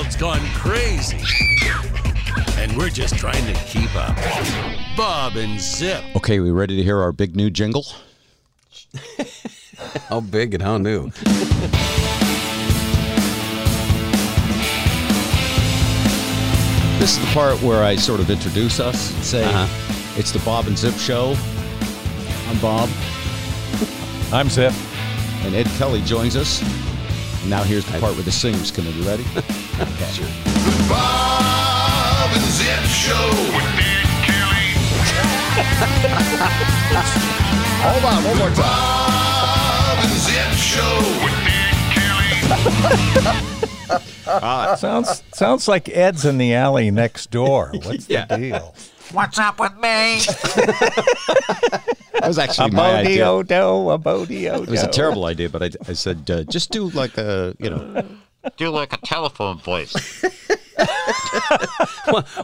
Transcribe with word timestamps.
world's 0.00 0.16
gone 0.16 0.40
crazy. 0.54 1.18
And 2.56 2.74
we're 2.76 2.88
just 2.88 3.16
trying 3.18 3.44
to 3.52 3.52
keep 3.64 3.94
up. 3.94 4.16
Bob 4.96 5.36
and 5.36 5.60
Zip. 5.60 6.02
Okay, 6.16 6.40
we 6.40 6.50
ready 6.50 6.74
to 6.76 6.82
hear 6.82 6.98
our 7.02 7.12
big 7.12 7.36
new 7.36 7.50
jingle? 7.50 7.84
How 10.08 10.20
big 10.20 10.54
and 10.54 10.62
how 10.62 10.78
new? 10.78 11.10
This 16.98 17.16
is 17.16 17.18
the 17.20 17.30
part 17.32 17.60
where 17.62 17.82
I 17.82 17.96
sort 17.96 18.20
of 18.20 18.28
introduce 18.30 18.78
us 18.78 19.14
and 19.14 19.24
say, 19.24 19.44
Uh-huh. 19.44 20.18
it's 20.18 20.32
the 20.32 20.38
Bob 20.40 20.66
and 20.66 20.76
Zip 20.76 20.94
show. 20.96 21.34
I'm 22.48 22.58
Bob, 22.60 22.90
I'm 24.32 24.50
Zip. 24.50 24.74
and 25.44 25.54
Ed 25.54 25.66
Kelly 25.78 26.02
joins 26.02 26.36
us. 26.36 26.60
And 27.40 27.50
now 27.50 27.62
here's 27.62 27.84
the 27.86 27.92
part 27.98 28.14
where 28.14 28.22
the 28.22 28.30
singers 28.32 28.70
come 28.70 28.86
in. 28.86 28.94
You 28.96 29.04
ready? 29.04 29.24
Okay. 29.80 30.12
Bob 30.90 32.30
and 32.34 32.44
Zip 32.52 32.84
Show 32.84 33.30
with 33.30 33.80
Ed 33.80 34.06
Kelly. 34.26 34.68
Hold 37.80 38.04
on, 38.04 38.20
one 38.24 38.36
more 38.36 38.50
time. 38.50 38.56
Bob 38.58 39.98
and 40.04 40.12
Zip 40.20 40.52
Show 40.58 40.98
with 41.24 41.48
Ed 41.48 41.74
Kelly. 41.94 43.46
Ah, 44.32 44.76
sounds 44.78 45.24
sounds 45.32 45.66
like 45.66 45.88
Ed's 45.88 46.24
in 46.24 46.38
the 46.38 46.54
alley 46.54 46.92
next 46.92 47.32
door. 47.32 47.72
What's 47.82 48.08
Yeah. 48.08 48.26
the 48.26 48.36
deal? 48.36 48.74
What's 49.12 49.38
up 49.38 49.58
with 49.60 49.74
me? 49.76 50.20
That 52.20 52.28
was 52.28 52.38
A 52.38 52.42
actually 52.42 52.70
my 52.72 52.96
idea. 52.96 53.24
bodio 53.24 53.46
do, 53.46 53.90
a 53.90 53.98
bodio 53.98 54.62
It 54.62 54.68
was 54.68 54.82
a 54.82 54.88
terrible 54.88 55.24
idea, 55.24 55.48
but 55.48 55.62
I, 55.62 55.70
I 55.88 55.94
said, 55.94 56.30
uh, 56.30 56.42
just 56.42 56.70
do 56.70 56.90
like 56.90 57.16
a, 57.16 57.54
you 57.58 57.70
know, 57.70 58.04
Do 58.58 58.68
like 58.68 58.92
a 58.92 58.98
telephone 58.98 59.58
voice. 59.58 59.94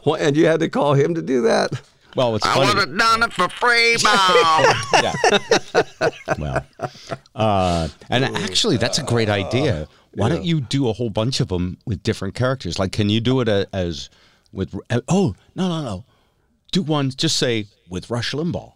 What, 0.04 0.20
and 0.22 0.34
you 0.36 0.46
had 0.46 0.60
to 0.60 0.68
call 0.70 0.94
him 0.94 1.14
to 1.14 1.20
do 1.22 1.42
that? 1.42 1.72
well, 2.14 2.36
it's 2.36 2.46
I 2.46 2.54
funny. 2.54 2.68
would 2.68 2.88
have 2.88 2.96
done 2.98 3.22
it 3.24 3.32
for 3.34 3.48
free, 3.50 3.96
Bob. 4.02 4.76
Yeah. 5.02 5.12
Well, 6.38 6.66
uh, 7.34 7.88
and 8.08 8.24
actually, 8.24 8.76
that's 8.78 8.98
a 8.98 9.02
great 9.02 9.28
idea. 9.28 9.88
Why 10.14 10.30
don't 10.30 10.44
you 10.44 10.60
do 10.62 10.88
a 10.88 10.94
whole 10.94 11.10
bunch 11.10 11.40
of 11.40 11.48
them 11.48 11.76
with 11.84 12.02
different 12.02 12.34
characters? 12.34 12.78
Like, 12.78 12.92
can 12.92 13.10
you 13.10 13.20
do 13.20 13.40
it 13.42 13.48
as 13.74 14.08
with? 14.52 14.74
uh, 14.88 15.00
Oh, 15.08 15.34
no, 15.54 15.68
no, 15.68 15.82
no. 15.82 16.04
Do 16.76 16.82
one. 16.82 17.10
Just 17.10 17.38
say 17.38 17.68
with 17.88 18.10
Rush 18.10 18.32
Limbaugh. 18.32 18.74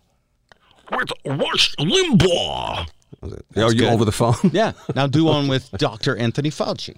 With 0.91 1.13
Rush 1.27 1.77
Limbaugh. 1.77 2.89
Are 3.23 3.29
you 3.55 3.75
good. 3.75 3.93
over 3.93 4.07
the 4.07 4.13
phone? 4.13 4.37
Yeah. 4.55 4.73
Now 4.95 5.07
do 5.07 5.27
one 5.27 5.49
with 5.49 5.71
Dr. 5.73 6.17
Anthony 6.17 6.49
Fauci. 6.49 6.97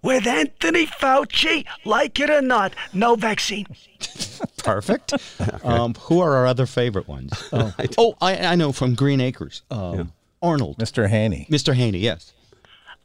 With 0.00 0.26
Anthony 0.26 0.86
Fauci, 0.86 1.66
like 1.84 2.18
it 2.20 2.30
or 2.30 2.40
not, 2.40 2.72
no 2.94 3.16
vaccine. 3.16 3.66
Perfect. 4.56 5.12
Um, 5.62 5.92
who 6.00 6.20
are 6.20 6.36
our 6.36 6.46
other 6.46 6.64
favorite 6.64 7.06
ones? 7.06 7.32
Oh, 7.52 7.74
oh 7.98 8.14
I, 8.22 8.38
I 8.38 8.54
know 8.54 8.72
from 8.72 8.94
Green 8.94 9.20
Acres. 9.20 9.60
Um, 9.70 10.14
Arnold, 10.40 10.78
Mr. 10.78 11.06
Haney. 11.06 11.46
Mr. 11.50 11.74
Haney. 11.74 11.98
Yes. 11.98 12.32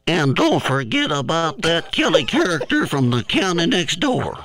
and 0.08 0.38
don't 0.38 0.64
forget 0.64 1.12
about 1.12 1.64
that 1.64 1.92
Kelly 1.92 2.24
character 2.24 2.88
from 2.88 3.10
the 3.10 3.26
county 3.26 3.66
next 3.66 4.00
door. 4.00 4.38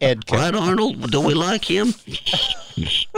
Ed. 0.00 0.26
Kelly. 0.26 0.42
Right, 0.42 0.54
Arnold? 0.54 1.10
Do 1.10 1.20
we 1.20 1.34
like 1.34 1.64
him? 1.64 1.94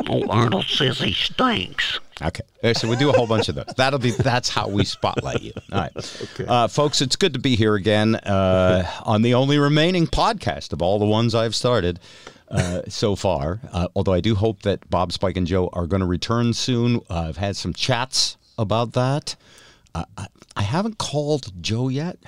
oh, 0.08 0.26
Arnold 0.28 0.64
says 0.66 0.98
he 0.98 1.12
stinks. 1.12 2.00
Okay. 2.20 2.42
Uh, 2.62 2.74
So 2.74 2.88
we 2.88 2.96
do 2.96 3.08
a 3.10 3.12
whole 3.12 3.26
bunch 3.26 3.48
of 3.48 3.54
those. 3.54 3.66
That'll 3.76 3.98
be 3.98 4.10
that's 4.10 4.48
how 4.48 4.68
we 4.68 4.84
spotlight 4.84 5.42
you. 5.42 5.52
All 5.72 5.78
right. 5.80 6.40
Uh, 6.46 6.68
folks, 6.68 7.00
it's 7.00 7.16
good 7.16 7.32
to 7.34 7.38
be 7.38 7.56
here 7.56 7.74
again 7.74 8.16
uh, 8.16 8.84
on 9.04 9.22
the 9.22 9.34
only 9.34 9.58
remaining 9.58 10.06
podcast 10.06 10.72
of 10.72 10.82
all 10.82 10.98
the 10.98 11.06
ones 11.06 11.34
I've 11.34 11.54
started 11.54 12.00
uh, 12.48 12.82
so 12.88 13.16
far. 13.16 13.60
Uh, 13.72 13.88
although 13.94 14.12
I 14.12 14.20
do 14.20 14.34
hope 14.34 14.62
that 14.62 14.88
Bob, 14.90 15.12
Spike, 15.12 15.36
and 15.36 15.46
Joe 15.46 15.70
are 15.72 15.86
going 15.86 16.00
to 16.00 16.06
return 16.06 16.52
soon. 16.52 16.96
Uh, 17.08 17.26
I've 17.28 17.36
had 17.36 17.56
some 17.56 17.72
chats 17.72 18.36
about 18.58 18.92
that. 18.94 19.36
Uh, 19.94 20.04
I, 20.16 20.26
I 20.56 20.62
haven't 20.62 20.98
called 20.98 21.52
Joe 21.62 21.88
yet 21.88 22.18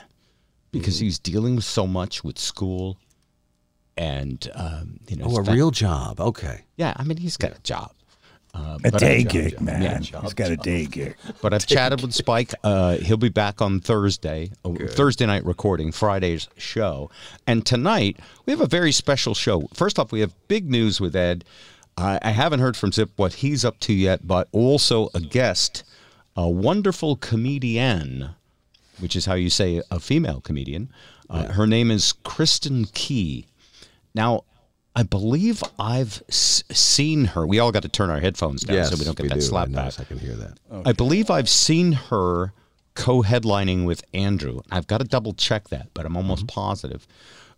because 0.72 0.98
he's 0.98 1.18
dealing 1.18 1.56
with 1.56 1.64
so 1.64 1.86
much 1.86 2.24
with 2.24 2.38
school 2.38 2.98
and 3.96 4.50
um, 4.54 4.98
you 5.08 5.16
know 5.16 5.26
Oh, 5.28 5.36
a 5.38 5.44
his 5.44 5.48
real 5.54 5.70
job. 5.70 6.20
Okay. 6.20 6.62
yeah. 6.76 6.92
I 6.96 7.04
mean, 7.04 7.16
he's 7.18 7.36
got 7.36 7.52
a 7.56 7.60
job. 7.62 7.92
Uh, 8.56 8.78
A 8.84 8.90
but 8.92 9.00
day 9.00 9.18
I- 9.18 9.22
gig, 9.22 9.60
man. 9.60 9.82
Yeah, 9.82 9.98
He's 10.22 10.32
got 10.34 10.50
a 10.52 10.56
day 10.56 10.86
gig. 10.86 11.16
but 11.42 11.52
I've 11.52 11.66
chatted 11.66 12.02
with 12.02 12.12
Spike. 12.14 12.54
Uh, 12.62 12.98
he'll 12.98 13.16
be 13.16 13.28
back 13.28 13.60
on 13.60 13.80
Thursday, 13.80 14.52
uh, 14.64 14.72
Thursday 14.90 15.26
night 15.26 15.44
recording 15.44 15.90
Friday's 15.90 16.48
show. 16.56 17.10
And 17.48 17.66
tonight 17.66 18.20
we 18.46 18.52
have 18.52 18.60
a 18.60 18.68
very 18.68 18.92
special 18.92 19.34
show. 19.34 19.66
First 19.74 19.98
off, 19.98 20.12
we 20.12 20.20
have 20.20 20.32
big 20.46 20.70
news 20.70 21.00
with 21.00 21.16
Ed. 21.16 21.44
I 21.96 22.20
I 22.22 22.30
haven't 22.30 22.60
heard 22.60 22.76
from 22.76 22.92
Zip 22.92 23.10
what 23.16 23.34
he's 23.34 23.64
up 23.64 23.80
to 23.80 23.92
yet, 23.92 24.24
but 24.26 24.46
also 24.52 25.08
a 25.14 25.20
guest, 25.20 25.82
a 26.36 26.48
wonderful 26.48 27.16
comedian, 27.16 28.30
which 29.00 29.16
is 29.16 29.26
how 29.26 29.34
you 29.34 29.50
say 29.50 29.82
a 29.90 29.98
female 29.98 30.40
comedian. 30.40 30.90
Uh, 31.28 31.46
Her 31.52 31.66
name 31.66 31.90
is 31.90 32.14
Kristin 32.24 32.92
Key. 32.94 33.46
Now, 34.14 34.44
I 34.96 35.02
believe 35.02 35.62
I've 35.78 36.22
s- 36.28 36.62
seen 36.70 37.24
her. 37.26 37.46
We 37.46 37.58
all 37.58 37.72
got 37.72 37.82
to 37.82 37.88
turn 37.88 38.10
our 38.10 38.20
headphones 38.20 38.62
down 38.62 38.76
Yes, 38.76 38.90
so 38.90 38.96
we 38.96 39.04
don't 39.04 39.16
get 39.16 39.28
that 39.28 39.34
do. 39.36 39.40
slap 39.40 39.70
back. 39.72 39.98
I 39.98 40.04
can 40.04 40.18
hear 40.18 40.36
that. 40.36 40.58
I 40.86 40.92
believe 40.92 41.30
I've 41.30 41.48
seen 41.48 41.92
her 41.92 42.52
co-headlining 42.94 43.84
with 43.84 44.04
Andrew. 44.14 44.60
I've 44.70 44.86
got 44.86 44.98
to 44.98 45.04
double 45.04 45.34
check 45.34 45.68
that, 45.70 45.88
but 45.94 46.06
I'm 46.06 46.16
almost 46.16 46.46
positive. 46.46 47.06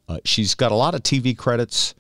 Uh, 0.09 0.19
she's 0.25 0.55
got 0.55 0.73
a 0.73 0.75
lot 0.75 0.95
of 0.95 1.03
TV 1.03 1.37
credits, 1.37 1.95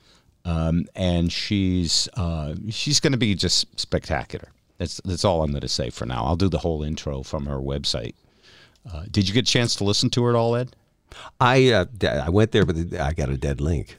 um, 0.47 0.87
and 0.95 1.31
she's 1.31 2.09
uh, 2.15 2.55
she's 2.71 3.01
going 3.01 3.13
to 3.13 3.19
be 3.19 3.35
just 3.35 3.79
spectacular. 3.79 4.49
That's 4.79 5.01
that's 5.05 5.25
all 5.25 5.43
I'm 5.43 5.51
going 5.51 5.61
to 5.63 5.69
say 5.69 5.91
for 5.91 6.07
now. 6.07 6.25
I'll 6.25 6.37
do 6.37 6.49
the 6.49 6.59
whole 6.59 6.83
intro 6.83 7.23
from 7.23 7.47
her 7.47 7.57
website. 7.59 8.15
Uh, 8.91 9.05
did 9.11 9.27
you 9.29 9.35
get 9.35 9.49
a 9.49 9.53
chance 9.53 9.75
to 9.77 9.85
listen 9.85 10.09
to 10.11 10.23
her 10.25 10.31
at 10.31 10.37
all, 10.37 10.55
Ed? 10.55 10.77
I 11.41 11.73
uh, 11.73 11.85
I 12.05 12.31
went 12.31 12.53
there, 12.53 12.65
but 12.65 12.77
I 12.99 13.13
got 13.13 13.29
a 13.29 13.37
dead 13.37 13.61
link. 13.61 13.99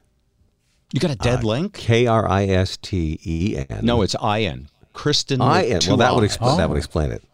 You 0.93 0.99
got 0.99 1.11
a 1.11 1.15
dead 1.15 1.43
link? 1.43 1.73
K 1.73 2.07
R 2.07 2.27
I 2.27 2.45
S 2.45 2.77
T 2.77 3.19
E 3.25 3.57
N. 3.69 3.81
No, 3.83 4.01
it's 4.01 4.15
I 4.21 4.41
N. 4.41 4.69
Kristin. 4.93 5.41
I 5.41 5.63
with 5.63 5.71
N. 5.73 5.79
two 5.81 5.89
Well, 5.91 5.97
that 5.97 6.15
would 6.15 6.23
Is. 6.23 6.31
explain. 6.31 6.57
That 6.57 6.69
would 6.69 6.77
explain 6.77 7.11
it. 7.11 7.23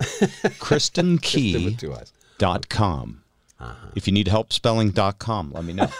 Kristin 0.59 1.21
Key. 1.21 1.65
With 1.65 1.77
two 1.77 1.93
eyes. 1.93 2.11
dot 2.37 2.67
com. 2.69 3.23
Uh-huh. 3.59 3.87
If 3.95 4.07
you 4.07 4.13
need 4.13 4.27
help 4.27 4.51
spelling 4.51 4.89
dot 4.91 5.19
com, 5.19 5.51
let 5.53 5.63
me 5.65 5.73
know. 5.73 5.89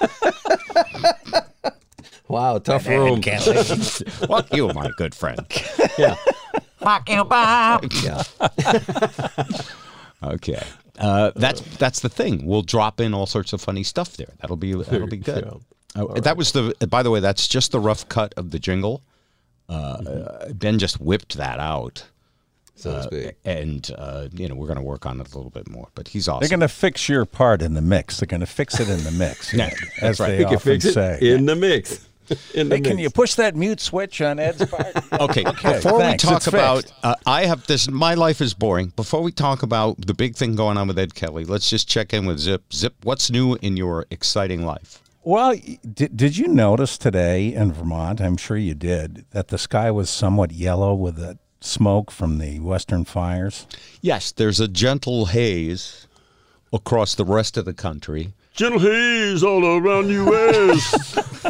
Wow, 2.30 2.58
tough 2.58 2.88
room. 2.88 3.22
Fuck 3.22 4.54
you, 4.56 4.70
my 4.70 4.90
good 4.98 5.14
friend. 5.14 5.46
Yeah. 6.00 6.16
Fuck 6.80 7.08
you, 7.10 7.24
Bob. 7.26 7.86
Yeah. 8.02 8.24
Okay. 10.24 10.64
Uh, 10.98 11.32
that's 11.36 11.62
that's 11.78 12.00
the 12.00 12.10
thing. 12.10 12.46
We'll 12.46 12.62
drop 12.64 13.00
in 13.00 13.14
all 13.14 13.26
sorts 13.28 13.54
of 13.54 13.62
funny 13.62 13.84
stuff 13.84 14.16
there. 14.18 14.34
That'll 14.42 14.56
be 14.56 14.74
that'll 14.74 15.06
be 15.08 15.18
good. 15.18 15.48
Uh, 15.96 16.20
that 16.22 16.38
was 16.38 16.52
the. 16.52 16.74
By 16.90 17.04
the 17.04 17.12
way, 17.12 17.20
that's 17.20 17.48
just 17.48 17.72
the 17.72 17.80
rough 17.80 18.08
cut 18.10 18.34
of 18.38 18.52
the 18.52 18.60
jingle. 18.60 19.02
Uh, 19.70 19.74
uh, 19.74 20.54
ben 20.54 20.78
just 20.78 21.00
whipped 21.00 21.38
that 21.38 21.60
out, 21.60 22.06
So 22.76 22.92
to 22.96 23.04
speak. 23.04 23.36
and 23.46 23.90
uh, 23.98 24.28
you 24.34 24.48
know 24.50 24.56
we're 24.56 24.68
going 24.68 24.78
to 24.80 24.84
work 24.84 25.06
on 25.06 25.22
it 25.22 25.32
a 25.34 25.36
little 25.38 25.52
bit 25.52 25.70
more. 25.70 25.88
But 25.96 26.10
he's 26.10 26.28
awesome. 26.28 26.42
They're 26.42 26.50
going 26.58 26.68
to 26.68 26.68
fix 26.68 27.08
your 27.08 27.26
part 27.26 27.62
in 27.62 27.74
the 27.74 27.82
mix. 27.82 28.20
They're 28.20 28.28
going 28.28 28.42
to 28.42 28.46
fix 28.46 28.80
it 28.80 28.90
in 28.90 29.04
the 29.04 29.12
mix, 29.12 29.54
Yeah, 29.54 29.66
Ed, 29.68 29.74
that's 30.02 30.04
as 30.04 30.20
right. 30.20 30.30
they 30.30 30.40
You 30.40 30.46
can 30.46 30.56
often 30.56 30.74
fix 30.74 30.86
it 30.86 30.94
say. 30.94 31.20
in 31.22 31.46
the 31.46 31.56
mix. 31.56 32.08
In 32.56 32.70
the 32.70 32.76
Hey, 32.78 32.82
can 32.82 32.98
you 33.00 33.10
push 33.10 33.36
that 33.36 33.54
mute 33.54 33.82
switch 33.82 34.22
on 34.22 34.40
Ed's 34.40 34.66
part? 34.66 34.96
Okay, 35.20 35.44
Okay, 35.46 35.74
before 35.74 36.00
thanks. 36.00 36.24
we 36.24 36.30
talk 36.30 36.38
It's 36.38 36.48
about, 36.48 36.90
uh, 37.04 37.16
I 37.26 37.46
have 37.48 37.68
this. 37.68 37.90
My 37.92 38.14
life 38.14 38.40
is 38.40 38.54
boring. 38.54 38.94
Before 38.96 39.22
we 39.22 39.34
talk 39.34 39.62
about 39.62 40.00
the 40.00 40.14
big 40.14 40.34
thing 40.38 40.56
going 40.56 40.78
on 40.78 40.88
with 40.88 40.98
Ed 40.98 41.16
Kelly, 41.16 41.44
let's 41.44 41.70
just 41.70 41.90
check 41.90 42.14
in 42.14 42.26
with 42.26 42.40
Zip. 42.40 42.64
Zip, 42.72 42.96
what's 43.04 43.30
new 43.30 43.56
in 43.56 43.76
your 43.76 44.06
exciting 44.10 44.66
life? 44.66 45.03
Well, 45.26 45.56
did, 45.94 46.18
did 46.18 46.38
you 46.38 46.48
notice 46.48 46.98
today 46.98 47.54
in 47.54 47.72
Vermont? 47.72 48.20
I'm 48.20 48.38
sure 48.38 48.58
you 48.58 48.74
did 48.74 49.26
that 49.32 49.48
the 49.48 49.58
sky 49.58 49.90
was 49.90 50.10
somewhat 50.10 50.52
yellow 50.52 50.94
with 50.94 51.16
the 51.16 51.38
smoke 51.62 52.12
from 52.12 52.40
the 52.40 52.60
western 52.60 53.06
fires. 53.06 53.66
Yes, 54.02 54.32
there's 54.34 54.60
a 54.60 54.68
gentle 54.68 55.28
haze 55.28 56.08
across 56.74 57.16
the 57.16 57.24
rest 57.24 57.56
of 57.56 57.66
the 57.66 57.74
country 57.74 58.34
Gentle 58.56 58.80
haze 58.80 59.44
all 59.44 59.66
around 59.66 60.08
the 60.08 60.14
U.S. 60.14 61.50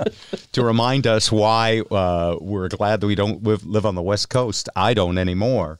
to 0.52 0.64
remind 0.64 1.06
us 1.06 1.30
why 1.30 1.80
uh, 1.90 2.36
we're 2.40 2.68
glad 2.68 3.00
that 3.00 3.06
we 3.06 3.14
don't 3.14 3.42
live, 3.42 3.66
live 3.66 3.84
on 3.84 3.94
the 3.94 4.02
West 4.02 4.30
Coast. 4.30 4.68
I 4.74 4.94
don't 4.94 5.18
anymore. 5.18 5.78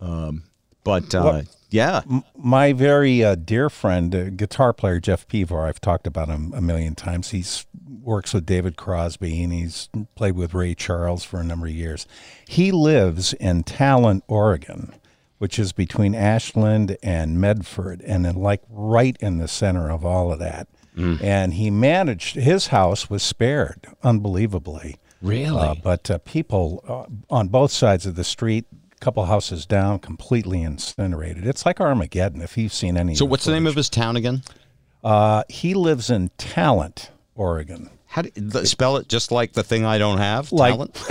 Um, 0.00 0.42
but 0.82 1.14
uh, 1.14 1.22
What- 1.22 1.46
yeah, 1.74 2.02
My 2.36 2.72
very 2.72 3.24
uh, 3.24 3.34
dear 3.34 3.68
friend, 3.68 4.14
uh, 4.14 4.30
guitar 4.30 4.72
player 4.72 5.00
Jeff 5.00 5.26
Pevar, 5.26 5.66
I've 5.66 5.80
talked 5.80 6.06
about 6.06 6.28
him 6.28 6.52
a 6.54 6.60
million 6.60 6.94
times. 6.94 7.30
He's 7.30 7.66
works 8.00 8.32
with 8.32 8.46
David 8.46 8.76
Crosby 8.76 9.42
and 9.42 9.52
he's 9.52 9.88
played 10.14 10.36
with 10.36 10.54
Ray 10.54 10.76
Charles 10.76 11.24
for 11.24 11.40
a 11.40 11.44
number 11.44 11.66
of 11.66 11.72
years. 11.72 12.06
He 12.46 12.70
lives 12.70 13.32
in 13.32 13.64
Talent, 13.64 14.22
Oregon, 14.28 14.94
which 15.38 15.58
is 15.58 15.72
between 15.72 16.14
Ashland 16.14 16.96
and 17.02 17.40
Medford, 17.40 18.02
and 18.02 18.24
then 18.24 18.36
like 18.36 18.62
right 18.70 19.16
in 19.18 19.38
the 19.38 19.48
center 19.48 19.90
of 19.90 20.04
all 20.04 20.32
of 20.32 20.38
that. 20.38 20.68
and 20.96 21.54
he 21.54 21.70
managed. 21.70 22.36
His 22.36 22.68
house 22.68 23.10
was 23.10 23.24
spared, 23.24 23.88
unbelievably. 24.04 24.98
Really? 25.20 25.58
Uh, 25.58 25.74
but 25.82 26.08
uh, 26.08 26.18
people 26.18 26.84
uh, 26.86 27.34
on 27.34 27.48
both 27.48 27.72
sides 27.72 28.06
of 28.06 28.14
the 28.14 28.22
street, 28.22 28.66
couple 29.04 29.24
houses 29.26 29.66
down, 29.66 29.98
completely 29.98 30.62
incinerated. 30.62 31.46
It's 31.46 31.66
like 31.66 31.78
Armageddon. 31.78 32.40
If 32.40 32.56
you've 32.56 32.72
seen 32.72 32.96
any. 32.96 33.14
so 33.14 33.26
what's 33.26 33.44
the 33.44 33.52
name 33.52 33.66
of 33.66 33.76
his 33.76 33.90
town 33.90 34.16
again? 34.16 34.42
Uh, 35.04 35.44
he 35.50 35.74
lives 35.74 36.08
in 36.08 36.30
Talent, 36.38 37.10
Oregon. 37.34 37.90
How 38.06 38.22
do 38.22 38.30
the, 38.34 38.64
spell 38.64 38.96
it? 38.96 39.08
Just 39.08 39.30
like 39.30 39.52
the 39.52 39.62
thing 39.62 39.84
I 39.84 39.98
don't 39.98 40.18
have. 40.18 40.50
Like 40.52 40.72
Talent? 40.72 41.04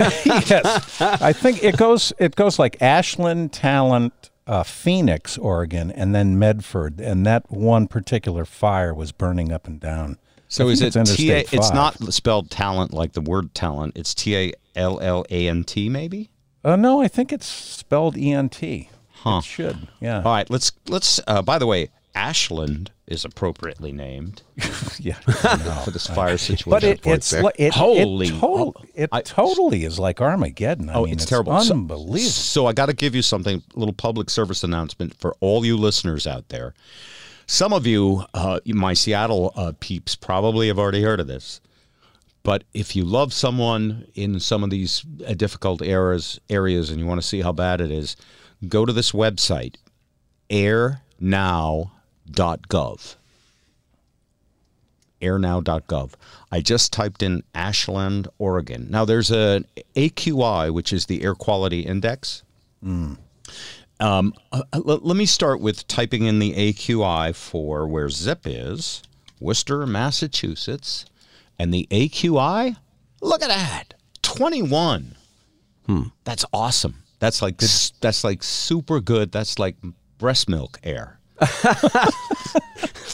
yes, 0.50 1.00
I 1.00 1.32
think 1.32 1.62
it 1.62 1.76
goes. 1.76 2.12
It 2.18 2.34
goes 2.34 2.58
like 2.58 2.82
Ashland, 2.82 3.52
Talent, 3.52 4.30
uh, 4.48 4.64
Phoenix, 4.64 5.38
Oregon, 5.38 5.92
and 5.92 6.14
then 6.14 6.36
Medford. 6.36 7.00
And 7.00 7.24
that 7.26 7.48
one 7.50 7.86
particular 7.86 8.44
fire 8.44 8.92
was 8.92 9.12
burning 9.12 9.52
up 9.52 9.68
and 9.68 9.78
down. 9.78 10.18
So 10.48 10.68
is 10.68 10.82
it 10.82 10.96
it's 10.96 11.14
T 11.14 11.30
A? 11.30 11.44
It's 11.52 11.72
not 11.72 11.96
spelled 12.12 12.50
talent 12.50 12.92
like 12.92 13.12
the 13.12 13.20
word 13.20 13.54
talent. 13.54 13.96
It's 13.96 14.14
T 14.14 14.36
A 14.36 14.52
L 14.74 14.98
L 15.00 15.24
A 15.30 15.48
N 15.48 15.62
T 15.62 15.88
maybe. 15.88 16.30
Uh, 16.64 16.76
no, 16.76 17.02
I 17.02 17.08
think 17.08 17.32
it's 17.32 17.46
spelled 17.46 18.16
E 18.16 18.32
N 18.32 18.48
T. 18.48 18.88
Huh. 19.12 19.38
It 19.38 19.44
should. 19.44 19.88
Yeah. 20.00 20.18
All 20.18 20.32
right, 20.32 20.48
let's 20.50 20.72
let's. 20.88 21.20
Uh, 21.26 21.42
by 21.42 21.58
the 21.58 21.66
way, 21.66 21.88
Ashland 22.14 22.90
is 23.06 23.24
appropriately 23.24 23.92
named 23.92 24.42
yeah. 24.98 25.14
for 25.84 25.90
this 25.90 26.06
fire 26.06 26.38
situation. 26.38 26.70
But 26.70 26.84
it, 26.84 27.06
it's 27.06 27.30
there. 27.30 27.42
li- 27.42 27.50
it, 27.56 27.74
Holy- 27.74 28.28
it, 28.28 28.40
total, 28.40 28.84
it 28.94 29.08
I- 29.12 29.20
totally 29.20 29.84
is 29.84 29.98
like 29.98 30.20
Armageddon. 30.22 30.88
I 30.88 30.94
Oh, 30.94 31.04
mean, 31.04 31.14
it's, 31.14 31.26
terrible. 31.26 31.60
So- 31.60 31.74
Unbelievable. 31.74 32.30
So, 32.30 32.66
I 32.66 32.72
got 32.72 32.86
to 32.86 32.94
give 32.94 33.14
you 33.14 33.20
something, 33.20 33.62
a 33.74 33.78
little 33.78 33.92
public 33.92 34.30
service 34.30 34.64
announcement 34.64 35.18
for 35.20 35.34
all 35.40 35.66
you 35.66 35.76
listeners 35.76 36.26
out 36.26 36.48
there. 36.48 36.72
Some 37.46 37.74
of 37.74 37.86
you, 37.86 38.24
uh, 38.32 38.60
my 38.66 38.94
Seattle 38.94 39.52
uh, 39.54 39.72
peeps, 39.80 40.14
probably 40.14 40.68
have 40.68 40.78
already 40.78 41.02
heard 41.02 41.20
of 41.20 41.26
this. 41.26 41.60
But 42.44 42.62
if 42.74 42.94
you 42.94 43.04
love 43.04 43.32
someone 43.32 44.06
in 44.14 44.38
some 44.38 44.62
of 44.62 44.70
these 44.70 45.04
uh, 45.26 45.32
difficult 45.32 45.82
areas, 45.82 46.38
areas, 46.48 46.90
and 46.90 47.00
you 47.00 47.06
want 47.06 47.20
to 47.20 47.26
see 47.26 47.40
how 47.40 47.52
bad 47.52 47.80
it 47.80 47.90
is, 47.90 48.16
go 48.68 48.84
to 48.84 48.92
this 48.92 49.12
website, 49.12 49.76
airnow.gov. 50.50 51.88
airnow.gov. 55.22 56.12
I 56.52 56.60
just 56.60 56.92
typed 56.92 57.22
in 57.22 57.42
Ashland, 57.54 58.28
Oregon. 58.38 58.88
Now 58.90 59.06
there's 59.06 59.30
an 59.30 59.64
AQI, 59.96 60.70
which 60.72 60.92
is 60.92 61.06
the 61.06 61.22
Air 61.22 61.34
Quality 61.34 61.80
Index. 61.80 62.42
Um, 64.00 64.34
uh, 64.52 64.62
let, 64.74 65.02
let 65.02 65.16
me 65.16 65.24
start 65.24 65.60
with 65.60 65.88
typing 65.88 66.24
in 66.24 66.40
the 66.40 66.52
AQI 66.52 67.34
for 67.34 67.86
where 67.86 68.10
Zip 68.10 68.42
is, 68.44 69.02
Worcester, 69.40 69.86
Massachusetts, 69.86 71.06
and 71.58 71.72
the 71.72 71.86
AQI. 71.90 72.76
Look 73.20 73.42
at 73.42 73.48
that, 73.48 73.94
21. 74.22 75.14
That's 76.24 76.44
awesome. 76.52 77.02
That's 77.18 77.40
like 77.42 77.62
s- 77.62 77.92
that's 78.00 78.24
like 78.24 78.42
super 78.42 79.00
good. 79.00 79.32
That's 79.32 79.58
like 79.58 79.76
breast 80.18 80.48
milk 80.48 80.78
air. 80.82 81.18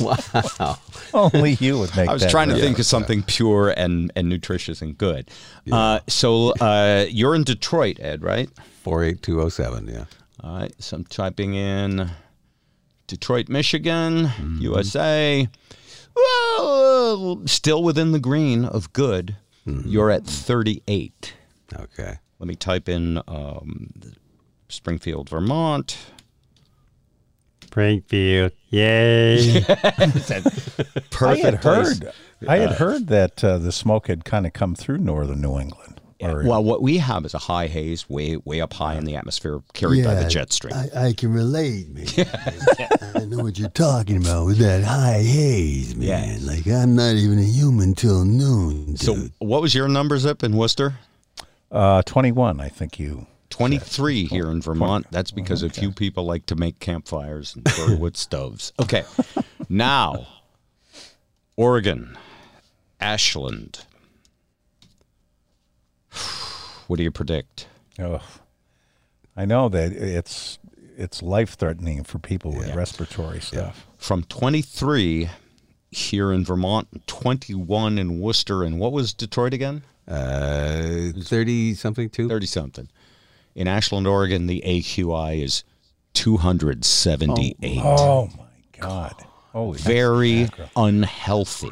Wow. 0.00 0.78
Only 1.12 1.52
you 1.60 1.78
would 1.78 1.94
make 1.96 2.08
I 2.08 2.12
was 2.12 2.22
that 2.22 2.30
trying 2.30 2.48
to 2.48 2.56
think 2.56 2.78
of 2.78 2.86
something 2.86 3.22
pure 3.22 3.68
and, 3.76 4.10
and 4.16 4.28
nutritious 4.28 4.80
and 4.80 4.96
good. 4.96 5.30
Uh, 5.70 6.00
so 6.08 6.52
uh, 6.54 7.04
you're 7.10 7.34
in 7.34 7.44
Detroit, 7.44 7.98
Ed, 8.00 8.22
right? 8.22 8.48
Four 8.82 9.04
eight 9.04 9.22
two 9.22 9.34
zero 9.34 9.48
seven. 9.50 9.86
Yeah. 9.88 10.04
All 10.42 10.58
right. 10.58 10.72
So 10.82 10.96
I'm 10.96 11.04
typing 11.04 11.54
in 11.54 12.10
Detroit, 13.08 13.48
Michigan, 13.50 14.30
USA. 14.60 15.46
Well, 16.14 17.42
still 17.46 17.82
within 17.82 18.12
the 18.12 18.18
green 18.20 18.64
of 18.64 18.92
good. 18.92 19.36
You're 19.66 20.10
at 20.10 20.24
38. 20.24 21.34
Okay. 21.78 22.18
Let 22.38 22.48
me 22.48 22.56
type 22.56 22.88
in 22.88 23.18
um, 23.28 23.90
Springfield, 24.68 25.28
Vermont. 25.28 25.96
Springfield. 27.62 28.52
Yay. 28.70 29.60
Perfect. 29.64 31.22
I 31.22 31.36
had 31.36 31.62
place. 31.62 32.00
heard. 32.00 32.12
I 32.48 32.56
had 32.56 32.72
heard 32.72 33.06
that 33.08 33.44
uh, 33.44 33.58
the 33.58 33.70
smoke 33.70 34.08
had 34.08 34.24
kind 34.24 34.46
of 34.46 34.52
come 34.52 34.74
through 34.74 34.98
northern 34.98 35.40
New 35.40 35.58
England. 35.58 35.99
Or- 36.22 36.44
Well, 36.44 36.62
what 36.62 36.82
we 36.82 36.98
have 36.98 37.24
is 37.24 37.34
a 37.34 37.38
high 37.38 37.66
haze, 37.66 38.08
way 38.10 38.36
way 38.44 38.60
up 38.60 38.72
high 38.74 38.94
in 38.96 39.04
the 39.04 39.16
atmosphere, 39.16 39.60
carried 39.72 40.04
by 40.04 40.14
the 40.14 40.28
jet 40.28 40.52
stream. 40.52 40.74
I, 40.74 41.06
I 41.08 41.12
can 41.12 41.32
relate, 41.32 41.88
man. 41.88 42.06
I 43.14 43.24
know 43.24 43.38
what 43.42 43.58
you're 43.58 43.68
talking 43.70 44.18
about 44.18 44.46
with 44.46 44.58
that 44.58 44.84
high 44.84 45.22
haze, 45.22 45.94
man. 45.96 46.06
Yes. 46.08 46.42
Like 46.42 46.66
I'm 46.66 46.94
not 46.94 47.14
even 47.16 47.38
a 47.38 47.42
human 47.44 47.94
till 47.94 48.24
noon. 48.24 48.86
Dude. 48.94 49.00
so, 49.00 49.16
what 49.38 49.62
was 49.62 49.74
your 49.74 49.88
number, 49.88 50.18
Zip, 50.18 50.42
in 50.42 50.56
Worcester? 50.56 50.94
uh, 51.72 52.02
Twenty-one, 52.02 52.60
I 52.60 52.68
think 52.68 52.98
you. 52.98 53.26
23 53.50 54.26
here 54.26 54.48
in 54.50 54.60
Vermont. 54.62 55.06
That's 55.10 55.32
because 55.32 55.62
a 55.64 55.68
few 55.70 55.90
people 55.90 56.24
like 56.24 56.46
to 56.46 56.54
make 56.54 56.78
campfires 56.78 57.54
and 57.56 57.64
burn 57.76 57.98
wood 57.98 58.16
stoves. 58.16 58.72
Okay. 58.80 59.02
Now, 59.68 60.26
Oregon, 61.56 62.16
Ashland. 63.00 63.84
What 66.86 66.96
do 66.96 67.04
you 67.04 67.12
predict? 67.12 67.68
Oh, 68.00 68.20
I 69.36 69.44
know 69.44 69.68
that 69.68 69.92
it's 69.92 70.58
it's 70.98 71.22
life-threatening 71.22 72.02
for 72.02 72.18
people 72.18 72.52
with 72.52 72.74
respiratory 72.74 73.40
stuff. 73.40 73.86
From 73.96 74.24
23 74.24 75.30
here 75.92 76.32
in 76.32 76.44
Vermont, 76.44 77.06
21 77.06 77.96
in 77.98 78.18
Worcester, 78.18 78.64
and 78.64 78.78
what 78.80 78.92
was 78.92 79.14
Detroit 79.14 79.54
again? 79.54 79.82
Uh, 80.08 81.12
thirty 81.22 81.74
something 81.74 82.10
too. 82.10 82.28
30 82.28 82.46
something. 82.46 82.88
In 83.54 83.68
Ashland, 83.68 84.06
Oregon, 84.08 84.46
the 84.48 84.62
AQI 84.66 85.42
is 85.44 85.62
278. 86.14 87.80
Oh 87.82 88.28
my 88.36 88.44
God! 88.80 89.14
Holy 89.52 89.78
Very 89.78 90.48
unhealthy. 90.76 91.70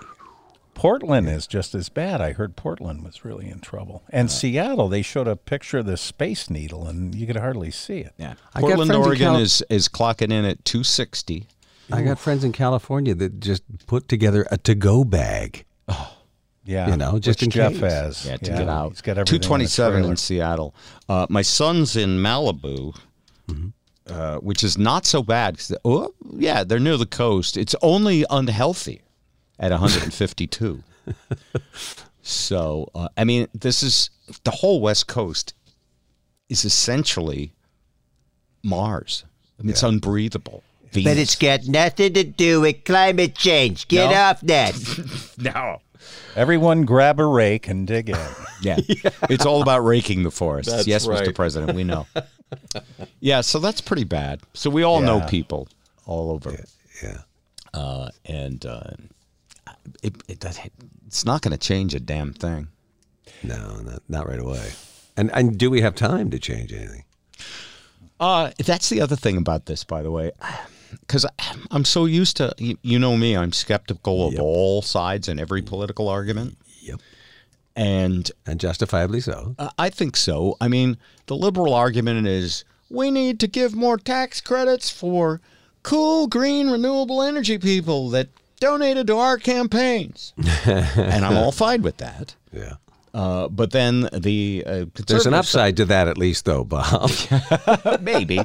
Portland 0.78 1.28
is 1.28 1.46
just 1.46 1.74
as 1.74 1.88
bad. 1.88 2.20
I 2.20 2.32
heard 2.32 2.54
Portland 2.56 3.04
was 3.04 3.24
really 3.24 3.48
in 3.48 3.60
trouble. 3.60 4.02
And 4.10 4.30
Seattle, 4.30 4.88
they 4.88 5.02
showed 5.02 5.26
a 5.28 5.36
picture 5.36 5.78
of 5.78 5.86
the 5.86 5.96
Space 5.96 6.48
Needle, 6.48 6.86
and 6.86 7.14
you 7.14 7.26
could 7.26 7.36
hardly 7.36 7.70
see 7.70 7.98
it. 7.98 8.12
Yeah. 8.16 8.34
I 8.54 8.60
got 8.60 8.68
Portland, 8.68 8.92
Oregon 8.92 9.18
Cal- 9.32 9.36
is 9.36 9.62
is 9.68 9.88
clocking 9.88 10.32
in 10.32 10.44
at 10.44 10.64
260. 10.64 11.46
I 11.90 12.02
got 12.02 12.18
friends 12.18 12.44
in 12.44 12.52
California 12.52 13.14
that 13.14 13.40
just 13.40 13.62
put 13.86 14.08
together 14.08 14.46
a 14.50 14.58
to-go 14.58 15.04
bag. 15.04 15.64
Oh. 15.88 16.14
Yeah, 16.64 16.90
You 16.90 16.96
know, 16.98 17.18
just 17.18 17.38
which 17.40 17.44
in 17.44 17.50
Jeff 17.50 17.72
case. 17.72 17.80
has. 17.80 18.26
Yeah, 18.26 18.36
to 18.36 18.50
get 18.50 18.68
out. 18.68 18.90
He's 18.90 19.00
got 19.00 19.12
everything. 19.18 19.36
in 19.36 19.40
the 19.40 19.46
227 19.46 19.92
trailer. 20.00 20.10
in 20.10 20.16
Seattle. 20.18 20.74
Uh, 21.08 21.26
my 21.30 21.40
son's 21.40 21.96
in 21.96 22.18
Malibu, 22.18 22.94
uh, 24.06 24.36
which 24.38 24.62
is 24.62 24.76
not 24.78 25.06
so 25.06 25.22
bad. 25.22 25.56
'cause 25.56 25.68
the- 25.68 25.80
oh, 25.84 26.12
yeah, 26.36 26.64
they're 26.64 26.78
near 26.78 26.98
the 26.98 27.06
coast. 27.06 27.56
It's 27.56 27.74
only 27.82 28.24
unhealthy 28.28 29.00
at 29.58 29.70
152. 29.70 30.82
so, 32.22 32.90
uh, 32.94 33.08
I 33.16 33.24
mean, 33.24 33.48
this 33.54 33.82
is 33.82 34.10
the 34.44 34.50
whole 34.50 34.80
West 34.80 35.06
Coast 35.06 35.54
is 36.48 36.64
essentially 36.64 37.52
Mars. 38.62 39.24
I 39.58 39.62
mean, 39.62 39.70
It's 39.70 39.82
unbreathable. 39.82 40.62
But 40.92 41.18
it's 41.18 41.36
got 41.36 41.66
nothing 41.66 42.14
to 42.14 42.24
do 42.24 42.62
with 42.62 42.84
climate 42.84 43.34
change. 43.34 43.88
Get 43.88 44.10
No. 44.10 44.16
off 44.16 44.40
that. 44.42 44.74
no. 45.38 45.80
Everyone 46.34 46.82
grab 46.84 47.20
a 47.20 47.26
rake 47.26 47.68
and 47.68 47.86
dig 47.86 48.10
in. 48.10 48.16
Yeah. 48.60 48.78
It's 49.30 49.46
all 49.46 49.62
about 49.62 49.84
raking 49.84 50.24
the 50.24 50.32
forests. 50.32 50.72
That's 50.72 50.86
yes, 50.88 51.06
Mr. 51.06 51.32
President, 51.32 51.74
we 51.76 51.84
know. 51.84 52.08
yeah, 53.20 53.40
so 53.40 53.60
that's 53.60 53.80
pretty 53.80 54.02
bad. 54.02 54.40
So 54.52 54.68
we 54.68 54.82
all 54.82 55.00
know 55.00 55.20
people 55.28 55.68
all 56.06 56.32
over. 56.32 56.64
Yeah. 57.00 57.18
Uh, 57.72 58.08
and 58.24 58.66
uh, 58.66 58.90
it, 60.02 60.14
it, 60.28 60.44
it's 61.06 61.24
not 61.24 61.42
going 61.42 61.52
to 61.52 61.58
change 61.58 61.94
a 61.94 62.00
damn 62.00 62.32
thing. 62.32 62.68
No, 63.42 63.80
not, 63.80 64.02
not 64.08 64.28
right 64.28 64.40
away. 64.40 64.70
And 65.16 65.30
and 65.32 65.58
do 65.58 65.70
we 65.70 65.80
have 65.80 65.94
time 65.94 66.30
to 66.30 66.38
change 66.38 66.72
anything? 66.72 67.04
Uh, 68.20 68.50
that's 68.64 68.88
the 68.88 69.00
other 69.00 69.16
thing 69.16 69.36
about 69.36 69.66
this, 69.66 69.84
by 69.84 70.02
the 70.02 70.10
way, 70.10 70.32
because 71.00 71.24
I'm 71.70 71.84
so 71.84 72.04
used 72.04 72.36
to, 72.38 72.52
you, 72.58 72.76
you 72.82 72.98
know 72.98 73.16
me, 73.16 73.36
I'm 73.36 73.52
skeptical 73.52 74.26
of 74.26 74.40
all 74.40 74.82
sides 74.82 75.28
in 75.28 75.38
every 75.38 75.62
political 75.62 76.08
argument. 76.08 76.58
Yep. 76.82 77.00
And 77.76 78.30
And 78.46 78.58
justifiably 78.58 79.20
so. 79.20 79.54
Uh, 79.58 79.70
I 79.78 79.88
think 79.90 80.16
so. 80.16 80.56
I 80.60 80.66
mean, 80.68 80.98
the 81.26 81.36
liberal 81.36 81.74
argument 81.74 82.26
is 82.26 82.64
we 82.90 83.10
need 83.10 83.38
to 83.40 83.46
give 83.46 83.74
more 83.74 83.98
tax 83.98 84.40
credits 84.40 84.90
for 84.90 85.40
cool, 85.84 86.26
green, 86.26 86.70
renewable 86.70 87.22
energy 87.22 87.56
people 87.56 88.10
that 88.10 88.28
donated 88.60 89.06
to 89.08 89.16
our 89.16 89.38
campaigns. 89.38 90.32
and 90.66 91.24
I'm 91.24 91.36
all 91.36 91.52
fine 91.52 91.82
with 91.82 91.98
that. 91.98 92.34
Yeah. 92.52 92.74
Uh, 93.14 93.48
but 93.48 93.72
then 93.72 94.08
the 94.12 94.62
uh, 94.66 94.84
There's 95.06 95.26
an 95.26 95.34
upside 95.34 95.76
to 95.78 95.84
that, 95.86 96.08
at 96.08 96.18
least, 96.18 96.44
though, 96.44 96.64
Bob. 96.64 97.10
maybe, 98.00 98.36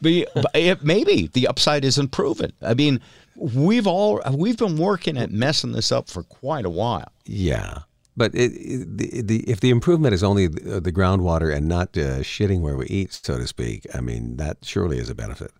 the, 0.00 0.26
it, 0.54 0.84
maybe 0.84 1.28
the 1.32 1.48
upside 1.48 1.84
isn't 1.84 2.08
proven. 2.08 2.52
I 2.62 2.74
mean, 2.74 3.00
we've 3.36 3.86
all 3.86 4.22
we've 4.32 4.56
been 4.56 4.78
working 4.78 5.18
at 5.18 5.30
messing 5.30 5.72
this 5.72 5.90
up 5.90 6.08
for 6.08 6.22
quite 6.22 6.64
a 6.64 6.70
while. 6.70 7.12
yeah, 7.26 7.78
but 8.16 8.34
it, 8.34 8.52
it, 8.52 8.96
the, 8.96 9.22
the, 9.22 9.50
if 9.50 9.60
the 9.60 9.70
improvement 9.70 10.14
is 10.14 10.22
only 10.22 10.46
the, 10.46 10.80
the 10.80 10.92
groundwater 10.92 11.54
and 11.54 11.66
not 11.66 11.88
uh, 11.98 12.20
shitting 12.20 12.60
where 12.60 12.76
we 12.76 12.86
eat, 12.86 13.12
so 13.12 13.36
to 13.36 13.46
speak, 13.46 13.86
I 13.94 14.00
mean 14.00 14.36
that 14.36 14.58
surely 14.62 14.98
is 14.98 15.10
a 15.10 15.14
benefit. 15.14 15.50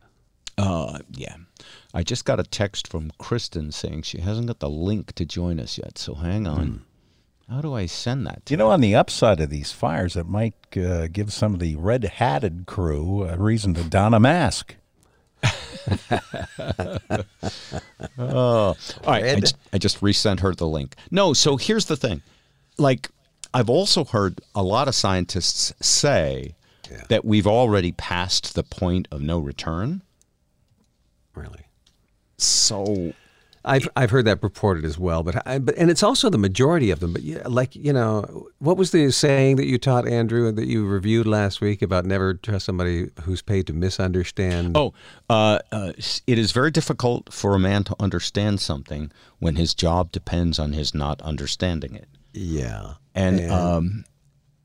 Uh, 0.56 1.00
yeah. 1.10 1.36
I 1.94 2.02
just 2.02 2.24
got 2.24 2.40
a 2.40 2.44
text 2.44 2.88
from 2.88 3.12
Kristin 3.20 3.72
saying 3.72 4.02
she 4.02 4.18
hasn't 4.18 4.48
got 4.48 4.58
the 4.58 4.68
link 4.68 5.12
to 5.14 5.24
join 5.24 5.60
us 5.60 5.78
yet. 5.78 5.96
So 5.96 6.14
hang 6.14 6.46
on. 6.46 6.84
How 7.48 7.60
do 7.60 7.72
I 7.72 7.86
send 7.86 8.26
that? 8.26 8.44
To 8.46 8.52
You 8.52 8.56
know, 8.56 8.70
on 8.70 8.80
the 8.80 8.96
upside 8.96 9.38
of 9.38 9.48
these 9.50 9.70
fires, 9.70 10.16
it 10.16 10.26
might 10.26 10.54
uh, 10.76 11.06
give 11.06 11.32
some 11.32 11.54
of 11.54 11.60
the 11.60 11.76
red-hatted 11.76 12.64
crew 12.66 13.24
a 13.24 13.36
reason 13.36 13.74
to 13.74 13.84
don 13.84 14.12
a 14.12 14.20
mask. 14.20 14.74
Oh, 18.16 18.26
all 18.26 18.76
right. 19.06 19.24
I, 19.24 19.40
just, 19.40 19.56
I 19.72 19.78
just 19.78 20.00
resent 20.00 20.40
her 20.40 20.54
the 20.54 20.66
link. 20.66 20.94
No, 21.10 21.32
so 21.32 21.56
here's 21.56 21.86
the 21.86 21.96
thing. 21.96 22.22
Like, 22.78 23.10
I've 23.52 23.68
also 23.68 24.04
heard 24.04 24.40
a 24.54 24.62
lot 24.62 24.88
of 24.88 24.94
scientists 24.94 25.74
say 25.80 26.54
that 27.08 27.24
we've 27.24 27.46
already 27.46 27.92
passed 27.92 28.54
the 28.54 28.62
point 28.62 29.08
of 29.10 29.20
no 29.20 29.38
return. 29.38 30.02
Really. 31.34 31.63
So, 32.36 33.12
I've 33.64 33.88
I've 33.96 34.10
heard 34.10 34.26
that 34.26 34.40
purported 34.40 34.84
as 34.84 34.98
well, 34.98 35.22
but 35.22 35.46
I, 35.46 35.58
but 35.58 35.74
and 35.76 35.90
it's 35.90 36.02
also 36.02 36.28
the 36.28 36.38
majority 36.38 36.90
of 36.90 37.00
them. 37.00 37.12
But 37.14 37.22
yeah, 37.22 37.42
like 37.46 37.74
you 37.74 37.92
know, 37.92 38.48
what 38.58 38.76
was 38.76 38.90
the 38.90 39.10
saying 39.10 39.56
that 39.56 39.66
you 39.66 39.78
taught 39.78 40.06
Andrew 40.06 40.52
that 40.52 40.66
you 40.66 40.86
reviewed 40.86 41.26
last 41.26 41.60
week 41.62 41.80
about 41.80 42.04
never 42.04 42.34
trust 42.34 42.66
somebody 42.66 43.08
who's 43.22 43.40
paid 43.40 43.66
to 43.68 43.72
misunderstand? 43.72 44.76
oh, 44.76 44.92
uh, 45.30 45.60
uh, 45.72 45.92
it 46.26 46.38
is 46.38 46.52
very 46.52 46.70
difficult 46.70 47.32
for 47.32 47.54
a 47.54 47.58
man 47.58 47.84
to 47.84 47.96
understand 47.98 48.60
something 48.60 49.10
when 49.38 49.56
his 49.56 49.74
job 49.74 50.12
depends 50.12 50.58
on 50.58 50.72
his 50.72 50.94
not 50.94 51.22
understanding 51.22 51.94
it. 51.94 52.08
yeah, 52.34 52.94
And, 53.14 53.50
um, 53.50 54.04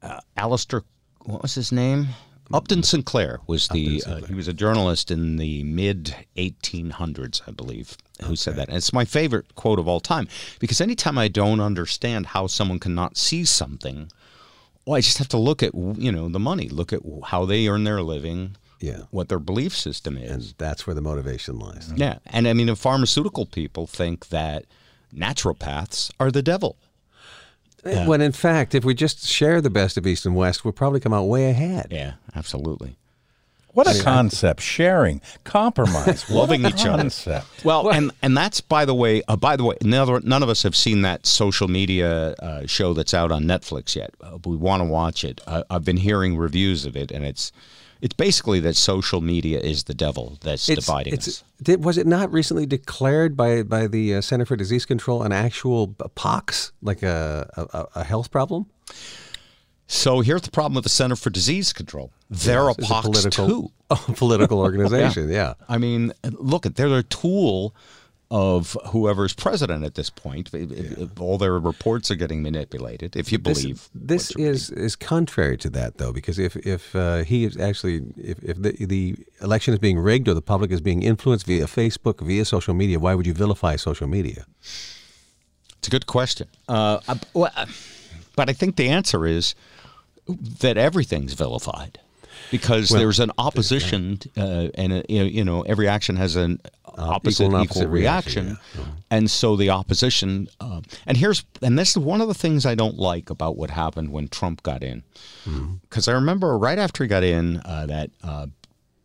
uh, 0.01 0.19
Alistair, 0.35 0.83
what 1.25 1.41
was 1.41 1.55
his 1.55 1.71
name? 1.71 2.07
Upton 2.51 2.81
Sinclair 2.83 3.39
was 3.47 3.67
the 3.67 4.01
uh, 4.05 4.21
he 4.25 4.33
was 4.33 4.47
a 4.47 4.53
journalist 4.53 5.11
in 5.11 5.35
the 5.37 5.63
mid 5.63 6.15
1800s, 6.35 7.41
I 7.47 7.51
believe, 7.51 7.95
who 8.23 8.35
said 8.35 8.55
that. 8.55 8.69
And 8.69 8.77
it's 8.77 8.91
my 8.93 9.05
favorite 9.05 9.53
quote 9.55 9.79
of 9.79 9.87
all 9.87 9.99
time 9.99 10.27
because 10.59 10.81
anytime 10.81 11.17
I 11.17 11.27
don't 11.27 11.59
understand 11.59 12.27
how 12.27 12.47
someone 12.47 12.79
cannot 12.79 13.17
see 13.17 13.45
something, 13.45 14.11
well, 14.85 14.95
I 14.97 15.01
just 15.01 15.19
have 15.19 15.29
to 15.29 15.37
look 15.37 15.61
at 15.61 15.73
you 15.75 16.11
know 16.11 16.27
the 16.29 16.39
money, 16.39 16.69
look 16.69 16.91
at 16.91 17.01
how 17.25 17.45
they 17.45 17.67
earn 17.67 17.83
their 17.83 18.01
living, 18.01 18.55
Yeah. 18.79 19.03
what 19.11 19.29
their 19.29 19.39
belief 19.39 19.75
system 19.77 20.17
is. 20.17 20.31
and 20.31 20.53
that's 20.57 20.87
where 20.87 20.95
the 20.95 21.01
motivation 21.01 21.59
lies. 21.59 21.91
yeah, 21.95 22.17
and 22.25 22.47
I 22.47 22.53
mean, 22.53 22.67
the 22.67 22.75
pharmaceutical 22.75 23.45
people 23.45 23.85
think 23.85 24.29
that 24.29 24.65
naturopaths 25.15 26.11
are 26.19 26.31
the 26.31 26.41
devil. 26.41 26.77
When 27.83 28.21
in 28.21 28.31
fact, 28.31 28.75
if 28.75 28.83
we 28.83 28.93
just 28.93 29.25
share 29.27 29.61
the 29.61 29.69
best 29.69 29.97
of 29.97 30.05
East 30.05 30.25
and 30.25 30.35
West, 30.35 30.63
we'll 30.63 30.73
probably 30.73 30.99
come 30.99 31.13
out 31.13 31.23
way 31.25 31.49
ahead. 31.49 31.87
Yeah, 31.91 32.13
absolutely. 32.35 32.97
What 33.73 33.87
a 33.87 34.03
concept! 34.03 34.61
Sharing, 34.61 35.21
compromise, 35.43 36.29
Loving 36.29 36.65
each 36.65 36.85
other. 36.85 36.97
concept. 37.03 37.63
Well, 37.63 37.89
and 37.91 38.11
and 38.21 38.35
that's 38.35 38.61
by 38.61 38.83
the 38.83 38.95
way. 38.95 39.21
Uh, 39.27 39.35
by 39.35 39.55
the 39.55 39.63
way, 39.63 39.77
none 39.83 40.09
of, 40.09 40.23
none 40.25 40.41
of 40.43 40.49
us 40.49 40.63
have 40.63 40.75
seen 40.75 41.01
that 41.03 41.25
social 41.25 41.67
media 41.67 42.31
uh, 42.39 42.65
show 42.65 42.93
that's 42.93 43.13
out 43.13 43.31
on 43.31 43.43
Netflix 43.43 43.95
yet. 43.95 44.11
Uh, 44.21 44.39
we 44.43 44.55
want 44.57 44.81
to 44.81 44.85
watch 44.85 45.23
it. 45.23 45.39
Uh, 45.45 45.63
I've 45.69 45.85
been 45.85 45.97
hearing 45.97 46.35
reviews 46.35 46.85
of 46.85 46.97
it, 46.97 47.11
and 47.11 47.23
it's 47.23 47.51
it's 48.01 48.13
basically 48.13 48.59
that 48.61 48.75
social 48.75 49.21
media 49.21 49.59
is 49.59 49.83
the 49.85 49.93
devil 49.93 50.37
that's 50.41 50.65
dividing 50.65 51.17
us. 51.17 51.43
Did, 51.61 51.83
was 51.83 51.97
it 51.97 52.07
not 52.07 52.31
recently 52.31 52.65
declared 52.65 53.35
by 53.35 53.63
by 53.63 53.87
the 53.87 54.15
uh, 54.15 54.21
Center 54.21 54.45
for 54.45 54.55
Disease 54.55 54.85
Control 54.85 55.23
an 55.23 55.31
actual 55.31 55.87
pox, 56.15 56.71
like 56.81 57.03
a, 57.03 57.49
a, 57.73 57.99
a 57.99 58.03
health 58.03 58.31
problem? 58.31 58.67
So 59.87 60.21
here's 60.21 60.43
the 60.43 60.51
problem 60.51 60.75
with 60.75 60.83
the 60.83 60.89
Center 60.89 61.15
for 61.15 61.31
Disease 61.31 61.73
Control. 61.73 62.11
They're 62.29 62.67
Yes, 62.67 62.77
a 62.77 62.81
it's 62.81 62.87
pox 62.87 63.05
political, 63.07 63.47
too. 63.47 63.71
political 64.13 64.59
organization. 64.67 65.29
yeah. 65.29 65.55
I 65.67 65.79
mean, 65.79 66.13
look, 66.23 66.63
they're 66.63 66.95
a 66.99 67.03
tool 67.03 67.73
of 68.31 68.77
whoever's 68.89 69.33
president 69.33 69.83
at 69.83 69.95
this 69.95 70.09
point. 70.11 70.53
It- 70.53 70.71
it- 70.71 71.19
All 71.19 71.37
their 71.39 71.57
reports 71.59 72.11
are 72.11 72.15
getting 72.15 72.43
manipulated, 72.43 73.15
if 73.15 73.31
you 73.31 73.39
believe. 73.39 73.89
this 73.95 74.29
is 74.35 74.69
is 74.69 74.95
contrary 74.95 75.57
to 75.57 75.69
that 75.71 75.97
though, 75.97 76.13
because 76.13 76.37
if 76.37 76.55
if 76.57 76.95
uh, 76.95 77.23
he 77.23 77.43
is 77.45 77.57
actually 77.57 78.03
if, 78.17 78.37
if 78.43 78.61
the 78.61 78.85
the 78.85 79.15
election 79.41 79.73
is 79.73 79.79
being 79.79 79.97
rigged 79.97 80.27
or 80.27 80.35
the 80.35 80.41
public 80.43 80.71
is 80.71 80.79
being 80.81 81.01
influenced 81.01 81.45
via 81.47 81.65
Facebook, 81.65 82.21
via 82.21 82.45
social 82.45 82.73
media, 82.75 82.99
why 82.99 83.15
would 83.15 83.25
you 83.25 83.33
vilify 83.33 83.75
social 83.75 84.07
media? 84.07 84.45
It's 85.79 85.87
a 85.87 85.91
good 85.91 86.05
question. 86.05 86.47
Uh, 86.67 86.99
I- 87.07 87.19
well, 87.33 87.51
uh, 87.55 87.65
but 88.35 88.47
I 88.49 88.53
think 88.53 88.75
the 88.75 88.89
answer 88.89 89.25
is 89.25 89.55
that 90.59 90.77
everything's 90.77 91.33
vilified 91.33 91.97
because 92.51 92.91
Well, 92.91 92.99
there's 92.99 93.19
an 93.19 93.31
opposition, 93.37 94.19
uh, 94.37 94.69
and 94.75 94.93
uh, 94.93 95.01
you 95.09 95.19
know, 95.19 95.25
you 95.25 95.43
know, 95.43 95.61
every 95.63 95.87
action 95.87 96.15
has 96.17 96.35
an 96.35 96.59
opposite 96.97 97.45
equal 97.45 97.63
equal, 97.63 97.87
reaction, 97.87 98.57
reaction, 98.75 98.87
and 99.11 99.29
so 99.29 99.55
the 99.55 99.69
opposition. 99.69 100.47
Uh, 100.59 100.81
and 101.05 101.17
here's 101.17 101.45
and 101.61 101.77
this 101.77 101.91
is 101.91 101.97
one 101.97 102.21
of 102.21 102.27
the 102.27 102.33
things 102.33 102.65
I 102.65 102.75
don't 102.75 102.97
like 102.97 103.29
about 103.29 103.57
what 103.57 103.69
happened 103.69 104.11
when 104.11 104.27
Trump 104.27 104.63
got 104.63 104.83
in, 104.83 105.03
because 105.81 106.07
I 106.07 106.13
remember 106.13 106.57
right 106.57 106.79
after 106.79 107.03
he 107.03 107.07
got 107.07 107.23
in, 107.23 107.57
uh, 107.65 107.85
that 107.87 108.11
uh, 108.23 108.47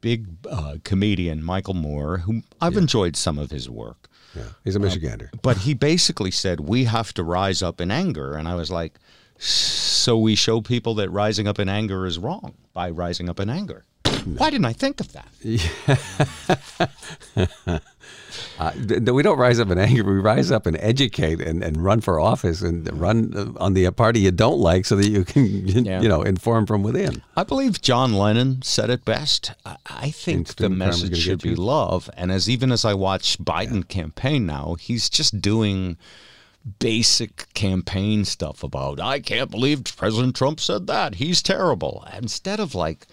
big 0.00 0.26
uh, 0.50 0.76
comedian 0.84 1.42
Michael 1.42 1.74
Moore, 1.74 2.18
who 2.18 2.42
I've 2.60 2.76
enjoyed 2.76 3.16
some 3.16 3.38
of 3.38 3.50
his 3.50 3.70
work. 3.70 4.08
Yeah, 4.36 4.42
he's 4.64 4.76
a 4.76 4.80
Michigander. 4.80 5.28
But 5.42 5.58
he 5.58 5.74
basically 5.74 6.30
said, 6.30 6.60
we 6.60 6.84
have 6.84 7.14
to 7.14 7.22
rise 7.22 7.62
up 7.62 7.80
in 7.80 7.90
anger. 7.90 8.34
And 8.34 8.48
I 8.48 8.54
was 8.54 8.70
like, 8.70 8.98
so 9.38 10.18
we 10.18 10.34
show 10.34 10.60
people 10.60 10.94
that 10.96 11.08
rising 11.10 11.46
up 11.46 11.58
in 11.58 11.68
anger 11.68 12.04
is 12.04 12.18
wrong 12.18 12.54
by 12.72 12.90
rising 12.90 13.28
up 13.28 13.40
in 13.40 13.48
anger. 13.48 13.84
Why 14.24 14.50
didn't 14.50 14.66
I 14.66 14.72
think 14.72 15.00
of 15.00 15.12
that? 15.12 15.28
Uh, 18.58 18.72
we 19.12 19.22
don't 19.22 19.38
rise 19.38 19.58
up 19.60 19.70
in 19.70 19.78
anger. 19.78 20.04
We 20.04 20.14
rise 20.14 20.50
up 20.50 20.66
and 20.66 20.76
educate 20.80 21.40
and, 21.40 21.62
and 21.62 21.76
run 21.82 22.00
for 22.00 22.20
office 22.20 22.62
and 22.62 22.88
run 23.00 23.32
uh, 23.36 23.52
on 23.62 23.74
the 23.74 23.88
party 23.90 24.20
you 24.20 24.30
don't 24.30 24.58
like, 24.58 24.84
so 24.86 24.96
that 24.96 25.08
you 25.08 25.24
can 25.24 25.66
Yeah. 25.66 26.00
you 26.00 26.08
know 26.08 26.22
inform 26.22 26.66
from 26.66 26.82
within. 26.82 27.22
I 27.36 27.42
believe 27.44 27.80
John 27.80 28.14
Lennon 28.14 28.62
said 28.62 28.90
it 28.90 29.04
best. 29.04 29.52
I, 29.64 29.76
I 29.86 30.10
think 30.10 30.36
the 30.48 30.66
Extreme 30.66 30.78
karma's 30.78 30.96
gonna 31.00 31.10
message 31.10 31.18
should 31.24 31.42
be 31.42 31.54
love. 31.54 32.08
And 32.16 32.30
as 32.32 32.48
even 32.48 32.70
as 32.72 32.84
I 32.84 32.94
watch 32.94 33.38
Biden 33.38 33.86
campaign 33.88 34.46
now, 34.46 34.76
he's 34.80 35.08
just 35.08 35.40
doing 35.40 35.96
basic 36.78 37.52
campaign 37.54 38.24
stuff 38.24 38.62
about 38.62 38.98
I 39.00 39.20
can't 39.20 39.50
believe 39.50 39.84
President 39.96 40.34
Trump 40.36 40.60
said 40.60 40.86
that. 40.86 41.16
He's 41.16 41.42
terrible. 41.42 42.06
Instead 42.16 42.58
of 42.60 42.74
like, 42.74 43.06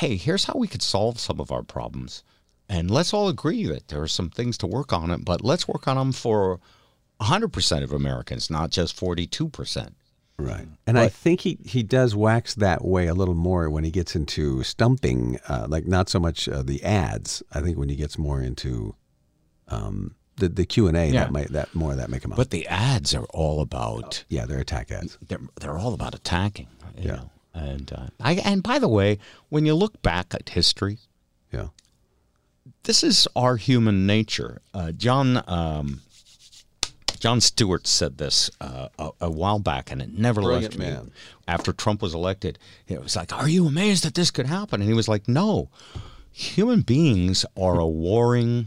hey, 0.00 0.16
here's 0.16 0.44
how 0.44 0.54
we 0.58 0.68
could 0.68 0.82
solve 0.82 1.18
some 1.18 1.40
of 1.40 1.50
our 1.50 1.62
problems. 1.62 2.22
And 2.68 2.90
let's 2.90 3.14
all 3.14 3.28
agree 3.28 3.64
that 3.66 3.88
there 3.88 4.02
are 4.02 4.08
some 4.08 4.28
things 4.28 4.58
to 4.58 4.66
work 4.66 4.92
on 4.92 5.10
it, 5.10 5.24
but 5.24 5.42
let's 5.42 5.66
work 5.68 5.88
on 5.88 5.96
them 5.96 6.12
for 6.12 6.60
100% 7.20 7.82
of 7.82 7.92
Americans, 7.92 8.50
not 8.50 8.70
just 8.70 8.94
42%. 8.98 9.92
Right. 10.38 10.68
And 10.86 10.98
I 10.98 11.08
think 11.08 11.40
he, 11.40 11.58
he 11.64 11.82
does 11.82 12.14
wax 12.14 12.54
that 12.56 12.84
way 12.84 13.06
a 13.06 13.14
little 13.14 13.34
more 13.34 13.70
when 13.70 13.84
he 13.84 13.90
gets 13.90 14.14
into 14.14 14.62
stumping, 14.64 15.38
uh, 15.48 15.66
like 15.68 15.86
not 15.86 16.10
so 16.10 16.20
much 16.20 16.46
uh, 16.46 16.62
the 16.62 16.82
ads. 16.84 17.42
I 17.52 17.60
think 17.62 17.78
when 17.78 17.88
he 17.88 17.96
gets 17.96 18.18
more 18.18 18.42
into 18.42 18.94
um, 19.68 20.14
the 20.36 20.50
the 20.50 20.66
Q 20.66 20.88
and 20.88 20.96
A, 20.96 21.06
Yeah. 21.06 21.20
that 21.24 21.32
might 21.32 21.48
that 21.52 21.74
more 21.74 21.92
of 21.92 21.96
that 21.96 22.10
may 22.10 22.20
come 22.20 22.32
out. 22.32 22.36
But 22.36 22.50
the 22.50 22.66
ads 22.68 23.14
are 23.14 23.24
all 23.32 23.62
about 23.62 24.24
yeah, 24.28 24.44
they're 24.44 24.58
attack 24.60 24.90
ads. 24.92 25.16
they're 25.26 25.40
they're 25.58 25.78
all 25.78 25.94
about 25.94 26.14
attacking. 26.14 26.68
You 26.98 27.04
Yeah. 27.08 27.16
Know? 27.16 27.30
And 27.56 27.90
uh, 27.92 28.06
I 28.20 28.34
and 28.44 28.62
by 28.62 28.78
the 28.78 28.88
way, 28.88 29.18
when 29.48 29.64
you 29.64 29.74
look 29.74 30.02
back 30.02 30.34
at 30.34 30.50
history, 30.50 30.98
Yeah. 31.50 31.68
this 32.82 33.02
is 33.02 33.26
our 33.34 33.56
human 33.56 34.06
nature. 34.06 34.60
Uh, 34.74 34.92
Jon 34.92 35.42
um, 35.48 36.02
Jon 37.18 37.40
Stewart 37.40 37.86
said 37.86 38.18
this 38.18 38.50
uh, 38.60 38.88
a, 38.98 39.10
a 39.22 39.30
while 39.30 39.58
back, 39.58 39.90
and 39.90 40.02
it 40.02 40.12
never 40.12 40.42
Brilliant 40.42 40.78
left 40.78 41.04
me. 41.06 41.12
After 41.48 41.72
Trump 41.72 42.02
was 42.02 42.12
elected, 42.14 42.58
it 42.88 43.02
was 43.02 43.16
like, 43.16 43.32
"Are 43.32 43.48
you 43.48 43.66
amazed 43.66 44.04
that 44.04 44.14
this 44.14 44.30
could 44.30 44.46
happen?" 44.46 44.82
And 44.82 44.90
he 44.90 44.94
was 44.94 45.08
like, 45.08 45.26
"No, 45.26 45.70
human 46.30 46.82
beings 46.82 47.46
are 47.56 47.80
a 47.80 47.86
warring." 47.88 48.66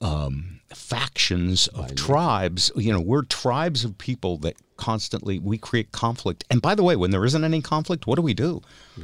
Um, 0.00 0.60
factions 0.70 1.66
of 1.68 1.94
tribes 1.96 2.70
you 2.76 2.92
know 2.92 3.00
we're 3.00 3.22
tribes 3.24 3.84
of 3.84 3.98
people 3.98 4.38
that 4.38 4.54
constantly 4.80 5.38
we 5.38 5.58
create 5.58 5.92
conflict. 5.92 6.44
And 6.50 6.60
by 6.60 6.74
the 6.74 6.82
way 6.82 6.96
when 6.96 7.12
there 7.12 7.24
isn't 7.24 7.44
any 7.44 7.62
conflict 7.62 8.06
what 8.06 8.16
do 8.16 8.22
we 8.22 8.34
do? 8.34 8.62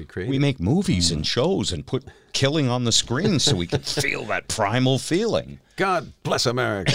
Creative. 0.08 0.30
we 0.30 0.38
make 0.38 0.58
movies 0.58 1.12
and 1.12 1.24
shows 1.24 1.70
and 1.72 1.86
put 1.86 2.04
killing 2.32 2.68
on 2.68 2.84
the 2.84 2.92
screen 2.92 3.38
so 3.38 3.54
we 3.54 3.66
can 3.66 3.80
feel 4.06 4.24
that 4.24 4.48
primal 4.48 4.98
feeling. 4.98 5.60
God 5.76 6.12
bless 6.24 6.46
America. 6.46 6.92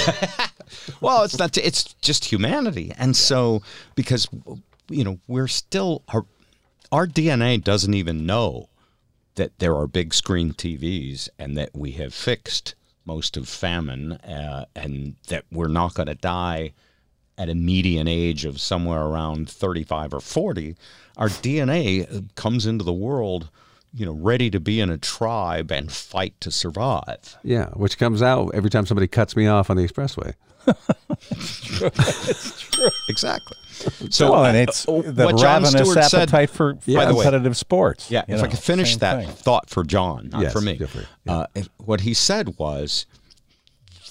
well 1.02 1.24
it's 1.24 1.38
not 1.38 1.58
it's 1.58 1.94
just 2.02 2.26
humanity. 2.26 2.92
And 2.98 3.16
so 3.16 3.62
because 3.96 4.28
you 4.90 5.04
know, 5.04 5.20
we're 5.28 5.48
still 5.48 6.04
our 6.10 6.26
our 6.92 7.08
DNA 7.08 7.64
doesn't 7.64 7.94
even 7.94 8.26
know 8.26 8.68
that 9.36 9.58
there 9.60 9.76
are 9.76 9.88
big 9.88 10.14
screen 10.14 10.52
TVs 10.52 11.30
and 11.40 11.58
that 11.58 11.70
we 11.74 11.92
have 11.92 12.14
fixed 12.14 12.76
most 13.06 13.38
of 13.38 13.48
famine 13.48 14.14
uh, 14.14 14.66
and 14.76 15.16
that 15.28 15.46
we're 15.52 15.68
not 15.68 15.94
going 15.94 16.08
to 16.08 16.16
die 16.16 16.74
at 17.42 17.50
a 17.50 17.56
median 17.56 18.08
age 18.08 18.46
of 18.46 18.62
somewhere 18.62 19.02
around 19.02 19.50
35 19.50 20.14
or 20.14 20.20
40 20.20 20.76
our 21.18 21.28
dna 21.30 22.24
comes 22.36 22.66
into 22.66 22.84
the 22.86 22.94
world 22.94 23.50
you 23.94 24.06
know 24.06 24.14
ready 24.14 24.50
to 24.50 24.60
be 24.60 24.80
in 24.80 24.90
a 24.90 24.98
tribe 24.98 25.72
and 25.72 25.92
fight 25.92 26.34
to 26.40 26.52
survive 26.52 27.38
Yeah, 27.44 27.68
which 27.84 27.98
comes 27.98 28.22
out 28.22 28.52
every 28.54 28.70
time 28.70 28.86
somebody 28.86 29.08
cuts 29.08 29.36
me 29.36 29.48
off 29.48 29.70
on 29.70 29.78
the 29.78 29.86
expressway. 29.88 30.34
exactly 33.10 33.58
So, 34.12 34.32
well, 34.32 34.46
and 34.46 34.58
it's 34.58 34.88
uh, 34.88 35.02
the 35.06 35.26
what 35.26 35.42
ravenous 35.42 35.72
Stewart 35.72 36.04
said- 36.06 36.22
appetite 36.22 36.50
for, 36.52 36.76
for 36.76 36.94
By 36.94 37.06
the 37.06 37.16
way, 37.16 37.24
competitive 37.24 37.58
sports. 37.58 38.12
Yeah, 38.12 38.24
you 38.28 38.36
if 38.36 38.44
I 38.44 38.48
could 38.48 38.60
finish 38.60 38.96
that 38.98 39.26
thing. 39.26 39.34
thought 39.34 39.70
for 39.70 39.84
Jon, 39.84 40.30
not 40.32 40.44
Yes, 40.44 40.54
for 40.54 40.62
me. 40.62 40.78
definitely, 40.78 41.10
Uh, 41.28 41.48
if, 41.56 41.68
what 41.78 42.02
he 42.02 42.14
said 42.14 42.58
was 42.60 43.06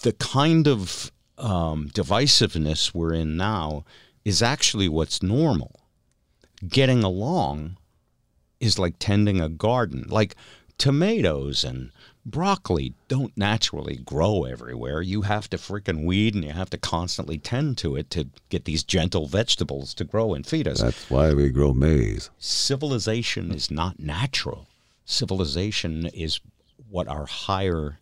the 0.02 0.12
kind 0.12 0.66
of 0.66 1.12
um, 1.40 1.88
divisiveness 1.94 2.94
we're 2.94 3.14
in 3.14 3.36
now 3.36 3.84
is 4.24 4.42
actually 4.42 4.88
what's 4.88 5.22
normal. 5.22 5.80
Getting 6.68 7.02
along 7.02 7.76
is 8.60 8.78
like 8.78 8.94
tending 8.98 9.40
a 9.40 9.48
garden. 9.48 10.04
Like 10.08 10.36
tomatoes 10.78 11.64
and 11.64 11.90
broccoli 12.26 12.92
don't 13.08 13.36
naturally 13.36 13.96
grow 13.96 14.44
everywhere. 14.44 15.00
You 15.00 15.22
have 15.22 15.48
to 15.50 15.56
freaking 15.56 16.04
weed 16.04 16.34
and 16.34 16.44
you 16.44 16.52
have 16.52 16.70
to 16.70 16.78
constantly 16.78 17.38
tend 17.38 17.78
to 17.78 17.96
it 17.96 18.10
to 18.10 18.28
get 18.50 18.66
these 18.66 18.84
gentle 18.84 19.26
vegetables 19.26 19.94
to 19.94 20.04
grow 20.04 20.34
and 20.34 20.46
feed 20.46 20.68
us 20.68 20.80
That's 20.80 21.10
why 21.10 21.32
we 21.32 21.48
grow 21.48 21.72
maize. 21.72 22.30
civilization 22.38 23.50
is 23.52 23.70
not 23.70 23.98
natural. 23.98 24.66
Civilization 25.06 26.06
is 26.06 26.40
what 26.90 27.08
our 27.08 27.26
higher 27.26 27.98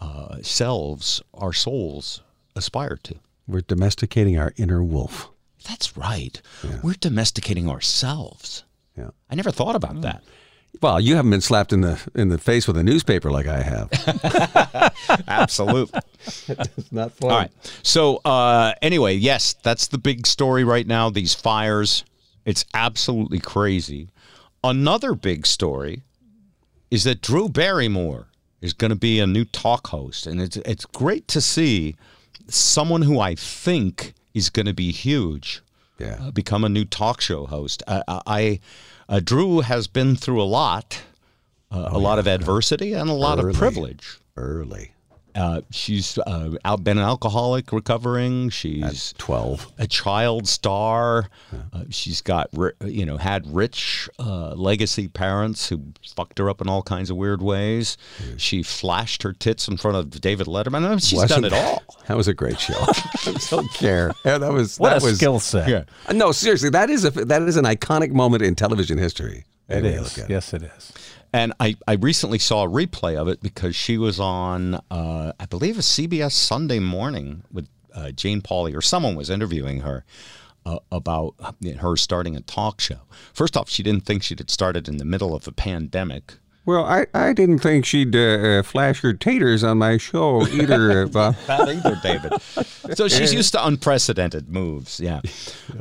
uh, 0.00 0.38
selves, 0.40 1.22
our 1.34 1.52
souls, 1.52 2.22
aspire 2.54 2.98
to. 3.04 3.16
We're 3.46 3.62
domesticating 3.62 4.38
our 4.38 4.52
inner 4.56 4.82
wolf. 4.82 5.30
That's 5.68 5.96
right. 5.96 6.40
We're 6.82 6.94
domesticating 6.94 7.68
ourselves. 7.68 8.64
Yeah. 8.96 9.10
I 9.30 9.34
never 9.34 9.50
thought 9.50 9.76
about 9.76 10.00
that. 10.02 10.22
Well, 10.80 11.00
you 11.00 11.16
haven't 11.16 11.32
been 11.32 11.40
slapped 11.40 11.72
in 11.72 11.80
the 11.80 12.00
in 12.14 12.28
the 12.28 12.38
face 12.38 12.66
with 12.66 12.76
a 12.76 12.82
newspaper 12.82 13.30
like 13.30 13.46
I 13.46 13.60
have. 13.62 14.92
Absolutely. 15.28 16.00
it's 16.48 16.92
not 16.92 17.12
fun. 17.12 17.30
All 17.30 17.36
right. 17.36 17.50
So 17.82 18.20
uh, 18.24 18.72
anyway, 18.80 19.14
yes, 19.14 19.54
that's 19.62 19.88
the 19.88 19.98
big 19.98 20.26
story 20.26 20.64
right 20.64 20.86
now. 20.86 21.10
These 21.10 21.34
fires. 21.34 22.04
It's 22.44 22.64
absolutely 22.72 23.40
crazy. 23.40 24.08
Another 24.64 25.14
big 25.14 25.46
story 25.46 26.02
is 26.90 27.04
that 27.04 27.20
Drew 27.20 27.48
Barrymore 27.48 28.28
is 28.60 28.72
going 28.72 28.90
to 28.90 28.96
be 28.96 29.18
a 29.18 29.26
new 29.26 29.44
talk 29.44 29.88
host, 29.88 30.26
and 30.26 30.40
it's 30.40 30.56
it's 30.58 30.86
great 30.86 31.28
to 31.28 31.40
see 31.40 31.96
someone 32.54 33.02
who 33.02 33.20
I 33.20 33.34
think 33.34 34.14
is 34.34 34.50
going 34.50 34.66
to 34.66 34.74
be 34.74 34.92
huge 34.92 35.62
Yeah. 35.98 36.18
uh, 36.20 36.30
become 36.30 36.64
a 36.64 36.68
new 36.68 36.84
talk 36.84 37.20
show 37.20 37.46
host. 37.46 37.82
Uh, 37.86 38.02
I 38.26 38.60
uh, 39.08 39.20
Drew 39.20 39.60
has 39.60 39.86
been 39.88 40.14
through 40.16 40.40
a 40.42 40.44
lot, 40.44 41.02
uh, 41.70 41.88
a 41.90 41.98
lot 41.98 42.18
of 42.18 42.26
adversity 42.28 42.92
and 42.92 43.10
a 43.10 43.14
lot 43.14 43.38
Early. 43.38 43.50
of 43.50 43.56
privilege. 43.56 44.18
Early. 44.36 44.92
Uh, 45.34 45.60
she's 45.70 46.18
uh, 46.18 46.50
out, 46.64 46.82
been 46.84 46.98
an 46.98 47.04
alcoholic, 47.04 47.72
recovering. 47.72 48.50
She's 48.50 49.14
Twelve. 49.18 49.70
a 49.78 49.86
child 49.86 50.48
star. 50.48 51.28
Uh, 51.72 51.84
she's 51.90 52.20
got, 52.20 52.48
ri- 52.52 52.72
you 52.84 53.04
know, 53.06 53.16
had 53.16 53.46
rich 53.54 54.08
uh, 54.18 54.54
legacy 54.54 55.08
parents 55.08 55.68
who 55.68 55.82
fucked 56.16 56.38
her 56.38 56.48
up 56.50 56.60
in 56.60 56.68
all 56.68 56.82
kinds 56.82 57.10
of 57.10 57.16
weird 57.16 57.42
ways. 57.42 57.96
She 58.36 58.62
flashed 58.62 59.22
her 59.22 59.32
tits 59.32 59.68
in 59.68 59.76
front 59.76 59.96
of 59.96 60.20
David 60.20 60.46
Letterman. 60.46 60.84
I 60.84 60.90
mean, 60.90 60.98
she's 60.98 61.22
done 61.24 61.44
it 61.44 61.52
all. 61.52 61.82
That 62.10 62.16
was 62.16 62.26
a 62.26 62.34
great 62.34 62.58
show. 62.58 62.74
I 62.78 63.38
don't 63.50 63.72
care. 63.74 64.10
Yeah, 64.24 64.38
that 64.38 64.52
was 64.52 64.78
What 64.78 64.90
that 64.90 65.02
a 65.02 65.04
was 65.04 65.16
skill 65.16 65.38
set. 65.38 65.68
Yeah. 65.68 65.84
No, 66.12 66.32
seriously, 66.32 66.68
that 66.70 66.90
is 66.90 67.04
a 67.04 67.10
that 67.10 67.42
is 67.42 67.56
an 67.56 67.66
iconic 67.66 68.10
moment 68.10 68.42
in 68.42 68.56
television 68.56 68.98
history. 68.98 69.44
It 69.68 69.84
Any 69.84 69.90
is. 69.90 70.18
Yes, 70.28 70.52
it 70.52 70.64
is. 70.64 70.92
And 71.32 71.52
I, 71.60 71.76
I 71.86 71.94
recently 71.94 72.38
saw 72.38 72.64
a 72.64 72.68
replay 72.68 73.16
of 73.16 73.28
it 73.28 73.40
because 73.40 73.76
she 73.76 73.96
was 73.96 74.18
on, 74.18 74.74
uh, 74.90 75.32
I 75.38 75.46
believe, 75.46 75.78
a 75.78 75.82
CBS 75.82 76.32
Sunday 76.32 76.80
morning 76.80 77.44
with 77.52 77.68
uh, 77.94 78.10
Jane 78.10 78.40
Pauley, 78.40 78.76
or 78.76 78.80
someone 78.80 79.14
was 79.14 79.30
interviewing 79.30 79.80
her 79.80 80.04
uh, 80.66 80.78
about 80.90 81.34
her 81.78 81.96
starting 81.96 82.36
a 82.36 82.40
talk 82.40 82.80
show. 82.80 83.00
First 83.32 83.56
off, 83.56 83.68
she 83.68 83.82
didn't 83.82 84.04
think 84.04 84.22
she'd 84.22 84.48
started 84.50 84.88
in 84.88 84.96
the 84.96 85.04
middle 85.04 85.34
of 85.34 85.46
a 85.46 85.52
pandemic. 85.52 86.34
Well, 86.66 86.84
I, 86.84 87.06
I 87.14 87.32
didn't 87.32 87.60
think 87.60 87.86
she'd 87.86 88.14
uh, 88.14 88.62
flash 88.62 89.00
her 89.00 89.14
taters 89.14 89.64
on 89.64 89.78
my 89.78 89.96
show 89.96 90.46
either, 90.46 91.02
uh, 91.02 91.06
Bob. 91.12 91.36
Not 91.48 91.68
either, 91.68 91.98
David. 92.02 92.32
So 92.94 93.08
she's 93.08 93.32
used 93.32 93.52
to 93.52 93.66
unprecedented 93.66 94.50
moves. 94.50 95.00
Yeah. 95.00 95.20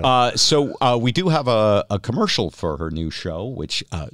Uh, 0.02 0.32
so 0.36 0.74
uh, 0.80 0.98
we 1.00 1.12
do 1.12 1.30
have 1.30 1.48
a, 1.48 1.86
a 1.90 2.00
commercial 2.00 2.50
for 2.50 2.78
her 2.78 2.90
new 2.90 3.12
show, 3.12 3.46
which 3.46 3.84
uh, 3.92 4.08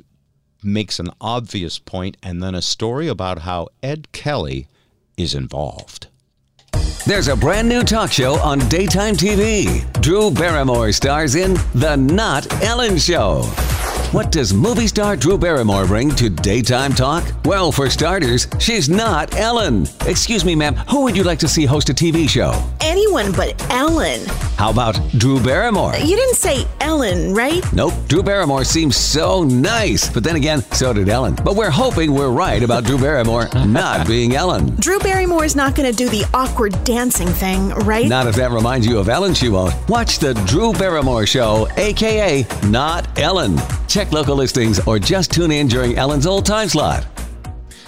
makes 0.65 0.99
an 0.99 1.12
obvious 1.21 1.80
point, 1.80 2.17
and 2.23 2.41
then 2.41 2.56
a 2.56 2.62
story 2.62 3.08
about 3.08 3.39
how 3.39 3.67
Ed 3.84 4.12
Kelly 4.12 4.67
is 5.17 5.34
involved. 5.34 6.08
There's 7.06 7.28
a 7.28 7.36
brand 7.36 7.69
new 7.69 7.84
talk 7.84 8.12
show 8.12 8.39
on 8.39 8.60
daytime 8.67 9.15
TV. 9.15 9.84
Drew 10.01 10.32
Barrymore 10.32 10.91
stars 10.91 11.36
in 11.36 11.54
The 11.75 11.95
Not 11.95 12.51
Ellen 12.63 12.97
Show. 12.97 13.43
What 14.11 14.31
does 14.31 14.53
movie 14.53 14.87
star 14.87 15.17
Drew 15.17 15.37
Barrymore 15.37 15.85
bring 15.85 16.09
to 16.15 16.29
daytime 16.29 16.93
talk? 16.93 17.25
Well, 17.43 17.71
for 17.71 17.89
starters, 17.89 18.47
she's 18.59 18.87
not 18.87 19.35
Ellen. 19.35 19.87
Excuse 20.05 20.45
me, 20.45 20.55
ma'am, 20.55 20.75
who 20.89 21.01
would 21.03 21.17
you 21.17 21.23
like 21.23 21.39
to 21.39 21.49
see 21.49 21.65
host 21.65 21.89
a 21.89 21.93
TV 21.93 22.29
show? 22.29 22.53
Anyone 22.79 23.33
but 23.33 23.61
Ellen. 23.71 24.21
How 24.57 24.69
about 24.71 24.95
Drew 25.17 25.41
Barrymore? 25.43 25.95
You 25.95 26.15
didn't 26.15 26.35
say 26.35 26.65
Ellen, 26.79 27.33
right? 27.33 27.61
Nope, 27.73 27.93
Drew 28.07 28.23
Barrymore 28.23 28.63
seems 28.63 28.95
so 28.95 29.43
nice. 29.43 30.09
But 30.09 30.23
then 30.23 30.37
again, 30.37 30.61
so 30.71 30.93
did 30.93 31.09
Ellen. 31.09 31.35
But 31.43 31.55
we're 31.57 31.69
hoping 31.69 32.13
we're 32.13 32.29
right 32.31 32.63
about 32.63 32.85
Drew 32.85 32.97
Barrymore 32.97 33.49
not 33.65 34.07
being 34.07 34.35
Ellen. 34.35 34.75
Drew 34.77 34.99
Barrymore 34.99 35.43
is 35.43 35.57
not 35.57 35.75
going 35.75 35.91
to 35.91 35.95
do 35.97 36.07
the 36.09 36.25
awkward 36.33 36.81
dancing 36.85 37.27
thing, 37.27 37.69
right? 37.69 38.07
Not 38.07 38.27
if 38.27 38.35
that 38.35 38.51
reminds 38.51 38.87
you 38.87 38.97
of 38.97 39.09
Ellen, 39.09 39.33
she 39.33 39.49
won't. 39.49 39.73
Watch 39.89 40.19
the 40.19 40.33
Drew 40.45 40.71
Barrymore 40.71 41.25
Show, 41.25 41.67
aka 41.75 42.45
Not 42.67 43.19
Ellen. 43.19 43.57
Check 43.95 44.12
local 44.12 44.36
listings 44.36 44.86
or 44.88 44.99
just 44.99 45.31
tune 45.31 45.51
in 45.51 45.69
during 45.69 45.95
Ellen's 45.97 46.27
old 46.27 46.45
time 46.45 46.67
slot. 46.67 47.08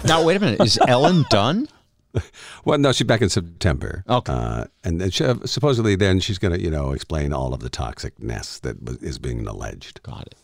Now, 0.06 0.24
wait 0.24 0.38
a 0.38 0.40
minute. 0.40 0.62
Is 0.62 0.80
Ellen 0.88 1.26
done? 1.30 1.68
Well, 2.64 2.78
no, 2.80 2.94
she's 2.94 3.06
back 3.06 3.22
in 3.22 3.30
September. 3.30 4.04
Okay. 4.10 4.32
Uh, 4.32 4.66
and 4.86 5.02
then 5.02 5.12
she, 5.12 5.26
supposedly 5.46 5.96
then 5.96 6.20
she's 6.22 6.38
going 6.38 6.54
to, 6.54 6.62
you 6.62 6.72
know, 6.72 6.94
explain 6.94 7.32
all 7.32 7.54
of 7.54 7.60
the 7.60 7.70
toxicness 7.70 8.62
that 8.62 8.82
was, 8.82 8.98
is 9.04 9.20
being 9.20 9.46
alleged. 9.46 10.02
Got 10.02 10.28
it. 10.28 10.36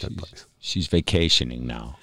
That 0.00 0.16
place. 0.16 0.46
She's 0.60 0.86
vacationing 0.86 1.66
now. 1.66 1.98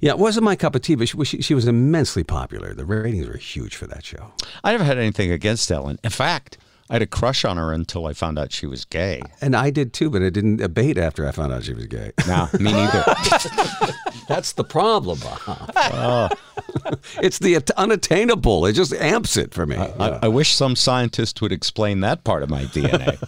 Yeah, 0.00 0.12
it 0.12 0.18
wasn't 0.18 0.44
my 0.44 0.54
cup 0.54 0.74
of 0.74 0.82
tea, 0.82 0.94
but 0.94 1.08
she, 1.08 1.24
she, 1.24 1.42
she 1.42 1.54
was 1.54 1.66
immensely 1.66 2.22
popular. 2.22 2.74
The 2.74 2.84
ratings 2.84 3.26
were 3.26 3.36
huge 3.38 3.74
for 3.74 3.86
that 3.86 4.04
show. 4.04 4.32
I 4.62 4.72
never 4.72 4.84
had 4.84 4.98
anything 4.98 5.32
against 5.32 5.72
Ellen. 5.72 5.98
In 6.04 6.10
fact, 6.10 6.58
I 6.90 6.94
had 6.94 7.02
a 7.02 7.06
crush 7.06 7.44
on 7.44 7.56
her 7.56 7.72
until 7.72 8.06
I 8.06 8.12
found 8.12 8.38
out 8.38 8.52
she 8.52 8.66
was 8.66 8.84
gay. 8.84 9.22
And 9.40 9.56
I 9.56 9.70
did 9.70 9.92
too, 9.92 10.10
but 10.10 10.22
it 10.22 10.32
didn't 10.32 10.60
abate 10.60 10.98
after 10.98 11.26
I 11.26 11.32
found 11.32 11.52
out 11.52 11.64
she 11.64 11.74
was 11.74 11.86
gay. 11.86 12.12
No, 12.26 12.48
me 12.58 12.72
neither. 12.72 13.04
That's 14.28 14.52
the 14.52 14.64
problem, 14.64 15.18
Bob. 15.20 16.38
it's 17.22 17.38
the 17.38 17.62
unattainable. 17.76 18.66
It 18.66 18.74
just 18.74 18.92
amps 18.94 19.36
it 19.36 19.52
for 19.52 19.66
me. 19.66 19.76
I, 19.76 20.20
I 20.22 20.28
wish 20.28 20.54
some 20.54 20.76
scientist 20.76 21.40
would 21.42 21.52
explain 21.52 22.00
that 22.00 22.24
part 22.24 22.42
of 22.42 22.50
my 22.50 22.64
DNA. 22.64 23.18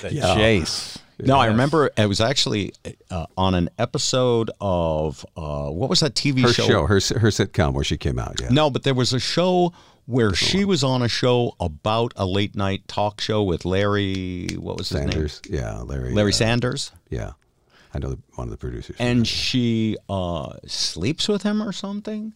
The 0.00 0.10
chase. 0.34 0.98
No, 1.20 1.38
I 1.38 1.46
remember 1.46 1.90
it 1.96 2.06
was 2.06 2.20
actually 2.20 2.72
uh, 3.10 3.26
on 3.36 3.54
an 3.54 3.70
episode 3.78 4.50
of 4.60 5.24
uh, 5.36 5.68
what 5.68 5.88
was 5.88 6.00
that 6.00 6.14
TV 6.14 6.42
her 6.42 6.52
show? 6.52 6.66
show, 6.66 6.86
her 6.86 6.94
her 6.94 7.28
sitcom 7.28 7.74
where 7.74 7.84
she 7.84 7.96
came 7.96 8.18
out. 8.18 8.40
Yeah. 8.40 8.48
No, 8.50 8.70
but 8.70 8.82
there 8.82 8.94
was 8.94 9.12
a 9.12 9.20
show 9.20 9.72
where 10.06 10.34
she 10.34 10.64
was 10.64 10.82
on 10.82 11.02
a 11.02 11.08
show 11.08 11.54
about 11.60 12.12
a 12.16 12.26
late 12.26 12.54
night 12.54 12.86
talk 12.88 13.20
show 13.20 13.42
with 13.42 13.64
Larry. 13.64 14.48
What 14.58 14.78
was 14.78 14.88
his 14.88 14.98
Sanders. 14.98 15.40
Yeah, 15.48 15.78
Larry. 15.80 16.12
Larry 16.12 16.32
uh, 16.32 16.34
Sanders. 16.34 16.92
Yeah, 17.10 17.32
I 17.94 17.98
know 17.98 18.10
the, 18.10 18.18
one 18.34 18.48
of 18.48 18.50
the 18.50 18.58
producers. 18.58 18.96
And 18.98 19.26
she 19.26 19.96
uh, 20.08 20.54
sleeps 20.66 21.28
with 21.28 21.42
him 21.42 21.62
or 21.62 21.72
something 21.72 22.32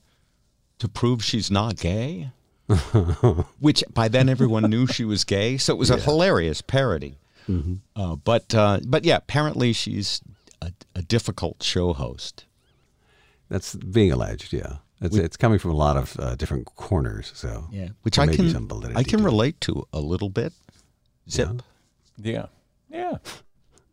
to 0.79 0.89
prove 0.89 1.25
she's 1.25 1.51
not 1.51 1.77
gay. 1.77 2.31
Which 3.61 3.85
by 3.95 4.09
then 4.09 4.29
everyone 4.29 4.69
knew 4.69 4.89
she 4.89 5.05
was 5.05 5.23
gay, 5.23 5.57
so 5.57 5.73
it 5.73 5.77
was 5.77 5.91
a 5.91 5.99
hilarious 5.99 6.63
parody. 6.63 7.17
Uh, 7.95 8.17
but 8.17 8.55
uh, 8.55 8.81
but 8.85 9.05
yeah, 9.05 9.17
apparently 9.17 9.73
she's 9.73 10.21
a, 10.61 10.73
a 10.95 11.03
difficult 11.03 11.63
show 11.63 11.93
host. 11.93 12.45
That's 13.49 13.77
being 13.77 14.11
alleged. 14.11 14.53
Yeah, 14.53 14.79
it's, 15.01 15.17
it's 15.17 15.37
coming 15.37 15.59
from 15.59 15.73
a 15.73 15.77
lot 15.77 15.97
of 15.97 16.19
uh, 16.19 16.37
different 16.37 16.65
corners. 16.77 17.33
So 17.35 17.67
yeah, 17.71 17.89
which 18.03 18.19
I 18.19 18.27
can 18.27 18.51
some 18.51 18.69
validity 18.69 18.97
I 18.97 19.03
can 19.03 19.19
to 19.19 19.25
relate 19.25 19.61
to 19.63 19.87
a 19.93 20.01
little 20.01 20.31
bit. 20.31 20.53
Zip. 21.29 21.63
Yeah. 22.19 22.47
Yeah. 22.91 23.19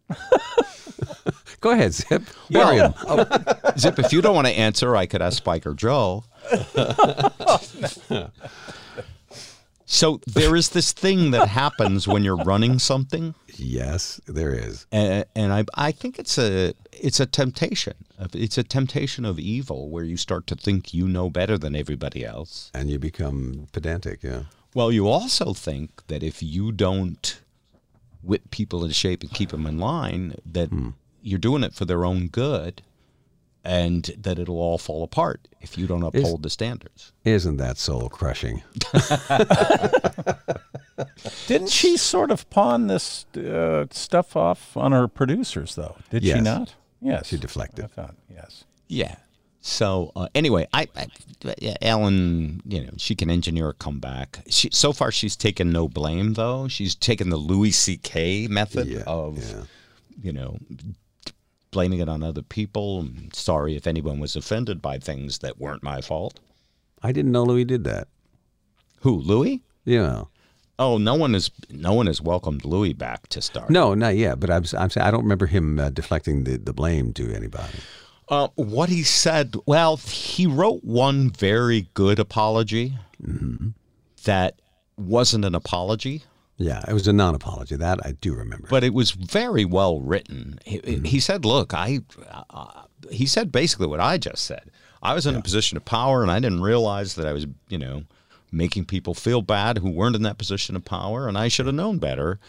Go 1.61 1.71
ahead, 1.71 1.93
Zip. 1.93 2.23
Bury 2.49 2.77
him. 2.77 2.93
Well, 3.05 3.27
oh, 3.63 3.71
Zip, 3.77 3.99
if 3.99 4.13
you 4.13 4.21
don't 4.21 4.35
want 4.35 4.47
to 4.47 4.53
answer, 4.53 4.95
I 4.95 5.05
could 5.05 5.21
ask 5.21 5.37
Spike 5.37 5.65
or 5.65 5.73
Joe. 5.73 6.25
so 9.85 10.19
there 10.27 10.55
is 10.55 10.69
this 10.69 10.91
thing 10.91 11.31
that 11.31 11.47
happens 11.47 12.07
when 12.07 12.23
you're 12.23 12.35
running 12.43 12.79
something. 12.79 13.33
Yes, 13.57 14.19
there 14.25 14.53
is. 14.53 14.85
And, 14.91 15.25
and 15.35 15.53
I, 15.53 15.65
I 15.75 15.91
think 15.91 16.19
it's 16.19 16.37
a 16.37 16.73
it's 16.91 17.19
a 17.19 17.25
temptation. 17.25 17.93
It's 18.33 18.57
a 18.57 18.63
temptation 18.63 19.25
of 19.25 19.39
evil 19.39 19.89
where 19.89 20.03
you 20.03 20.17
start 20.17 20.47
to 20.47 20.55
think 20.55 20.93
you 20.93 21.07
know 21.07 21.29
better 21.29 21.57
than 21.57 21.75
everybody 21.75 22.25
else. 22.25 22.71
And 22.73 22.89
you 22.89 22.99
become 22.99 23.67
pedantic, 23.71 24.23
yeah. 24.23 24.43
Well, 24.73 24.91
you 24.91 25.07
also 25.07 25.53
think 25.53 26.07
that 26.07 26.23
if 26.23 26.41
you 26.41 26.71
don't 26.71 27.39
whip 28.21 28.49
people 28.49 28.83
in 28.85 28.91
shape 28.91 29.21
and 29.21 29.31
keep 29.31 29.49
them 29.49 29.65
in 29.65 29.77
line, 29.77 30.35
that 30.45 30.69
hmm. 30.69 30.89
you're 31.21 31.39
doing 31.39 31.63
it 31.63 31.73
for 31.73 31.85
their 31.85 32.05
own 32.05 32.27
good 32.27 32.81
and 33.63 34.11
that 34.17 34.39
it'll 34.39 34.59
all 34.59 34.77
fall 34.77 35.03
apart 35.03 35.47
if 35.61 35.77
you 35.77 35.87
don't 35.87 36.03
uphold 36.03 36.43
the 36.43 36.49
standards. 36.49 37.13
Isn't 37.23 37.57
that 37.57 37.77
soul 37.77 38.09
crushing? 38.09 38.61
Didn't 41.47 41.69
she 41.69 41.97
sort 41.97 42.31
of 42.31 42.49
pawn 42.49 42.87
this 42.87 43.25
uh, 43.35 43.85
stuff 43.91 44.35
off 44.35 44.75
on 44.75 44.91
her 44.91 45.07
producers, 45.07 45.75
though? 45.75 45.95
Did 46.09 46.23
she 46.23 46.41
not? 46.41 46.75
Yes. 47.01 47.27
She 47.27 47.37
deflected. 47.37 47.85
I 47.85 47.87
thought, 47.87 48.15
yes. 48.33 48.65
Yeah. 48.87 49.15
So 49.65 50.11
uh, 50.15 50.27
anyway, 50.35 50.67
I, 50.73 50.87
I 50.95 51.07
yeah, 51.57 51.75
Ellen, 51.81 52.61
you 52.65 52.83
know, 52.83 52.91
she 52.97 53.15
can 53.15 53.29
engineer 53.29 53.69
a 53.69 53.73
comeback. 53.73 54.43
She 54.49 54.69
so 54.73 54.91
far 54.91 55.09
she's 55.09 55.37
taken 55.37 55.71
no 55.71 55.87
blame 55.87 56.33
though. 56.33 56.67
She's 56.67 56.95
taken 56.95 57.29
the 57.29 57.37
Louis 57.37 57.71
C.K. 57.71 58.47
method 58.47 59.03
of, 59.07 59.41
you 60.21 60.33
know, 60.33 60.57
blaming 61.71 61.99
it 61.99 62.09
on 62.09 62.23
other 62.23 62.41
people. 62.41 62.99
I'm 62.99 63.29
sorry 63.31 63.77
if 63.77 63.87
anyone 63.87 64.19
was 64.19 64.35
offended 64.35 64.81
by 64.81 64.97
things 64.97 65.39
that 65.39 65.59
weren't 65.59 65.81
my 65.81 66.01
fault. 66.01 66.41
I 67.01 67.13
didn't 67.13 67.31
know 67.31 67.43
Louis 67.43 67.65
did 67.65 67.85
that. 67.85 68.09
Who, 68.99 69.15
Louis? 69.15 69.61
Yeah. 69.85 70.25
Oh, 70.79 70.97
no 70.97 71.13
one 71.15 71.35
is 71.35 71.51
no 71.69 71.93
one 71.93 72.07
has 72.07 72.19
welcomed 72.21 72.65
Louis 72.65 72.93
back 72.93 73.27
to 73.29 73.41
start. 73.41 73.69
No, 73.69 73.93
not 73.93 74.15
yet. 74.15 74.39
But 74.39 74.49
I'm, 74.49 74.63
I'm 74.77 74.89
saying 74.89 75.05
I 75.07 75.11
don't 75.11 75.21
remember 75.23 75.45
him 75.45 75.79
uh, 75.79 75.89
deflecting 75.91 76.43
the, 76.45 76.57
the 76.57 76.73
blame 76.73 77.13
to 77.13 77.33
anybody. 77.33 77.77
Uh, 78.29 78.47
what 78.55 78.89
he 78.89 79.03
said, 79.03 79.55
well, 79.65 79.97
he 79.97 80.47
wrote 80.47 80.83
one 80.83 81.29
very 81.29 81.89
good 81.93 82.17
apology 82.19 82.97
that 84.25 84.59
wasn't 84.97 85.45
an 85.45 85.55
apology, 85.55 86.23
Yeah, 86.57 86.81
it 86.87 86.93
was 86.93 87.07
a 87.07 87.13
non-apology. 87.13 87.75
That 87.75 87.99
I 88.05 88.13
do 88.13 88.33
remember. 88.33 88.67
but 88.69 88.83
it 88.83 88.93
was 88.93 89.11
very 89.11 89.65
well 89.65 89.99
written. 89.99 90.59
He, 90.65 90.79
he 91.03 91.19
said, 91.19 91.45
"Look, 91.45 91.73
I," 91.73 91.99
uh, 92.49 92.83
he 93.11 93.25
said 93.25 93.51
basically 93.51 93.87
what 93.87 93.99
I 93.99 94.17
just 94.17 94.45
said. 94.45 94.71
I 95.01 95.13
was 95.13 95.25
in 95.27 95.35
a 95.35 95.41
position 95.41 95.75
of 95.77 95.83
power, 95.83 96.21
and 96.21 96.31
I 96.31 96.39
didn't 96.39 96.61
realize 96.61 97.15
that 97.15 97.27
I 97.27 97.33
was, 97.33 97.45
you 97.67 97.77
know, 97.77 98.03
making 98.53 98.85
people 98.85 99.13
feel 99.13 99.41
bad 99.41 99.79
who 99.79 99.89
weren't 99.89 100.15
in 100.15 100.21
that 100.23 100.37
position 100.37 100.75
of 100.75 100.85
power, 100.85 101.27
and 101.27 101.37
I 101.37 101.47
should 101.49 101.65
have 101.65 101.75
known 101.75 101.97
better. 101.97 102.39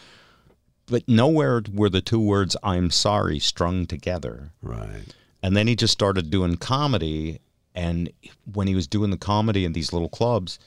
But 0.85 1.07
nowhere 1.09 1.63
were 1.73 1.89
the 1.89 2.01
two 2.01 2.19
words 2.19 2.55
"I'm 2.63 2.91
sorry" 2.91 3.39
strung 3.39 3.87
together. 3.87 4.51
Right. 4.61 5.03
And 5.41 5.57
then 5.57 5.67
he 5.67 5.75
just 5.75 5.93
started 5.93 6.29
doing 6.29 6.57
comedy. 6.57 7.39
And 7.73 8.09
when 8.53 8.67
he 8.67 8.75
was 8.75 8.87
doing 8.87 9.09
the 9.09 9.17
comedy 9.17 9.65
in 9.65 9.73
these 9.73 9.91
little 9.91 10.07
clubs, 10.09 10.59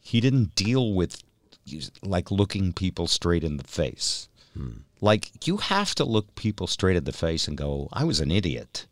he 0.00 0.20
didn't 0.20 0.54
deal 0.54 0.92
with 0.92 1.22
like 2.02 2.30
looking 2.30 2.72
people 2.72 3.06
straight 3.06 3.44
in 3.44 3.56
the 3.56 3.64
face. 3.64 4.28
Hmm. 4.54 4.82
Like 5.00 5.46
you 5.46 5.56
have 5.58 5.94
to 5.94 6.04
look 6.04 6.34
people 6.34 6.66
straight 6.66 6.96
in 6.96 7.04
the 7.04 7.12
face 7.12 7.46
and 7.48 7.56
go, 7.56 7.88
"I 7.92 8.02
was 8.04 8.18
an 8.20 8.30
idiot." 8.32 8.86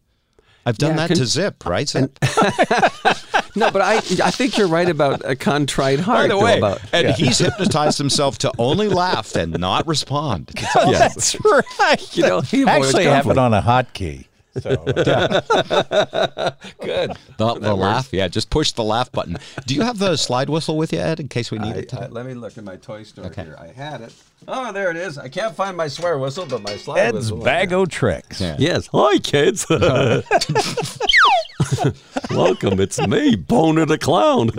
I've 0.66 0.78
done 0.78 0.90
Yeah, 0.90 0.96
that 0.98 1.08
con- 1.08 1.16
to 1.16 1.26
Zip, 1.26 1.64
right? 1.66 1.92
no, 3.54 3.70
but 3.70 3.82
I 3.82 3.96
I 3.96 4.30
think 4.30 4.56
you're 4.58 4.68
right 4.68 4.88
about 4.88 5.22
a 5.24 5.36
contrite 5.36 6.00
heart. 6.00 6.28
By 6.30 6.34
the 6.36 6.38
way, 6.38 6.58
about, 6.58 6.80
and 6.92 7.08
Yeah. 7.08 7.14
he's 7.14 7.38
hypnotized 7.38 7.98
himself 7.98 8.38
to 8.38 8.52
only 8.58 8.88
laugh 8.88 9.34
and 9.36 9.58
not 9.58 9.86
respond. 9.86 10.50
Yes. 10.76 11.32
That's 11.42 11.78
right. 11.80 12.16
You 12.16 12.22
know, 12.24 12.40
he 12.40 12.64
actually 12.64 13.04
have 13.04 13.26
it 13.26 13.38
on 13.38 13.52
a 13.54 13.60
hotkey. 13.62 14.26
So, 14.60 14.70
uh, 14.70 14.74
Good. 16.80 17.12
The, 17.38 17.54
the 17.60 17.74
laugh, 17.74 18.08
yeah. 18.12 18.26
Just 18.28 18.50
push 18.50 18.72
the 18.72 18.82
laugh 18.82 19.12
button. 19.12 19.38
Do 19.66 19.74
you 19.74 19.82
have 19.82 19.98
the 19.98 20.16
slide 20.16 20.48
whistle 20.48 20.76
with 20.76 20.92
you, 20.92 20.98
Ed, 20.98 21.20
in 21.20 21.28
case 21.28 21.50
we 21.52 21.58
need 21.58 21.74
I- 21.74 21.78
it? 21.78 21.94
I- 21.94 22.08
let 22.08 22.26
me 22.26 22.34
look 22.34 22.56
in 22.56 22.64
my 22.64 22.76
toy 22.76 23.04
store 23.04 23.26
Okay. 23.26 23.44
here. 23.44 23.56
I 23.60 23.68
had 23.68 24.00
it. 24.00 24.12
Oh, 24.48 24.72
there 24.72 24.90
it 24.90 24.96
is. 24.96 25.18
I 25.18 25.28
can't 25.28 25.54
find 25.54 25.76
my 25.76 25.86
swear 25.86 26.18
whistle, 26.18 26.46
but 26.46 26.62
my 26.62 26.76
slide 26.76 26.98
Ed's 27.00 27.30
whistle. 27.30 27.42
bag 27.44 27.72
o' 27.72 27.84
tricks. 27.86 28.40
Yeah. 28.40 28.56
Yes. 28.58 28.88
Hi, 28.92 29.18
kids. 29.18 29.66
Welcome. 32.30 32.80
It's 32.80 32.98
me, 33.06 33.36
Boner 33.36 33.84
the 33.86 33.98
Clown. 33.98 34.50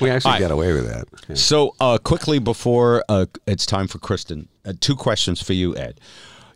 we 0.00 0.10
actually 0.10 0.28
All 0.28 0.32
right. 0.34 0.40
got 0.40 0.50
away 0.50 0.72
with 0.72 0.88
that. 0.88 1.06
Yeah. 1.28 1.34
So, 1.36 1.74
uh, 1.80 1.98
quickly 1.98 2.38
before 2.38 3.04
uh, 3.08 3.26
it's 3.46 3.66
time 3.66 3.86
for 3.88 3.98
Kristin, 3.98 4.48
uh, 4.64 4.72
two 4.80 4.94
questions 4.96 5.42
for 5.42 5.52
you, 5.54 5.76
Ed. 5.76 6.00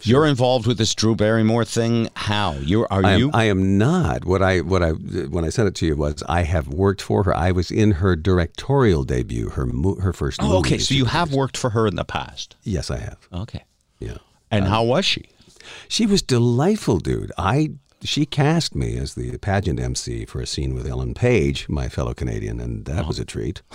You're 0.05 0.27
involved 0.27 0.67
with 0.67 0.79
this 0.79 0.95
Drew 0.95 1.15
Barrymore 1.15 1.65
thing. 1.65 2.09
How 2.15 2.55
you 2.55 2.87
are 2.91 3.05
I 3.05 3.13
am, 3.13 3.19
you? 3.21 3.31
I 3.33 3.45
am 3.45 3.79
not. 3.79 4.25
What 4.25 4.43
I 4.43 4.61
what 4.61 4.83
I 4.83 4.91
when 4.91 5.45
I 5.45 5.49
sent 5.49 5.69
it 5.69 5.75
to 5.77 5.87
you 5.87 5.97
was 5.97 6.23
I 6.29 6.43
have 6.43 6.69
worked 6.69 7.01
for 7.03 7.23
her. 7.25 7.37
I 7.37 7.53
was 7.53 7.71
in 7.71 7.93
her 7.93 8.17
directorial 8.17 9.05
debut, 9.05 9.51
her 9.51 9.67
mo- 9.67 9.97
her 9.97 10.13
first. 10.13 10.41
oh, 10.43 10.47
movie 10.47 10.59
okay. 10.59 10.79
So 10.79 10.95
you 10.95 11.05
have 11.07 11.33
worked 11.33 11.57
for 11.57 11.71
her 11.71 11.87
in 11.87 11.97
the 11.97 12.05
past. 12.05 12.57
Yes, 12.63 12.91
I 12.91 12.99
have. 12.99 13.19
Okay. 13.33 13.65
Yeah. 13.99 14.19
And 14.51 14.67
how 14.67 14.85
was 14.85 15.05
she? 15.05 15.31
She 15.89 16.07
was 16.07 16.23
delightful, 16.23 16.99
dude. 16.99 17.33
I 17.39 17.71
she 18.05 18.27
cast 18.27 18.75
me 18.75 18.97
as 18.97 19.15
the 19.15 19.39
pageant 19.39 19.79
MC 19.79 20.25
for 20.25 20.41
a 20.41 20.47
scene 20.47 20.75
with 20.75 20.87
Ellen 20.87 21.15
Page, 21.15 21.69
my 21.69 21.89
fellow 21.89 22.15
Canadian, 22.15 22.61
and 22.61 22.85
that 22.87 23.07
was 23.07 23.19
a 23.19 23.25
treat. 23.25 23.63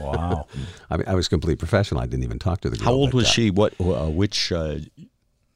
Wow. 0.00 0.46
I 0.90 0.96
mean, 0.98 1.08
I 1.08 1.14
was 1.14 1.28
complete 1.28 1.58
professional. 1.58 2.00
I 2.00 2.06
didn't 2.06 2.24
even 2.24 2.38
talk 2.38 2.60
to 2.60 2.70
the 2.70 2.76
girl. 2.76 2.84
How 2.84 2.92
old 2.92 3.14
was 3.14 3.26
uh, 3.26 3.30
she? 3.30 3.50
What? 3.50 3.74
Uh, 3.80 4.08
which? 4.08 4.52
Uh, 4.52 4.76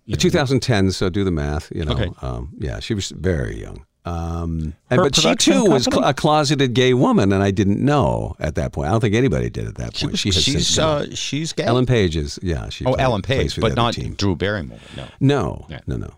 you 0.07 0.15
know, 0.15 0.19
2010. 0.19 0.91
So 0.93 1.09
do 1.09 1.25
the 1.25 1.31
math. 1.31 1.71
You 1.75 1.85
know. 1.85 1.93
Okay. 1.93 2.11
Um, 2.23 2.55
yeah, 2.59 2.81
she 2.81 2.95
was 2.95 3.11
very 3.11 3.61
young. 3.61 3.85
Um, 4.05 4.75
and, 4.91 5.01
but 5.01 5.15
she 5.15 5.33
too 5.37 5.65
was 5.65 5.85
cl- 5.85 6.03
a 6.03 6.13
closeted 6.13 6.75
gay 6.75 6.93
woman, 6.93 7.33
and 7.33 7.41
I 7.41 7.53
didn't 7.53 7.79
know 7.85 8.35
at 8.41 8.57
that 8.57 8.73
point. 8.73 8.89
I 8.89 8.91
don't 8.91 9.01
think 9.01 9.15
anybody 9.15 9.49
did 9.49 9.69
at 9.69 9.77
that 9.77 9.97
She 9.97 10.07
point. 10.07 10.13
was, 10.13 10.21
she 10.21 10.33
she's 10.33 10.77
uh, 10.77 11.07
she's 11.15 11.53
gay. 11.53 11.63
Ellen 11.63 11.87
Page 11.87 12.17
is 12.17 12.37
yeah. 12.43 12.69
She 12.69 12.85
oh, 12.85 12.95
Ellen 12.95 13.23
Page, 13.23 13.61
but 13.61 13.77
not 13.77 13.95
team. 13.95 14.15
Drew 14.15 14.35
Barrymore. 14.35 14.81
No. 14.97 15.07
No, 15.21 15.67
Yeah. 15.69 15.79
no, 15.87 15.97
no, 15.97 16.15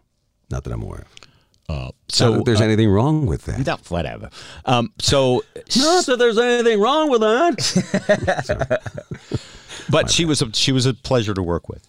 not 0.50 0.64
that 0.64 0.72
I'm 0.72 0.82
aware 0.82 1.04
of. 1.68 1.76
Uh, 1.76 1.90
So 2.08 2.40
there's 2.40 2.60
uh, 2.62 2.64
anything 2.64 2.88
wrong 2.88 3.26
with 3.26 3.44
that. 3.44 3.66
no, 3.66 3.76
whatever. 3.88 4.30
Um, 4.64 4.92
so, 4.98 5.42
Not 5.76 6.06
that 6.06 6.18
there's 6.18 6.36
anything 6.38 6.80
wrong 6.80 7.10
with 7.10 7.20
that. 7.22 8.80
but 9.90 10.10
she 10.10 10.24
was 10.24 10.42
a 10.42 10.50
she 10.52 10.72
was 10.72 10.86
a 10.86 10.94
pleasure 10.94 11.34
to 11.34 11.42
work 11.42 11.68
with. 11.68 11.86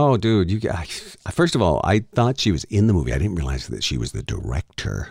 Oh, 0.00 0.16
dude, 0.16 0.48
you 0.48 0.60
first 1.32 1.56
of 1.56 1.60
all, 1.60 1.80
I 1.82 2.04
thought 2.14 2.38
she 2.38 2.52
was 2.52 2.62
in 2.70 2.86
the 2.86 2.92
movie. 2.92 3.12
I 3.12 3.18
didn't 3.18 3.34
realize 3.34 3.66
that 3.66 3.82
she 3.82 3.98
was 3.98 4.12
the 4.12 4.22
director. 4.22 5.08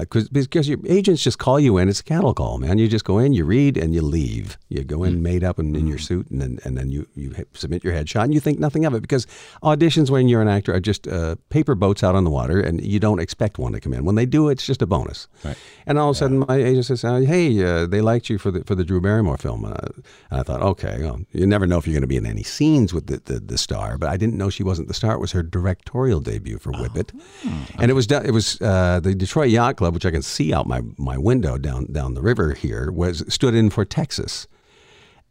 Because 0.00 0.28
because 0.28 0.68
your 0.68 0.78
agents 0.86 1.22
just 1.22 1.38
call 1.38 1.58
you 1.58 1.78
in. 1.78 1.88
It's 1.88 2.00
a 2.00 2.04
cattle 2.04 2.34
call, 2.34 2.58
man. 2.58 2.78
You 2.78 2.86
just 2.86 3.04
go 3.04 3.18
in, 3.18 3.32
you 3.32 3.44
read, 3.46 3.78
and 3.78 3.94
you 3.94 4.02
leave. 4.02 4.58
You 4.68 4.84
go 4.84 5.04
in 5.04 5.22
made 5.22 5.42
up 5.42 5.58
and 5.58 5.74
in 5.74 5.86
your 5.86 5.98
suit, 5.98 6.30
and 6.30 6.40
then 6.40 6.58
and 6.64 6.76
then 6.76 6.90
you 6.90 7.06
you 7.14 7.34
submit 7.54 7.82
your 7.82 7.94
headshot, 7.94 8.24
and 8.24 8.34
you 8.34 8.40
think 8.40 8.58
nothing 8.58 8.84
of 8.84 8.92
it. 8.94 9.00
Because 9.00 9.26
auditions 9.62 10.10
when 10.10 10.28
you're 10.28 10.42
an 10.42 10.48
actor 10.48 10.74
are 10.74 10.80
just 10.80 11.08
uh, 11.08 11.36
paper 11.48 11.74
boats 11.74 12.04
out 12.04 12.14
on 12.14 12.24
the 12.24 12.30
water, 12.30 12.60
and 12.60 12.84
you 12.84 13.00
don't 13.00 13.20
expect 13.20 13.58
one 13.58 13.72
to 13.72 13.80
come 13.80 13.94
in. 13.94 14.04
When 14.04 14.16
they 14.16 14.26
do, 14.26 14.50
it's 14.50 14.66
just 14.66 14.82
a 14.82 14.86
bonus. 14.86 15.28
Right. 15.44 15.56
And 15.86 15.98
all 15.98 16.10
of 16.10 16.16
a 16.16 16.18
sudden, 16.18 16.44
my 16.46 16.56
agent 16.56 16.84
says, 16.84 17.02
uh, 17.02 17.20
"Hey, 17.20 17.64
uh, 17.64 17.86
they 17.86 18.02
liked 18.02 18.28
you 18.28 18.38
for 18.38 18.50
the 18.50 18.62
for 18.64 18.74
the 18.74 18.84
Drew 18.84 19.00
Barrymore 19.00 19.38
film." 19.38 19.64
And 19.64 19.74
I, 19.74 19.86
and 20.30 20.40
I 20.40 20.42
thought, 20.42 20.60
okay, 20.60 20.98
well, 21.02 21.20
you 21.32 21.46
never 21.46 21.66
know 21.66 21.78
if 21.78 21.86
you're 21.86 21.94
going 21.94 22.02
to 22.02 22.06
be 22.06 22.16
in 22.16 22.26
any 22.26 22.42
scenes 22.42 22.92
with 22.92 23.06
the, 23.06 23.22
the 23.24 23.40
the 23.40 23.56
star, 23.56 23.96
but 23.96 24.10
I 24.10 24.18
didn't 24.18 24.36
know 24.36 24.50
she 24.50 24.62
wasn't 24.62 24.88
the 24.88 24.94
star. 24.94 25.14
It 25.14 25.20
was 25.20 25.32
her 25.32 25.42
directorial 25.42 26.20
debut 26.20 26.58
for 26.58 26.72
Whip 26.72 26.96
It, 26.96 27.12
and 27.78 27.90
it 27.90 27.94
was 27.94 28.06
it 28.10 28.32
was 28.32 28.60
uh, 28.60 29.00
the 29.00 29.14
Detroit 29.14 29.48
Yacht 29.48 29.69
Club, 29.76 29.94
which 29.94 30.06
I 30.06 30.10
can 30.10 30.22
see 30.22 30.52
out 30.52 30.66
my 30.66 30.82
my 30.96 31.18
window 31.18 31.58
down 31.58 31.86
down 31.92 32.14
the 32.14 32.22
river 32.22 32.54
here, 32.54 32.90
was 32.90 33.24
stood 33.32 33.54
in 33.54 33.70
for 33.70 33.84
Texas. 33.84 34.46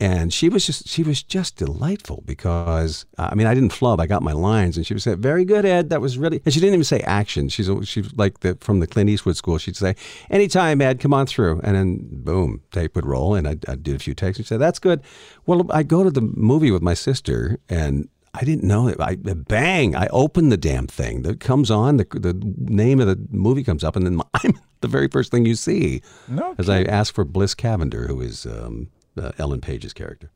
And 0.02 0.34
she 0.34 0.48
was 0.48 0.66
just 0.66 0.88
she 0.88 1.04
was 1.04 1.22
just 1.22 1.58
delightful 1.58 2.24
because 2.26 3.06
uh, 3.18 3.30
I 3.32 3.36
mean 3.36 3.48
I 3.48 3.54
didn't 3.54 3.74
flub 3.74 4.00
I 4.00 4.08
got 4.08 4.24
my 4.24 4.32
lines 4.32 4.78
and 4.78 4.88
she 4.88 4.94
would 4.94 5.04
say 5.04 5.16
very 5.16 5.44
good 5.44 5.66
Ed 5.66 5.90
that 5.90 6.00
was 6.00 6.18
really 6.18 6.42
and 6.46 6.54
she 6.54 6.62
didn't 6.62 6.76
even 6.76 6.86
say 6.86 7.02
action. 7.02 7.50
She's 7.50 7.70
she's 7.84 8.14
like 8.16 8.40
the 8.40 8.58
from 8.62 8.80
the 8.80 8.88
Clint 8.88 9.10
Eastwood 9.10 9.36
school 9.36 9.58
she'd 9.58 9.76
say 9.76 9.98
anytime 10.30 10.82
Ed 10.82 11.02
come 11.02 11.14
on 11.14 11.26
through. 11.26 11.60
And 11.66 11.76
then 11.76 12.00
boom 12.10 12.62
tape 12.72 12.96
would 12.96 13.06
roll 13.06 13.36
and 13.36 13.46
I 13.46 13.56
did 13.56 13.96
a 13.96 14.00
few 14.00 14.14
takes 14.14 14.38
and 14.38 14.46
she'd 14.46 14.54
say 14.54 14.58
that's 14.58 14.80
good. 14.80 15.02
Well 15.46 15.70
I 15.70 15.84
go 15.84 16.06
to 16.06 16.12
the 16.12 16.22
movie 16.22 16.72
with 16.72 16.82
my 16.82 16.94
sister 16.94 17.60
and 17.68 18.08
I 18.34 18.44
didn't 18.44 18.64
know 18.64 18.88
it. 18.88 19.00
I 19.00 19.16
bang! 19.16 19.96
I 19.96 20.08
open 20.08 20.50
the 20.50 20.58
damn 20.58 20.88
thing 20.88 21.24
that 21.24 21.40
comes 21.40 21.72
on. 21.72 21.98
The 21.98 22.06
the 22.12 22.34
name 22.58 23.00
of 23.00 23.08
the 23.08 23.20
movie 23.32 23.64
comes 23.64 23.84
up, 23.84 23.96
and 23.96 24.06
then 24.06 24.22
I'm 24.36 24.60
the 24.82 24.88
very 24.88 25.08
first 25.08 25.32
thing 25.32 25.46
you 25.46 25.56
see. 25.56 26.02
No 26.28 26.56
as 26.58 26.70
I 26.70 26.84
ask 26.84 27.14
for 27.14 27.24
Bliss 27.26 27.56
Cavender, 27.56 28.08
who 28.08 28.22
is 28.22 28.46
um, 28.46 28.90
uh, 29.18 29.32
Ellen 29.38 29.62
Page's 29.62 29.94
character. 29.94 30.32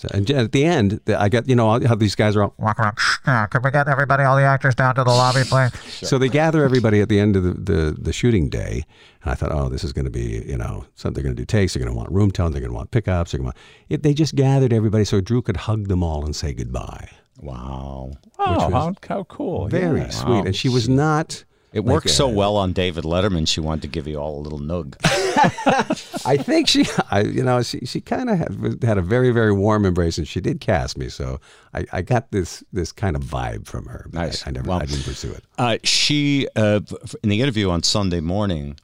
So, 0.00 0.06
and 0.14 0.30
at 0.30 0.52
the 0.52 0.64
end, 0.64 1.00
the- 1.06 1.20
I 1.20 1.28
got 1.28 1.48
you 1.48 1.56
know 1.56 1.80
how 1.84 1.96
these 1.96 2.14
guys 2.14 2.36
are 2.36 2.44
all 2.44 2.54
walking 2.56 2.84
around. 2.84 2.98
Yeah, 3.26 3.46
can 3.46 3.62
we 3.62 3.70
get 3.72 3.88
everybody, 3.88 4.22
all 4.22 4.36
the 4.36 4.44
actors, 4.44 4.76
down 4.76 4.94
to 4.94 5.02
the 5.02 5.10
lobby, 5.10 5.42
please? 5.42 5.72
So 6.08 6.18
they 6.18 6.28
gather 6.28 6.62
everybody 6.64 7.00
at 7.00 7.08
the 7.08 7.18
end 7.18 7.34
of 7.34 7.42
the, 7.42 7.54
the, 7.54 7.96
the 8.00 8.12
shooting 8.12 8.48
day, 8.48 8.84
and 9.24 9.32
I 9.32 9.34
thought, 9.34 9.50
oh, 9.50 9.68
this 9.68 9.82
is 9.82 9.92
going 9.92 10.04
to 10.04 10.10
be, 10.12 10.44
you 10.46 10.56
know, 10.56 10.84
something 10.94 11.14
they're 11.14 11.24
going 11.28 11.34
to 11.34 11.42
do 11.42 11.44
takes. 11.46 11.74
They're 11.74 11.82
going 11.82 11.92
to 11.92 11.98
want 11.98 12.12
room 12.12 12.30
tones. 12.30 12.52
They're 12.52 12.60
going 12.60 12.70
to 12.70 12.76
want 12.76 12.92
pickups. 12.92 13.32
They're 13.32 13.38
going 13.38 13.50
to 13.50 13.56
want. 13.56 13.88
It, 13.88 14.04
they 14.04 14.14
just 14.14 14.36
gathered 14.36 14.72
everybody 14.72 15.04
so 15.04 15.20
Drew 15.20 15.42
could 15.42 15.56
hug 15.56 15.88
them 15.88 16.04
all 16.04 16.24
and 16.24 16.36
say 16.36 16.52
goodbye. 16.54 17.08
Wow. 17.40 18.12
Oh, 18.38 18.70
how, 18.70 18.94
how 19.08 19.24
cool. 19.24 19.66
Very 19.66 20.02
Yeah. 20.02 20.10
sweet. 20.10 20.46
And 20.46 20.54
she 20.54 20.68
was 20.68 20.88
not. 20.88 21.42
It 21.72 21.84
like 21.84 21.92
worked 21.92 22.10
so 22.10 22.28
well 22.28 22.56
on 22.56 22.72
David 22.72 23.04
Letterman. 23.04 23.46
She 23.46 23.60
wanted 23.60 23.82
to 23.82 23.88
give 23.88 24.06
you 24.06 24.16
all 24.16 24.38
a 24.38 24.42
little 24.42 24.58
nug. 24.58 24.94
I 26.26 26.38
think 26.38 26.66
she, 26.66 26.86
I, 27.10 27.20
you 27.20 27.42
know, 27.42 27.62
she, 27.62 27.80
she 27.80 28.00
kind 28.00 28.30
of 28.30 28.38
had, 28.38 28.82
had 28.82 28.98
a 28.98 29.02
very, 29.02 29.30
very 29.30 29.52
warm 29.52 29.84
embrace, 29.84 30.16
and 30.16 30.26
she 30.26 30.40
did 30.40 30.60
cast 30.60 30.96
me. 30.96 31.08
So 31.08 31.40
I, 31.74 31.84
I 31.92 32.02
got 32.02 32.30
this 32.30 32.64
this 32.72 32.90
kind 32.90 33.16
of 33.16 33.22
vibe 33.22 33.66
from 33.66 33.86
her. 33.86 34.08
Nice. 34.12 34.46
I, 34.46 34.50
I 34.50 34.52
never, 34.52 34.68
Well, 34.68 34.78
I 34.80 34.86
didn't 34.86 35.04
pursue 35.04 35.32
it. 35.32 35.44
Uh, 35.58 35.76
she, 35.84 36.48
uh, 36.56 36.80
in 37.22 37.28
the 37.28 37.42
interview 37.42 37.68
on 37.70 37.82
Sunday 37.82 38.20
morning, 38.20 38.78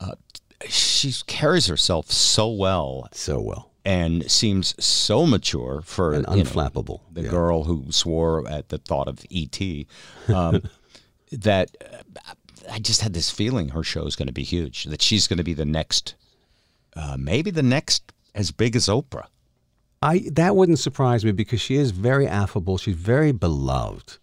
uh, 0.00 0.14
she 0.68 1.12
carries 1.26 1.66
herself 1.66 2.10
so 2.10 2.50
well, 2.50 3.08
so 3.12 3.40
well, 3.40 3.70
and 3.84 4.30
seems 4.30 4.74
so 4.84 5.26
mature 5.26 5.80
for 5.82 6.12
And 6.12 6.26
you 6.28 6.36
know, 6.36 6.50
unflappable, 6.50 7.00
the 7.10 7.22
yeah. 7.22 7.30
girl 7.30 7.64
who 7.64 7.90
swore 7.90 8.46
at 8.46 8.68
the 8.68 8.78
thought 8.78 9.08
of 9.08 9.24
ET. 9.30 9.58
Um, 10.28 10.62
that 11.42 11.76
uh, 11.82 12.34
I 12.70 12.78
just 12.78 13.00
had 13.00 13.14
this 13.14 13.30
feeling 13.30 13.70
her 13.70 13.82
show 13.82 14.06
is 14.06 14.16
going 14.16 14.26
to 14.26 14.32
be 14.32 14.42
huge. 14.42 14.84
That 14.84 15.02
she's 15.02 15.26
going 15.26 15.38
to 15.38 15.44
be 15.44 15.54
the 15.54 15.64
next, 15.64 16.14
uh, 16.94 17.16
maybe 17.18 17.50
the 17.50 17.62
next 17.62 18.12
as 18.34 18.50
big 18.50 18.76
as 18.76 18.86
Oprah. 18.86 19.26
I 20.02 20.28
that 20.32 20.56
wouldn't 20.56 20.78
surprise 20.78 21.24
me 21.24 21.32
because 21.32 21.60
she 21.60 21.76
is 21.76 21.90
very 21.90 22.26
affable. 22.26 22.78
She's 22.78 22.96
very 22.96 23.32
beloved 23.32 24.18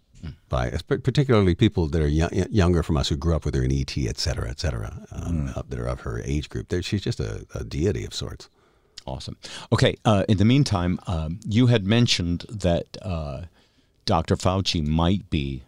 by 0.50 0.70
particularly 0.88 1.56
people 1.56 1.88
that 1.88 2.02
are 2.02 2.08
young, 2.08 2.30
younger 2.50 2.84
from 2.84 2.98
us 2.98 3.10
who 3.10 3.18
grew 3.18 3.36
up 3.36 3.44
with 3.44 3.56
her 3.56 3.64
in 3.64 3.72
ET, 3.72 3.98
et 3.98 4.18
cetera, 4.18 4.50
et 4.50 4.60
cetera, 4.60 5.06
um, 5.12 5.52
uh, 5.56 5.64
that 5.68 5.80
are 5.80 5.88
of 5.88 6.02
her 6.02 6.22
age 6.24 6.48
group. 6.50 6.70
They're, 6.70 6.82
she's 6.82 7.02
just 7.02 7.20
a, 7.20 7.46
a 7.56 7.64
deity 7.64 8.06
of 8.06 8.14
sorts. 8.14 8.50
Awesome. 9.06 9.36
Okay. 9.72 9.96
Uh, 10.06 10.24
in 10.30 10.38
the 10.38 10.46
meantime, 10.46 11.00
um, 11.08 11.40
you 11.46 11.68
had 11.68 11.86
mentioned 11.86 12.46
that 12.50 12.98
uh, 13.02 13.42
Dr. 14.06 14.38
Fauci 14.38 14.86
might 14.86 15.30
be 15.30 15.64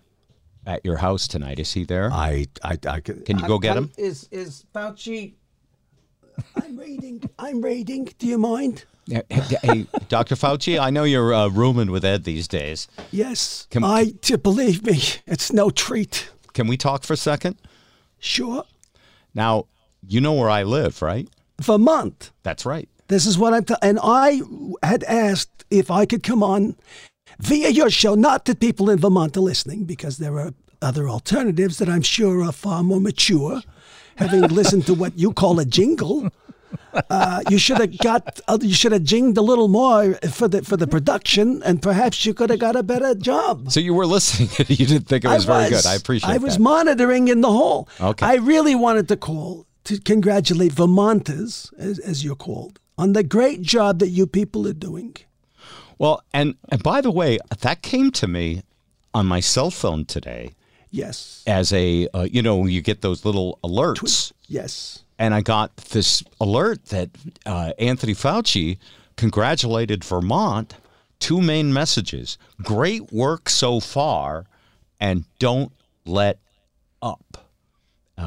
at 0.65 0.85
your 0.85 0.97
house 0.97 1.27
tonight. 1.27 1.59
Is 1.59 1.73
he 1.73 1.83
there? 1.83 2.11
I, 2.11 2.47
I, 2.63 2.77
I 2.87 2.99
can 2.99 3.21
can 3.21 3.39
you 3.39 3.47
go 3.47 3.59
get 3.59 3.77
him? 3.77 3.91
Is 3.97 4.27
is 4.31 4.65
Fauci? 4.73 5.33
I'm 6.61 6.77
reading. 6.77 7.29
I'm 7.39 7.61
reading. 7.61 8.09
Do 8.17 8.27
you 8.27 8.37
mind? 8.37 8.85
Hey, 9.07 9.23
hey, 9.29 9.85
Dr. 10.09 10.35
Fauci, 10.35 10.79
I 10.79 10.89
know 10.89 11.03
you're 11.03 11.31
uh, 11.33 11.47
rooming 11.47 11.91
with 11.91 12.03
Ed 12.03 12.23
these 12.23 12.47
days. 12.47 12.87
Yes. 13.11 13.67
Can- 13.69 13.83
I 13.83 14.13
to 14.21 14.37
believe 14.37 14.83
me, 14.85 14.99
it's 15.27 15.53
no 15.53 15.69
treat. 15.69 16.29
Can 16.53 16.67
we 16.67 16.75
talk 16.77 17.03
for 17.03 17.13
a 17.13 17.17
second? 17.17 17.57
Sure. 18.17 18.63
Now, 19.33 19.65
you 20.07 20.21
know 20.21 20.33
where 20.33 20.49
I 20.49 20.63
live, 20.63 21.01
right? 21.01 21.29
Vermont. 21.61 22.31
That's 22.43 22.65
right. 22.65 22.89
This 23.07 23.25
is 23.25 23.37
what 23.37 23.53
I'm. 23.53 23.63
T- 23.63 23.75
and 23.81 23.99
I 24.01 24.41
had 24.81 25.03
asked 25.03 25.65
if 25.69 25.91
I 25.91 26.05
could 26.05 26.23
come 26.23 26.41
on 26.41 26.75
via 27.39 27.69
your 27.69 27.89
show. 27.89 28.15
Not 28.15 28.45
that 28.45 28.59
people 28.59 28.89
in 28.89 28.99
Vermont 28.99 29.35
are 29.37 29.41
listening, 29.41 29.85
because 29.85 30.17
there 30.17 30.39
are 30.39 30.53
other 30.81 31.09
alternatives 31.09 31.77
that 31.79 31.89
I'm 31.89 32.01
sure 32.01 32.43
are 32.43 32.51
far 32.51 32.83
more 32.83 33.01
mature. 33.01 33.61
Having 34.17 34.41
listened 34.49 34.85
to 34.85 34.93
what 34.93 35.17
you 35.17 35.33
call 35.33 35.59
a 35.59 35.65
jingle, 35.65 36.29
uh, 37.09 37.41
you 37.49 37.57
should 37.57 37.77
have 37.77 37.97
got. 37.97 38.39
Uh, 38.47 38.57
you 38.61 38.73
should 38.73 38.91
have 38.91 39.03
jinged 39.03 39.37
a 39.37 39.41
little 39.41 39.67
more 39.67 40.13
for 40.31 40.47
the 40.47 40.61
for 40.61 40.77
the 40.77 40.87
production, 40.87 41.61
and 41.63 41.81
perhaps 41.81 42.25
you 42.25 42.33
could 42.33 42.49
have 42.49 42.59
got 42.59 42.75
a 42.75 42.83
better 42.83 43.15
job. 43.15 43.71
So 43.71 43.79
you 43.79 43.93
were 43.93 44.05
listening. 44.05 44.49
you 44.67 44.85
didn't 44.85 45.07
think 45.07 45.25
it 45.25 45.27
was, 45.27 45.45
very 45.45 45.69
good. 45.69 45.85
I 45.85 45.95
appreciate 45.95 46.29
it. 46.29 46.33
I 46.33 46.37
was 46.37 46.55
that. 46.55 46.63
monitoring 46.63 47.27
in 47.27 47.41
the 47.41 47.51
hall. 47.51 47.89
Okay. 47.99 48.25
I 48.25 48.35
really 48.35 48.75
wanted 48.75 49.07
to 49.09 49.17
call 49.17 49.65
to 49.85 49.99
congratulate 49.99 50.71
Vermonters, 50.71 51.71
as, 51.77 51.99
as 51.99 52.23
you're 52.23 52.35
called, 52.35 52.79
on 52.97 53.13
the 53.13 53.23
great 53.23 53.61
job 53.61 53.99
that 53.99 54.09
you 54.09 54.25
people 54.27 54.67
are 54.67 54.73
doing. 54.73 55.15
Well, 55.97 56.21
and, 56.33 56.55
and 56.69 56.81
by 56.83 57.01
the 57.01 57.11
way, 57.11 57.39
that 57.61 57.81
came 57.81 58.11
to 58.11 58.27
me 58.27 58.63
on 59.13 59.25
my 59.25 59.39
cell 59.39 59.71
phone 59.71 60.05
today 60.05 60.51
Yes. 60.91 61.43
as 61.47 61.71
a, 61.73 62.07
uh, 62.13 62.27
you 62.29 62.41
know, 62.41 62.65
you 62.65 62.81
get 62.81 63.01
those 63.01 63.25
little 63.25 63.59
alerts. 63.63 64.31
Yes. 64.47 65.03
And 65.17 65.33
I 65.33 65.41
got 65.41 65.75
this 65.77 66.23
alert 66.41 66.85
that 66.87 67.09
uh, 67.45 67.71
Anthony 67.79 68.13
Fauci 68.13 68.77
congratulated 69.15 70.03
Vermont. 70.03 70.75
Two 71.19 71.41
main 71.41 71.71
messages 71.71 72.37
great 72.61 73.13
work 73.13 73.47
so 73.49 73.79
far, 73.79 74.45
and 74.99 75.23
don't 75.39 75.71
let 76.05 76.39
up. 77.01 77.44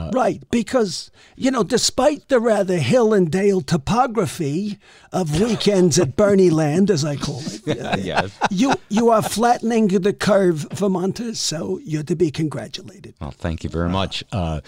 Uh, 0.08 0.12
right, 0.12 0.42
because, 0.50 1.10
you 1.36 1.50
know, 1.50 1.62
despite 1.62 2.28
the 2.28 2.40
rather 2.40 2.78
hill 2.78 3.12
and 3.14 3.30
dale 3.30 3.60
topography 3.60 4.78
of 5.12 5.40
weekends 5.40 5.98
at 5.98 6.16
Bernie 6.16 6.50
Land, 6.50 6.90
as 6.90 7.04
I 7.04 7.16
call 7.16 7.40
it, 7.44 7.78
uh, 7.80 7.96
yes. 8.00 8.36
you, 8.50 8.74
you 8.88 9.10
are 9.10 9.22
flattening 9.22 9.88
the 9.88 10.12
curve, 10.12 10.66
Vermonters, 10.72 11.38
so 11.38 11.78
you're 11.84 12.02
to 12.04 12.16
be 12.16 12.30
congratulated. 12.30 13.14
Well, 13.20 13.30
thank 13.30 13.64
you 13.64 13.70
very 13.70 13.88
much. 13.88 14.24
Uh, 14.32 14.60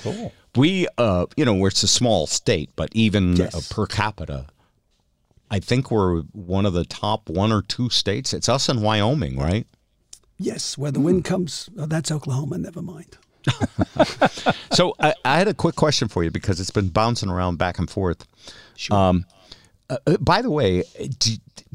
We, 0.56 0.88
uh, 0.98 1.26
you 1.36 1.44
know, 1.44 1.54
we're 1.54 1.68
it's 1.68 1.84
a 1.84 1.88
small 1.88 2.26
state, 2.26 2.70
but 2.74 2.88
even 2.92 3.36
Yes. 3.36 3.54
uh, 3.54 3.74
per 3.74 3.86
capita, 3.86 4.46
I 5.50 5.60
think 5.60 5.90
we're 5.90 6.22
one 6.32 6.66
of 6.66 6.72
the 6.72 6.84
top 6.84 7.28
one 7.28 7.52
or 7.52 7.62
two 7.62 7.88
states. 7.88 8.32
It's 8.32 8.48
us 8.48 8.68
and 8.68 8.82
Wyoming, 8.82 9.38
right? 9.38 9.66
Yes, 10.38 10.76
where 10.78 10.90
the 10.90 11.00
wind 11.00 11.24
comes, 11.24 11.68
oh, 11.78 11.86
that's 11.86 12.10
Oklahoma, 12.10 12.58
never 12.58 12.82
mind. 12.82 13.16
So 14.72 14.94
I, 15.00 15.14
I 15.24 15.38
had 15.38 15.48
a 15.48 15.54
quick 15.54 15.76
question 15.76 16.08
for 16.08 16.22
you 16.24 16.30
because 16.30 16.60
it's 16.60 16.70
been 16.70 16.88
bouncing 16.88 17.28
around 17.28 17.58
back 17.58 17.78
and 17.78 17.90
forth. 17.90 18.24
Sure. 18.76 18.96
Um, 18.96 19.26
uh, 19.90 19.98
uh, 20.06 20.16
by 20.18 20.42
the 20.42 20.50
way, 20.50 20.84
do, 21.18 21.32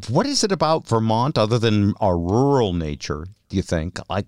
what 0.10 0.25
is 0.25 0.43
it 0.43 0.51
about 0.51 0.88
Vermont 0.88 1.38
other 1.38 1.60
than 1.60 1.93
our 1.99 2.17
rural 2.17 2.73
nature? 2.73 3.28
Do 3.49 3.58
you 3.58 3.62
think? 3.62 3.99
Like, 4.10 4.25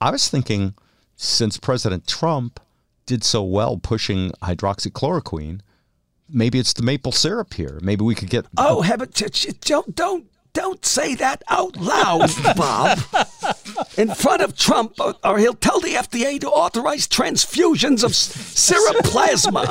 I 0.00 0.10
was 0.10 0.28
thinking, 0.28 0.74
since 1.14 1.58
President 1.58 2.06
Trump 2.06 2.58
did 3.04 3.22
so 3.22 3.42
well 3.42 3.76
pushing 3.76 4.30
hydroxychloroquine, 4.42 5.60
maybe 6.28 6.58
it's 6.58 6.72
the 6.72 6.82
maple 6.82 7.12
syrup 7.12 7.54
here. 7.54 7.78
Maybe 7.82 8.02
we 8.02 8.14
could 8.14 8.30
get. 8.30 8.46
Oh, 8.56 8.80
heaven, 8.80 9.08
t- 9.12 9.28
t- 9.28 9.52
don't, 9.60 9.94
don't, 9.94 10.26
don't 10.56 10.84
say 10.86 11.14
that 11.16 11.42
out 11.48 11.76
loud, 11.76 12.30
Bob. 12.56 12.98
In 13.98 14.08
front 14.14 14.40
of 14.42 14.56
Trump, 14.56 14.94
or, 14.98 15.14
or 15.22 15.38
he'll 15.38 15.52
tell 15.54 15.80
the 15.80 15.94
FDA 15.94 16.40
to 16.40 16.48
authorize 16.48 17.06
transfusions 17.06 18.02
of 18.02 18.14
serum 18.14 18.96
plasma. 19.04 19.64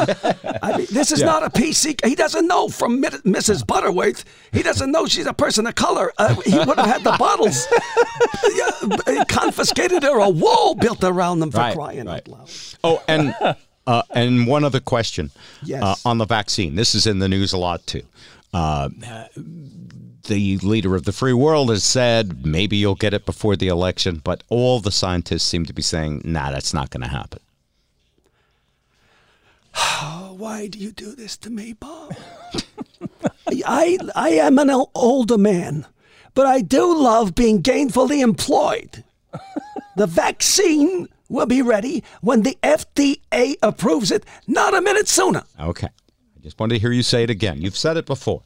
I 0.61 0.77
mean, 0.77 0.87
this 0.91 1.11
is 1.11 1.21
Yeah. 1.21 1.25
not 1.25 1.43
a 1.43 1.49
PC. 1.49 2.05
He 2.05 2.13
doesn't 2.13 2.45
know 2.47 2.69
from 2.69 3.01
Mrs. 3.01 3.65
Butterworth. 3.65 4.23
He 4.53 4.61
doesn't 4.61 4.91
know 4.91 5.07
she's 5.07 5.25
a 5.25 5.33
person 5.33 5.65
of 5.65 5.73
color. 5.73 6.13
Uh, 6.19 6.35
he 6.45 6.57
would 6.57 6.77
have 6.77 6.85
had 6.95 7.03
the 7.03 7.15
bottles 7.17 7.65
uh, 9.07 9.25
confiscated 9.27 10.03
or 10.05 10.19
a 10.19 10.29
wall 10.29 10.75
built 10.75 11.03
around 11.03 11.39
them 11.39 11.49
for 11.51 11.57
Right, 11.57 11.75
crying 11.75 12.05
right. 12.05 12.17
out 12.21 12.27
loud. 12.27 12.49
Oh, 12.83 13.03
and 13.07 13.33
uh, 13.87 14.03
and 14.11 14.45
one 14.47 14.63
other 14.63 14.79
question. 14.79 15.31
Yes. 15.63 15.81
Uh, 15.83 15.95
on 16.09 16.17
the 16.19 16.25
vaccine, 16.25 16.75
this 16.75 16.93
is 16.95 17.07
in 17.07 17.17
the 17.19 17.27
news 17.27 17.53
a 17.53 17.57
lot 17.57 17.85
too. 17.87 18.03
Uh, 18.53 18.89
the 20.25 20.57
leader 20.57 20.95
of 20.95 21.03
the 21.05 21.11
free 21.11 21.33
world 21.33 21.69
has 21.69 21.83
said 21.83 22.45
maybe 22.45 22.77
you'll 22.77 22.95
get 22.95 23.13
it 23.13 23.25
before 23.25 23.55
the 23.55 23.67
election, 23.67 24.21
but 24.23 24.43
all 24.49 24.79
the 24.79 24.91
scientists 24.91 25.43
seem 25.43 25.65
to 25.65 25.73
be 25.73 25.81
saying, 25.81 26.21
nah, 26.23 26.51
that's 26.51 26.73
not 26.73 26.89
going 26.89 27.03
to 27.03 27.07
happen. 27.09 27.39
Why 30.37 30.67
do 30.67 30.79
you 30.79 30.91
do 30.91 31.15
this 31.15 31.37
to 31.37 31.49
me, 31.49 31.73
Bob? 31.73 32.15
I 33.65 33.97
I 34.15 34.29
am 34.29 34.59
an 34.59 34.69
older 34.93 35.37
man, 35.37 35.85
but 36.33 36.45
I 36.45 36.61
do 36.61 36.97
love 36.97 37.35
being 37.35 37.61
gainfully 37.61 38.21
employed. 38.21 39.03
The 39.97 40.07
vaccine 40.07 41.07
will 41.29 41.45
be 41.45 41.61
ready 41.61 42.03
when 42.19 42.41
the 42.41 42.57
FDA 42.61 43.55
approves 43.61 44.11
it, 44.11 44.25
not 44.45 44.73
a 44.75 44.81
minute 44.81 45.07
sooner. 45.07 45.43
Okay. 45.57 45.87
I 45.87 46.39
just 46.41 46.59
wanted 46.59 46.75
to 46.75 46.79
hear 46.79 46.91
you 46.91 47.01
say 47.01 47.23
it 47.23 47.29
again. 47.29 47.61
You've 47.61 47.77
said 47.77 47.95
it 47.95 48.05
before. 48.05 48.41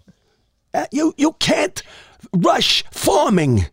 Uh, 0.73 0.85
you 0.91 1.13
you 1.17 1.33
can't 1.33 1.81
rush 2.33 2.83
farming. 2.91 3.65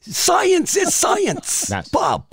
Science 0.00 0.76
is 0.76 0.94
science, 0.94 1.62
That's- 1.68 1.88
Bob. 1.88 2.26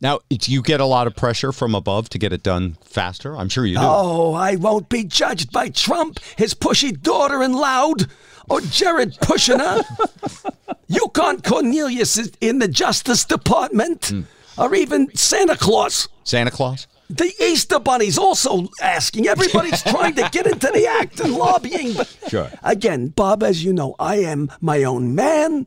Now, 0.00 0.18
do 0.28 0.52
you 0.52 0.60
get 0.60 0.80
a 0.80 0.84
lot 0.84 1.06
of 1.06 1.16
pressure 1.16 1.50
from 1.50 1.74
above 1.74 2.10
to 2.10 2.18
get 2.18 2.30
it 2.32 2.42
done 2.42 2.76
faster? 2.84 3.34
I'm 3.38 3.48
sure 3.48 3.64
you 3.64 3.76
do. 3.76 3.82
Oh, 3.82 4.34
I 4.34 4.56
won't 4.56 4.90
be 4.90 5.02
judged 5.04 5.50
by 5.50 5.70
Trump, 5.70 6.18
his 6.36 6.52
pushy 6.52 7.00
daughter 7.00 7.42
in 7.42 7.54
loud, 7.54 8.06
or 8.50 8.60
Jared 8.60 9.14
Kushner. 9.20 9.82
Yukon 10.88 11.40
Cornelius 11.40 12.18
is 12.18 12.32
in 12.42 12.58
the 12.58 12.68
Justice 12.68 13.24
Department, 13.24 14.12
or 14.58 14.74
even 14.74 15.08
Santa 15.16 15.56
Claus. 15.56 16.06
Santa 16.24 16.50
Claus? 16.50 16.86
The 17.10 17.32
Easter 17.40 17.78
Bunny's 17.78 18.16
also 18.18 18.66
asking. 18.80 19.28
Everybody's 19.28 19.82
trying 19.82 20.14
to 20.14 20.28
get 20.32 20.46
into 20.46 20.68
the 20.72 20.86
act 20.86 21.20
and 21.20 21.34
lobbying. 21.34 21.92
But 21.94 22.16
Sure. 22.28 22.50
again, 22.62 23.08
Bob, 23.08 23.42
as 23.42 23.62
you 23.62 23.72
know, 23.74 23.94
I 23.98 24.16
am 24.16 24.50
my 24.60 24.84
own 24.84 25.14
man. 25.14 25.66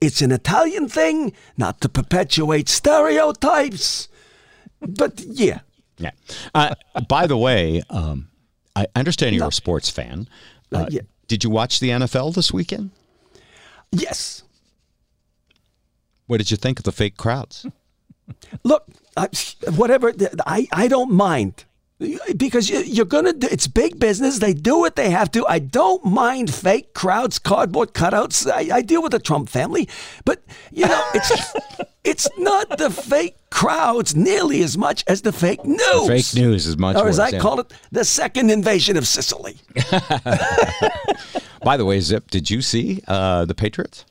It's 0.00 0.22
an 0.22 0.32
Italian 0.32 0.88
thing, 0.88 1.34
not 1.58 1.80
to 1.82 1.88
perpetuate 1.90 2.68
stereotypes. 2.70 4.08
But 4.80 5.20
yeah, 5.20 5.60
Yeah. 5.98 6.12
Uh, 6.54 6.74
by 7.06 7.26
the 7.26 7.36
way, 7.36 7.82
um, 7.90 8.28
I 8.74 8.86
understand 8.96 9.34
you're 9.36 9.44
No. 9.44 9.48
a 9.48 9.52
sports 9.52 9.90
fan. 9.90 10.26
Uh, 10.72 10.78
Uh, 10.78 10.86
yeah. 10.90 11.02
Did 11.28 11.44
you 11.44 11.50
watch 11.50 11.80
the 11.80 11.90
NFL 11.90 12.32
this 12.32 12.50
weekend? 12.52 12.90
yes. 13.92 14.42
What 16.26 16.38
did 16.38 16.50
you 16.50 16.56
think 16.56 16.78
of 16.78 16.84
the 16.84 16.92
fake 16.92 17.16
crowds? 17.16 17.66
Look, 18.64 18.86
I, 19.16 19.28
whatever, 19.76 20.12
I, 20.46 20.66
I 20.72 20.88
don't 20.88 21.12
mind. 21.12 21.64
Because 22.36 22.68
you- 22.68 22.80
you're 22.80 23.04
gonna 23.04 23.32
do 23.32 23.46
it's 23.48 23.68
big 23.68 24.00
business. 24.00 24.40
They 24.40 24.54
do 24.54 24.78
what 24.78 24.96
they 24.96 25.10
have 25.10 25.30
to. 25.32 25.46
I 25.46 25.60
don't 25.60 26.04
mind 26.04 26.52
fake 26.52 26.94
crowds, 26.94 27.38
cardboard 27.38 27.94
cutouts. 27.94 28.50
I, 28.50 28.78
I 28.78 28.82
deal 28.82 29.02
with 29.02 29.12
the 29.12 29.20
Trump 29.20 29.48
family, 29.48 29.88
but 30.24 30.42
you 30.72 30.86
know 30.86 31.04
it's 31.14 31.54
it's 32.04 32.28
not 32.38 32.76
the 32.78 32.90
fake 32.90 33.36
crowds 33.50 34.16
nearly 34.16 34.64
as 34.64 34.76
much 34.76 35.04
as 35.06 35.22
the 35.22 35.30
fake 35.30 35.64
news. 35.64 36.08
Fake 36.08 36.34
news 36.34 36.66
is 36.66 36.76
much 36.76 36.96
or 36.96 37.06
as 37.06 37.18
worse, 37.18 37.32
I 37.32 37.36
yeah. 37.36 37.38
call 37.38 37.60
it, 37.60 37.72
the 37.92 38.04
second 38.04 38.50
invasion 38.50 38.96
of 38.96 39.06
Sicily. 39.06 39.58
By 41.62 41.76
the 41.76 41.84
way, 41.84 42.00
Zip, 42.00 42.30
did 42.32 42.50
you 42.50 42.62
see 42.62 43.00
uh, 43.06 43.44
the 43.44 43.54
Patriots? 43.54 44.04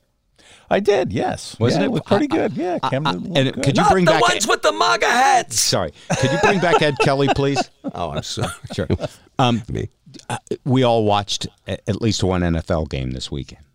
I 0.71 0.79
did, 0.79 1.11
yes. 1.13 1.55
Wasn't 1.59 1.81
Yeah, 1.81 1.85
it? 1.85 1.89
it 1.89 1.91
was 1.91 2.01
pretty 2.05 2.27
I- 2.31 2.35
good? 2.35 2.53
Yeah, 2.53 2.79
I- 2.81 2.89
Cam 2.89 3.05
I- 3.07 3.11
did 3.11 3.21
look 3.23 3.37
and 3.37 3.53
good. 3.55 3.63
could 3.63 3.77
you 3.77 3.83
Not 3.83 3.91
bring 3.91 4.05
the 4.05 4.11
back? 4.11 4.21
ones 4.21 4.47
with 4.47 4.61
the 4.61 4.71
MAGA 4.71 5.05
hats. 5.05 5.59
Sorry, 5.59 5.91
could 6.19 6.31
you 6.31 6.39
bring 6.41 6.59
back 6.59 6.81
Ed 6.81 6.97
Kelly, 6.99 7.27
please? 7.35 7.69
Oh, 7.93 8.11
I'm 8.11 8.23
sorry. 8.23 8.51
Sure. 8.73 8.87
Um, 9.37 9.63
Me. 9.69 9.89
uh, 10.29 10.37
we 10.63 10.83
all 10.83 11.03
watched 11.03 11.45
a- 11.67 11.89
at 11.89 12.01
least 12.01 12.23
one 12.23 12.41
NFL 12.41 12.89
game 12.89 13.11
this 13.11 13.29
weekend. 13.29 13.65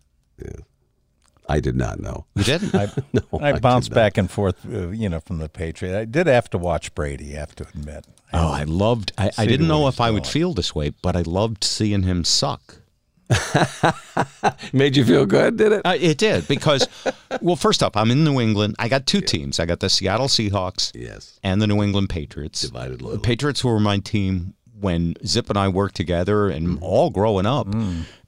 I 1.49 1.59
did 1.61 1.75
not 1.77 1.99
know. 2.01 2.25
You 2.35 2.43
didn't? 2.43 2.75
I, 2.75 2.87
No, 3.13 3.21
I 3.39 3.53
did 3.53 3.61
bounced 3.61 3.93
back 3.93 4.17
and 4.17 4.29
forth, 4.29 4.65
uh, 4.65 4.89
you 4.89 5.07
know, 5.07 5.21
from 5.21 5.37
the 5.37 5.47
Patriot. 5.47 5.97
I 5.97 6.03
did 6.05 6.27
have 6.27 6.49
to 6.49 6.57
watch 6.57 6.93
Brady. 6.93 7.35
I 7.37 7.39
have 7.39 7.55
to 7.55 7.63
admit. 7.69 8.05
Oh, 8.33 8.51
I 8.51 8.63
loved. 8.63 9.13
I, 9.17 9.31
I 9.37 9.45
didn't 9.45 9.69
know 9.69 9.87
if 9.87 10.01
I 10.01 10.11
would 10.11 10.27
feel 10.27 10.53
this 10.53 10.75
way, 10.75 10.89
but 11.01 11.15
I 11.15 11.21
loved 11.21 11.63
seeing 11.63 12.03
him 12.03 12.25
suck. 12.25 12.81
Made 14.73 14.95
you 14.95 15.05
feel 15.05 15.25
good, 15.25 15.57
did 15.57 15.71
it? 15.71 15.81
Uh, 15.85 15.97
it 15.99 16.17
did 16.17 16.47
because, 16.47 16.87
well, 17.41 17.55
first 17.55 17.83
up, 17.83 17.95
I'm 17.97 18.11
in 18.11 18.23
New 18.23 18.39
England. 18.39 18.75
I 18.79 18.87
got 18.87 19.05
two 19.05 19.21
teams. 19.21 19.59
I 19.59 19.65
got 19.65 19.79
the 19.79 19.89
Seattle 19.89 20.27
Seahawks 20.27 20.91
Yes. 20.95 21.39
and 21.43 21.61
the 21.61 21.67
New 21.67 21.81
England 21.83 22.09
Patriots. 22.09 22.61
Divided 22.61 22.99
The 22.99 23.05
loyalty. 23.05 23.21
Patriots 23.23 23.63
were 23.63 23.79
my 23.79 23.99
team 23.99 24.53
when 24.79 25.15
Zip 25.25 25.49
and 25.49 25.57
I 25.57 25.67
worked 25.69 25.95
together 25.95 26.49
and 26.49 26.77
all 26.81 27.09
growing 27.09 27.45
up, 27.45 27.67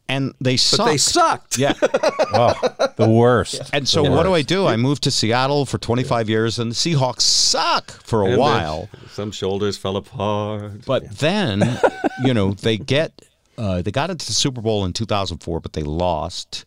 and 0.07 0.33
they 0.41 0.57
sucked. 0.57 0.89
they 0.89 0.97
sucked. 0.97 1.57
Yeah. 1.57 1.73
Oh, 2.31 2.53
the 2.95 3.09
worst. 3.09 3.59
And 3.73 3.87
so 3.89 4.03
The 4.03 4.11
what 4.11 4.21
do 4.21 4.35
I 4.35 4.43
do? 4.43 4.67
I 4.67 4.75
moved 4.77 5.01
to 5.03 5.11
Seattle 5.11 5.65
for 5.65 5.79
25 5.79 6.29
years, 6.29 6.59
and 6.59 6.69
the 6.71 6.75
Seahawks 6.75 7.21
suck 7.21 7.89
for 7.89 8.21
a 8.21 8.25
And 8.25 8.33
then 8.33 8.39
while. 8.39 8.89
Some 9.11 9.31
shoulders 9.31 9.77
fell 9.79 9.97
apart. 9.97 10.85
But 10.85 11.09
then, 11.17 11.79
you 12.23 12.35
know, 12.35 12.51
they 12.53 12.77
get 12.77 13.19
uh, 13.59 13.81
they 13.81 13.91
got 13.91 14.09
into 14.09 14.25
the 14.25 14.33
Super 14.33 14.61
Bowl 14.61 14.85
in 14.85 14.93
2004, 14.93 15.59
but 15.59 15.73
they 15.73 15.83
lost, 15.83 16.65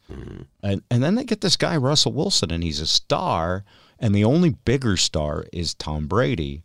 and 0.62 0.82
and 0.90 1.02
then 1.02 1.14
they 1.14 1.24
get 1.24 1.40
this 1.40 1.56
guy 1.56 1.76
Russell 1.76 2.12
Wilson, 2.12 2.50
and 2.52 2.62
he's 2.62 2.80
a 2.80 2.86
star, 2.86 3.64
and 3.98 4.14
the 4.14 4.24
only 4.24 4.50
bigger 4.50 4.96
star 4.96 5.44
is 5.52 5.74
Tom 5.74 6.06
Brady, 6.06 6.62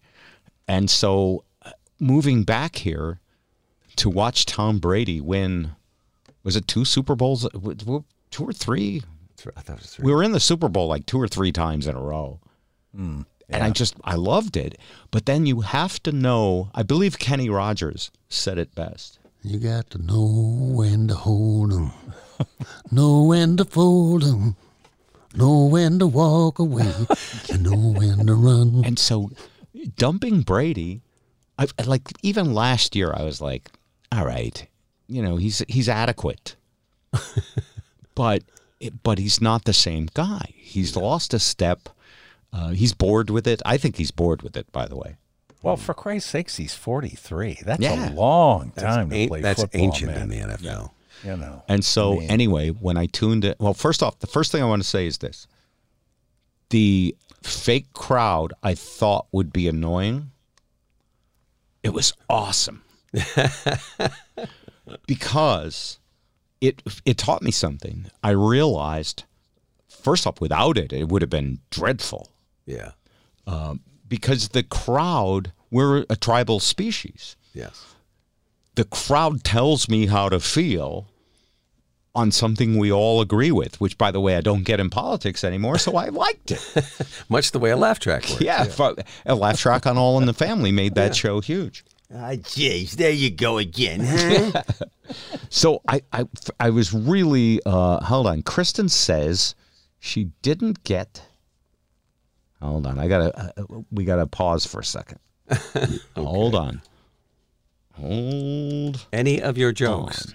and 0.68 0.90
so 0.90 1.44
uh, 1.63 1.72
moving 2.00 2.44
back 2.44 2.76
here 2.78 3.20
to 3.96 4.10
watch 4.10 4.46
Tom 4.46 4.80
Brady 4.80 5.20
win, 5.22 5.72
was 6.44 6.56
it 6.56 6.68
two 6.68 6.86
Super 6.86 7.16
Bowls, 7.16 7.44
w- 7.54 8.04
two 8.30 8.44
or 8.46 8.54
three? 8.54 9.02
I 9.56 9.62
thought 9.62 9.78
it 9.78 9.82
was 9.82 10.00
We 10.00 10.12
were 10.13 10.24
in 10.24 10.34
the 10.34 10.40
Super 10.40 10.68
Bowl 10.68 10.88
like 10.88 11.06
two 11.06 11.20
or 11.22 11.28
three 11.28 11.52
times 11.52 11.88
in 11.88 11.96
a 11.96 12.02
row. 12.02 12.40
And 13.50 13.63
I 13.63 13.70
just, 13.70 13.96
I 14.04 14.16
loved 14.16 14.58
it. 14.58 14.78
But 15.12 15.26
then 15.26 15.46
you 15.46 15.62
have 15.62 16.02
to 16.04 16.12
know, 16.12 16.70
I 16.76 16.84
believe 16.84 17.18
Kenny 17.18 17.48
Rogers 17.50 18.12
said 18.28 18.58
it 18.58 18.76
best. 18.76 19.20
You 19.48 19.60
got 19.60 19.90
to 19.92 19.98
know 19.98 20.26
when 20.76 21.08
to 21.08 21.16
hold 21.16 21.72
'em, 21.72 21.94
know 22.92 23.24
when 23.24 23.56
to 23.56 23.64
fold 23.64 24.26
'em, 24.26 24.58
know 25.34 25.68
when 25.68 26.00
to 26.00 26.06
walk 26.06 26.60
away, 26.60 26.94
and 27.50 27.64
know 27.64 27.94
when 27.98 28.28
to 28.28 28.34
run. 28.34 28.84
And 28.84 29.00
so 29.00 29.32
dumping 29.96 30.42
Brady, 30.42 31.02
I, 31.58 31.68
like 31.86 32.12
even 32.22 32.54
last 32.54 32.94
year, 32.94 33.14
I 33.16 33.24
was 33.24 33.40
like, 33.40 33.72
all 34.12 34.26
right, 34.26 34.68
you 35.08 35.22
know, 35.22 35.38
he's, 35.38 35.64
he's 35.70 35.88
adequate. 35.88 36.58
but, 38.16 38.44
but 39.02 39.18
he's 39.18 39.40
not 39.40 39.64
the 39.64 39.72
same 39.72 40.10
guy. 40.14 40.54
He's 40.56 40.98
lost 40.98 41.34
a 41.34 41.40
step. 41.40 41.88
Uh, 42.52 42.72
he's 42.72 42.94
bored 42.94 43.30
with 43.30 43.48
it. 43.48 43.62
I 43.66 43.78
think 43.78 43.96
he's 43.96 44.12
bored 44.12 44.42
with 44.42 44.58
it, 44.58 44.70
by 44.74 44.88
the 44.88 44.98
way. 44.98 45.16
Well, 45.63 45.76
for 45.78 45.93
Christ's 45.93 46.30
sakes, 46.30 46.56
he's 46.58 46.74
43. 46.76 47.60
That's 47.65 47.82
Yeah. 47.82 48.10
a 48.10 48.13
long 48.13 48.72
That's, 48.76 48.84
time 48.96 49.10
to 49.10 49.15
an- 49.15 49.28
play 49.28 49.41
that's 49.41 49.62
football, 49.62 49.82
ancient 49.82 50.12
man. 50.12 50.22
in 50.24 50.30
the 50.30 50.38
NFL. 50.39 50.91
You 51.24 51.36
know. 51.36 51.63
And 51.67 51.84
so, 51.84 52.20
anyway, 52.22 52.70
when 52.70 52.96
I 52.96 53.08
tuned 53.08 53.43
it, 53.43 53.58
well, 53.60 53.74
first 53.74 54.04
off, 54.04 54.20
the 54.20 54.28
first 54.28 54.52
thing 54.52 54.62
I 54.62 54.65
want 54.67 54.84
to 54.84 54.88
say 54.88 55.08
is 55.08 55.17
this 55.17 55.48
the 56.70 57.15
fake 57.41 57.91
crowd 57.93 58.54
I 58.62 58.76
thought 58.76 59.26
would 59.32 59.52
be 59.52 59.67
annoying, 59.67 60.32
it 61.82 61.89
was 61.89 62.13
awesome. 62.30 62.84
because 65.08 66.00
it 66.62 66.82
it 67.06 67.17
taught 67.17 67.41
me 67.41 67.52
something. 67.52 68.08
I 68.24 68.32
realized, 68.32 69.24
first 69.88 70.28
off, 70.28 70.39
without 70.41 70.78
it, 70.78 70.93
it 70.93 71.10
would 71.10 71.22
have 71.22 71.30
been 71.30 71.60
dreadful. 71.70 72.30
Yeah. 72.65 72.91
Um, 73.46 73.82
because 74.08 74.50
the 74.50 74.63
crowd, 74.63 75.52
we're 75.72 76.06
a 76.10 76.15
tribal 76.15 76.60
species 76.60 77.36
Yes. 77.54 77.86
the 78.76 78.84
crowd 78.84 79.43
tells 79.43 79.89
me 79.89 80.06
how 80.08 80.30
to 80.30 80.39
feel 80.39 81.08
on 82.15 82.32
something 82.32 82.78
we 82.80 82.91
all 82.91 83.22
agree 83.22 83.52
with, 83.52 83.80
which, 83.80 83.96
by 83.98 84.10
the 84.12 84.20
way, 84.20 84.36
I 84.38 84.41
don't 84.41 84.63
get 84.63 84.80
in 84.80 84.89
politics 84.89 85.43
anymore, 85.43 85.78
so 85.78 85.96
I 85.98 86.10
liked 86.10 86.50
it. 86.52 86.91
Much 87.30 87.52
the 87.52 87.60
way 87.60 87.70
a 87.70 87.78
laugh 87.78 88.00
track 88.00 88.24
works. 88.30 88.41
yeah, 88.41 88.63
fu- 88.63 88.96
a 89.26 89.36
laugh 89.36 89.60
track 89.60 89.86
on 89.86 89.98
All 90.00 90.17
in 90.20 90.26
the 90.26 90.34
Family 90.34 90.72
made 90.72 90.96
that 90.96 91.15
show 91.15 91.41
huge. 91.41 91.86
Ah, 92.12 92.32
jeez, 92.32 92.91
there 92.93 93.12
you 93.12 93.30
go 93.30 93.58
again, 93.60 94.00
huh? 94.04 94.63
So 95.50 95.82
I, 95.88 96.02
I, 96.12 96.26
I 96.60 96.70
was 96.72 96.91
really, 96.93 97.62
uh, 97.65 98.04
hold 98.04 98.28
on. 98.28 98.41
Kristin 98.43 98.89
says 98.89 99.56
she 100.00 100.32
didn't 100.41 100.84
get. 100.84 101.22
Hold 102.62 102.88
on, 102.88 103.00
I 103.00 103.08
gotta. 103.08 103.54
Uh, 103.58 103.82
we 103.91 104.04
gotta 104.04 104.26
pause 104.28 104.65
for 104.65 104.80
a 104.80 104.86
second. 104.86 105.20
Hold 106.15 106.56
on. 106.56 106.82
Hold. 107.93 109.08
Any 109.12 109.41
of 109.41 109.58
your 109.58 109.72
jokes. 109.72 110.34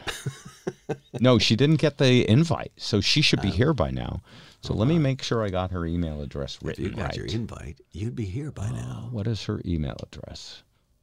no, 1.20 1.38
she 1.38 1.56
didn't 1.56 1.76
get 1.76 1.98
the 1.98 2.28
invite, 2.28 2.72
so 2.76 3.00
she 3.00 3.22
should 3.22 3.40
be 3.40 3.50
here 3.50 3.72
by 3.72 3.90
now. 3.90 4.20
So 4.62 4.74
let 4.74 4.86
me 4.86 4.98
make 4.98 5.22
sure 5.22 5.42
I 5.44 5.48
got 5.48 5.72
her 5.72 5.84
email 5.84 6.22
address 6.22 6.58
If 6.60 6.66
written 6.66 6.84
you 6.84 6.90
got 6.90 7.02
right. 7.06 7.16
your 7.16 7.26
invite, 7.26 7.80
you'd 7.90 8.14
be 8.14 8.24
here 8.24 8.52
by 8.52 8.70
now. 8.70 9.08
What 9.10 9.26
is 9.26 9.44
her 9.44 9.60
email 9.64 9.96
address? 10.02 10.62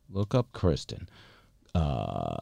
Look 0.10 0.34
up 0.34 0.52
Kristin. 0.54 1.08
Uh, 1.76 2.36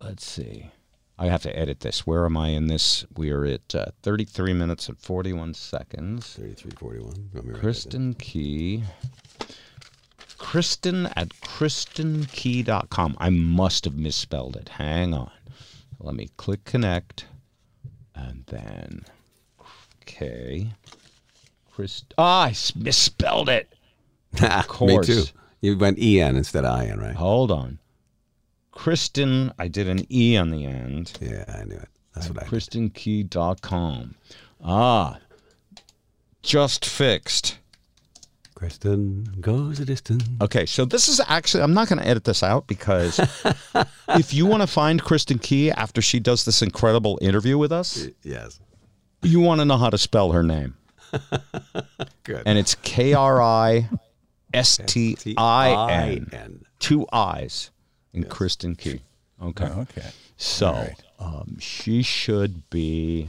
let's 0.00 0.24
see. 0.24 0.70
I 1.18 1.26
have 1.26 1.42
to 1.42 1.56
edit 1.56 1.80
this. 1.80 2.06
Where 2.06 2.24
am 2.24 2.36
I 2.36 2.48
in 2.48 2.66
this? 2.66 3.04
We 3.16 3.30
are 3.30 3.44
at 3.44 3.74
uh, 3.74 3.86
33 4.02 4.52
minutes 4.52 4.88
and 4.88 4.98
41 4.98 5.54
seconds. 5.54 6.34
33, 6.34 6.72
41. 6.72 7.30
Kristin 7.54 8.18
Key. 8.18 8.82
Kristin 10.38 11.12
at 11.16 11.28
kristinkey.com. 11.28 13.16
I 13.18 13.30
must 13.30 13.84
have 13.84 13.94
misspelled 13.94 14.56
it. 14.56 14.70
Hang 14.70 15.14
on. 15.14 15.30
Let 16.00 16.16
me 16.16 16.28
click 16.36 16.64
connect. 16.64 17.26
And 18.14 18.44
then, 18.46 19.04
okay. 20.02 20.68
Christ. 21.72 22.12
Ah, 22.18 22.46
I 22.46 22.54
misspelled 22.76 23.48
it. 23.48 23.72
Of 24.42 24.66
course. 24.66 25.08
Me 25.08 25.14
too. 25.14 25.24
You 25.60 25.78
went 25.78 25.98
EN 25.98 26.36
instead 26.36 26.64
of 26.64 26.82
IN, 26.82 26.98
right? 27.00 27.14
Hold 27.14 27.52
on. 27.52 27.78
Kristin, 28.74 29.52
I 29.58 29.68
did 29.68 29.88
an 29.88 30.04
E 30.12 30.36
on 30.36 30.50
the 30.50 30.64
end. 30.66 31.12
Yeah, 31.20 31.44
I 31.48 31.64
knew 31.64 31.76
it. 31.76 31.88
That's 32.14 32.28
what 32.28 32.42
I. 32.42 32.46
KristinKey.com. 32.46 34.14
Ah, 34.62 35.18
just 36.42 36.84
fixed. 36.84 37.58
Kristin 38.54 39.40
goes 39.40 39.80
a 39.80 39.84
distance. 39.84 40.24
Okay, 40.40 40.64
so 40.64 40.84
this 40.84 41.08
is 41.08 41.20
actually, 41.26 41.62
I'm 41.62 41.74
not 41.74 41.88
going 41.88 41.98
to 42.00 42.06
edit 42.06 42.24
this 42.24 42.42
out 42.42 42.66
because 42.66 43.18
if 44.10 44.32
you 44.32 44.46
want 44.46 44.62
to 44.62 44.66
find 44.66 45.02
Kristin 45.02 45.40
Key 45.42 45.70
after 45.72 46.00
she 46.00 46.20
does 46.20 46.44
this 46.44 46.62
incredible 46.62 47.18
interview 47.20 47.58
with 47.58 47.72
us, 47.72 48.06
Yes. 48.22 48.60
you 49.22 49.40
want 49.40 49.60
to 49.60 49.64
know 49.64 49.76
how 49.76 49.90
to 49.90 49.98
spell 49.98 50.32
her 50.32 50.42
name. 50.42 50.76
Good. 52.24 52.42
And 52.46 52.58
it's 52.58 52.74
K 52.76 53.12
R 53.14 53.42
I 53.42 53.88
S 54.52 54.80
T 54.86 55.16
I 55.36 55.90
N. 56.32 56.64
Two 56.78 57.06
I's 57.12 57.70
in 58.14 58.24
Kristin 58.24 58.78
Key. 58.78 59.00
Okay. 59.42 59.68
Oh, 59.70 59.80
okay. 59.82 60.08
So 60.36 60.88
um, 61.18 61.58
she 61.60 62.02
should 62.02 62.68
be 62.70 63.28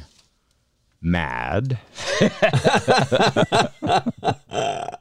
mad. 1.01 1.77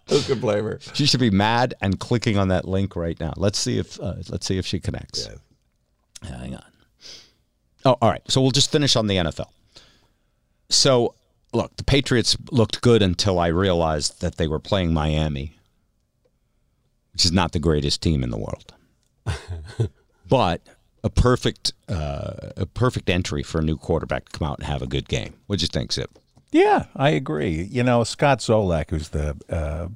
Who 0.08 0.20
could 0.22 0.40
blame 0.40 0.64
her? 0.64 0.78
She 0.92 1.06
should 1.06 1.20
be 1.20 1.30
mad 1.30 1.74
and 1.80 2.00
clicking 2.00 2.36
on 2.36 2.48
that 2.48 2.66
link 2.66 2.96
right 2.96 3.18
now. 3.20 3.32
Let's 3.36 3.58
see 3.58 3.78
if 3.78 4.00
uh, 4.00 4.14
let's 4.28 4.46
see 4.46 4.58
if 4.58 4.66
she 4.66 4.80
connects. 4.80 5.28
Hang 6.22 6.54
on. 6.54 6.64
Oh, 7.84 7.96
all 8.00 8.10
right. 8.10 8.22
So 8.28 8.40
we'll 8.40 8.50
just 8.50 8.72
finish 8.72 8.96
on 8.96 9.06
the 9.06 9.16
NFL. 9.16 9.48
So, 10.70 11.14
look, 11.52 11.76
the 11.76 11.84
Patriots 11.84 12.36
looked 12.50 12.80
good 12.80 13.02
until 13.02 13.38
I 13.38 13.48
realized 13.48 14.20
that 14.22 14.36
they 14.36 14.48
were 14.48 14.58
playing 14.58 14.94
Miami, 14.94 15.56
which 17.12 17.24
is 17.24 17.32
not 17.32 17.52
the 17.52 17.58
greatest 17.58 18.02
team 18.02 18.24
in 18.24 18.30
the 18.30 18.38
world, 18.38 18.72
but 20.28 20.62
a 21.02 21.10
perfect 21.10 21.72
uh, 21.88 22.50
a 22.56 22.66
perfect 22.66 23.10
entry 23.10 23.42
for 23.42 23.58
a 23.58 23.62
new 23.62 23.76
quarterback 23.76 24.28
to 24.28 24.38
come 24.38 24.48
out 24.48 24.58
and 24.58 24.66
have 24.66 24.82
a 24.82 24.86
good 24.86 25.08
game. 25.08 25.34
What 25.46 25.58
do 25.58 25.64
you 25.64 25.68
think, 25.68 25.92
Zip? 25.92 26.18
Yeah, 26.50 26.86
I 26.94 27.10
agree. 27.10 27.62
You 27.64 27.82
know, 27.82 28.04
Scott 28.04 28.38
Zolak, 28.38 28.90
who's 28.90 29.08
the 29.10 29.36
uh, 29.50 29.88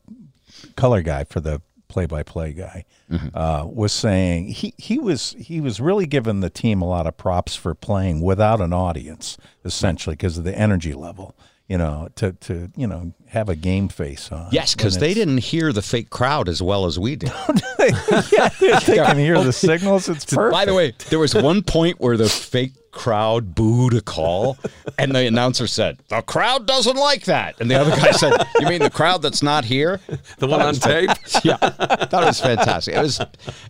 color 0.76 1.02
guy 1.02 1.24
for 1.24 1.40
the 1.40 1.62
play-by-play 1.86 2.52
guy, 2.52 2.84
uh, 3.32 3.64
was 3.66 3.92
saying 3.92 4.48
he, 4.48 4.74
he 4.76 4.98
was 4.98 5.34
he 5.38 5.60
was 5.60 5.80
really 5.80 6.04
giving 6.04 6.40
the 6.40 6.50
team 6.50 6.82
a 6.82 6.88
lot 6.88 7.06
of 7.06 7.16
props 7.16 7.54
for 7.56 7.74
playing 7.74 8.20
without 8.20 8.60
an 8.60 8.72
audience, 8.72 9.38
essentially 9.64 10.14
because 10.14 10.36
of 10.36 10.44
the 10.44 10.56
energy 10.58 10.92
level. 10.92 11.34
You 11.68 11.76
know, 11.76 12.08
to 12.16 12.32
to 12.32 12.70
you 12.76 12.86
know 12.86 13.12
have 13.26 13.50
a 13.50 13.54
game 13.56 13.88
face 13.88 14.32
on. 14.32 14.48
Yes, 14.50 14.74
because 14.74 14.96
they 14.96 15.12
didn't 15.12 15.38
hear 15.38 15.70
the 15.70 15.82
fake 15.82 16.08
crowd 16.08 16.48
as 16.48 16.62
well 16.62 16.86
as 16.86 16.98
we 16.98 17.14
did. 17.14 17.30
yeah, 17.78 18.48
they 18.58 18.96
can 18.96 19.18
hear 19.18 19.42
the 19.42 19.52
signals. 19.52 20.08
It's 20.08 20.24
perfect. 20.24 20.52
By 20.52 20.64
the 20.64 20.72
way, 20.72 20.94
there 21.10 21.18
was 21.18 21.34
one 21.34 21.62
point 21.62 22.00
where 22.00 22.16
the 22.16 22.28
fake 22.28 22.72
crowd 22.90 23.54
booed 23.54 23.94
a 23.94 24.00
call, 24.00 24.56
and 24.98 25.14
the 25.14 25.26
announcer 25.26 25.66
said, 25.66 25.98
"The 26.08 26.22
crowd 26.22 26.66
doesn't 26.66 26.96
like 26.96 27.24
that," 27.24 27.60
and 27.60 27.70
the 27.70 27.76
other 27.76 27.90
guy 27.90 28.12
said, 28.12 28.32
"You 28.60 28.66
mean 28.66 28.80
the 28.80 28.90
crowd 28.90 29.22
that's 29.22 29.42
not 29.42 29.64
here? 29.64 30.00
The 30.38 30.46
one 30.46 30.62
on 30.62 30.74
tape? 30.74 31.10
yeah, 31.44 31.56
that 31.58 32.10
was 32.12 32.40
fantastic. 32.40 32.94
It 32.94 33.00
was, 33.00 33.20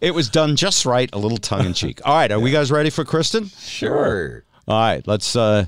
it 0.00 0.14
was 0.14 0.28
done 0.28 0.56
just 0.56 0.86
right, 0.86 1.10
a 1.12 1.18
little 1.18 1.38
tongue 1.38 1.66
in 1.66 1.74
cheek. 1.74 2.00
All 2.04 2.14
right, 2.14 2.30
are 2.30 2.40
we 2.40 2.50
guys 2.50 2.70
ready 2.70 2.90
for 2.90 3.04
Kristin? 3.04 3.52
Sure. 3.60 4.44
All 4.66 4.78
right, 4.78 5.06
let's 5.06 5.34
uh, 5.34 5.66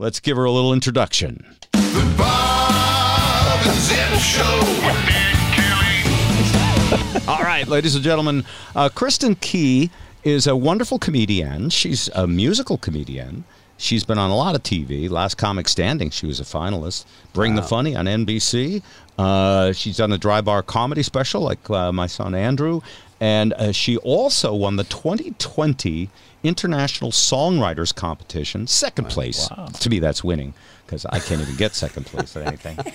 let's 0.00 0.18
give 0.18 0.36
her 0.38 0.44
a 0.44 0.50
little 0.50 0.72
introduction. 0.72 1.44
Bob 2.16 3.60
and 3.66 3.78
Zip 3.78 4.18
Show 4.18 4.58
with 4.82 4.96
Kelly. 5.52 7.28
All 7.28 7.42
right, 7.42 7.68
ladies 7.68 7.94
and 7.94 8.02
gentlemen, 8.02 8.44
uh, 8.74 8.88
Kristin 8.88 9.38
Key 9.40 9.90
is 10.24 10.46
a 10.46 10.56
wonderful 10.56 10.98
comedian. 10.98 11.68
She's 11.68 12.08
a 12.14 12.26
musical 12.26 12.78
comedian. 12.78 13.44
She's 13.76 14.02
been 14.02 14.16
on 14.18 14.30
a 14.30 14.36
lot 14.36 14.54
of 14.54 14.62
TV. 14.62 15.08
Last 15.10 15.36
Comic 15.36 15.68
Standing, 15.68 16.08
she 16.10 16.26
was 16.26 16.40
a 16.40 16.44
finalist. 16.44 17.04
Bring 17.34 17.54
the 17.54 17.62
Funny 17.62 17.94
on 17.94 18.06
NBC. 18.06 18.82
Uh, 19.18 19.72
she's 19.72 19.98
done 19.98 20.12
a 20.12 20.18
dry 20.18 20.40
bar 20.40 20.62
comedy 20.62 21.02
special 21.02 21.42
like 21.42 21.68
uh, 21.68 21.92
my 21.92 22.06
son 22.06 22.34
Andrew. 22.34 22.80
And 23.20 23.52
uh, 23.52 23.72
she 23.72 23.98
also 23.98 24.54
won 24.54 24.76
the 24.76 24.84
2020 24.84 26.08
International 26.42 27.10
Songwriters 27.10 27.94
Competition, 27.94 28.66
second 28.66 29.08
place. 29.08 29.48
To 29.80 29.90
me, 29.90 29.98
that's 29.98 30.24
winning 30.24 30.54
because 30.86 31.06
I 31.06 31.18
can't 31.20 31.40
even 31.40 31.54
get 31.56 31.74
second 31.74 32.06
place 32.06 32.36
at 32.36 32.46
anything. 32.46 32.78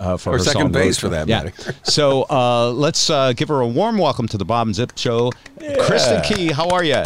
Uh, 0.00 0.16
for 0.16 0.30
Or 0.30 0.32
her 0.32 0.38
second 0.40 0.60
song 0.62 0.72
base, 0.72 0.98
for 0.98 1.08
that 1.10 1.28
Trip. 1.28 1.44
matter. 1.56 1.74
So 1.84 2.22
uh, 2.30 2.70
let's 2.72 3.08
uh, 3.10 3.32
give 3.34 3.48
her 3.48 3.60
a 3.60 3.66
warm 3.68 3.98
welcome 3.98 4.26
to 4.28 4.36
the 4.38 4.44
Bob 4.44 4.66
and 4.66 4.74
Zip 4.74 4.92
Show. 4.96 5.30
Kristin 5.58 6.24
Key, 6.24 6.50
how 6.52 6.68
are 6.70 6.82
you? 6.82 7.02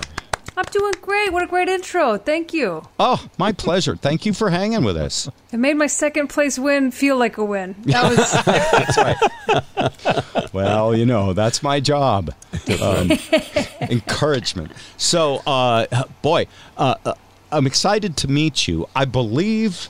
I'm 0.57 0.65
doing 0.71 0.95
great. 1.03 1.33
What 1.33 1.43
a 1.43 1.47
great 1.47 1.69
intro. 1.69 2.17
Thank 2.17 2.53
you. 2.53 2.87
Oh, 2.99 3.27
my 3.39 3.51
pleasure. 3.53 3.97
Thank 3.97 4.25
you 4.25 4.33
for 4.33 4.51
hanging 4.51 4.85
with 4.85 4.97
us. 4.97 5.29
It 5.51 5.57
made 5.59 5.77
my 5.77 5.89
second 5.89 6.29
place 6.29 6.59
win 6.59 6.93
feel 6.93 7.17
like 7.17 7.39
a 7.39 7.45
win. 7.45 7.75
That 7.87 9.25
was 10.45 10.53
Well, 10.53 10.97
you 10.97 11.07
know, 11.07 11.33
that's 11.33 11.63
my 11.63 11.81
job. 11.81 12.33
Um, 12.81 13.11
encouragement. 13.81 14.71
So, 14.97 15.43
uh, 15.47 16.05
boy, 16.23 16.47
uh, 16.77 16.95
uh, 17.05 17.15
I'm 17.51 17.67
excited 17.67 18.17
to 18.19 18.29
meet 18.29 18.69
you. 18.69 18.89
I 18.95 19.07
believe, 19.07 19.89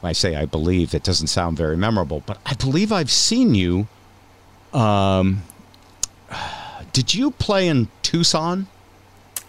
when 0.00 0.10
I 0.10 0.12
say 0.12 0.36
I 0.36 0.44
believe, 0.44 0.92
that 0.92 1.02
doesn't 1.02 1.28
sound 1.28 1.56
very 1.56 1.76
memorable, 1.76 2.22
but 2.24 2.38
I 2.46 2.54
believe 2.54 2.92
I've 2.92 3.10
seen 3.10 3.56
you. 3.56 3.88
Um, 4.72 5.42
did 6.92 7.14
you 7.14 7.32
play 7.32 7.66
in 7.66 7.88
Tucson? 8.02 8.68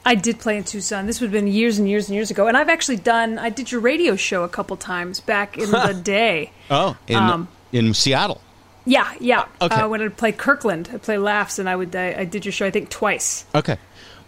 I 0.05 0.15
did 0.15 0.39
play 0.39 0.57
in 0.57 0.63
Tucson. 0.63 1.07
This 1.07 1.19
would 1.19 1.27
have 1.27 1.31
been 1.33 1.47
years 1.51 1.79
and 1.79 1.89
years 1.89 2.07
and 2.07 2.15
years 2.15 2.29
ago. 2.31 2.47
And 2.47 2.55
I've 2.55 2.69
actually 2.69 2.97
done 2.97 3.39
I 3.39 3.49
did 3.49 3.71
your 3.71 3.81
radio 3.81 4.15
show 4.15 4.43
a 4.43 4.49
couple 4.49 4.77
times 4.77 5.19
back 5.19 5.57
in 5.57 5.71
the 5.71 5.93
day. 6.03 6.51
Oh, 6.69 6.95
in, 7.07 7.15
Um, 7.17 7.47
in 7.71 7.93
Seattle. 7.93 8.41
Yeah, 8.85 9.11
yeah. 9.19 9.45
Okay. 9.61 9.75
Uh, 9.75 9.87
when 9.89 10.01
I'd 10.01 10.15
play 10.15 10.31
Kirkland, 10.31 10.89
I'd 10.93 11.01
play 11.01 11.17
Laughs 11.17 11.57
and 11.57 11.67
I 11.67 11.75
would 11.75 11.95
I, 11.95 12.13
I 12.19 12.25
did 12.25 12.45
your 12.45 12.51
show 12.51 12.67
I 12.67 12.71
think 12.71 12.89
twice. 12.89 13.45
Okay. 13.55 13.77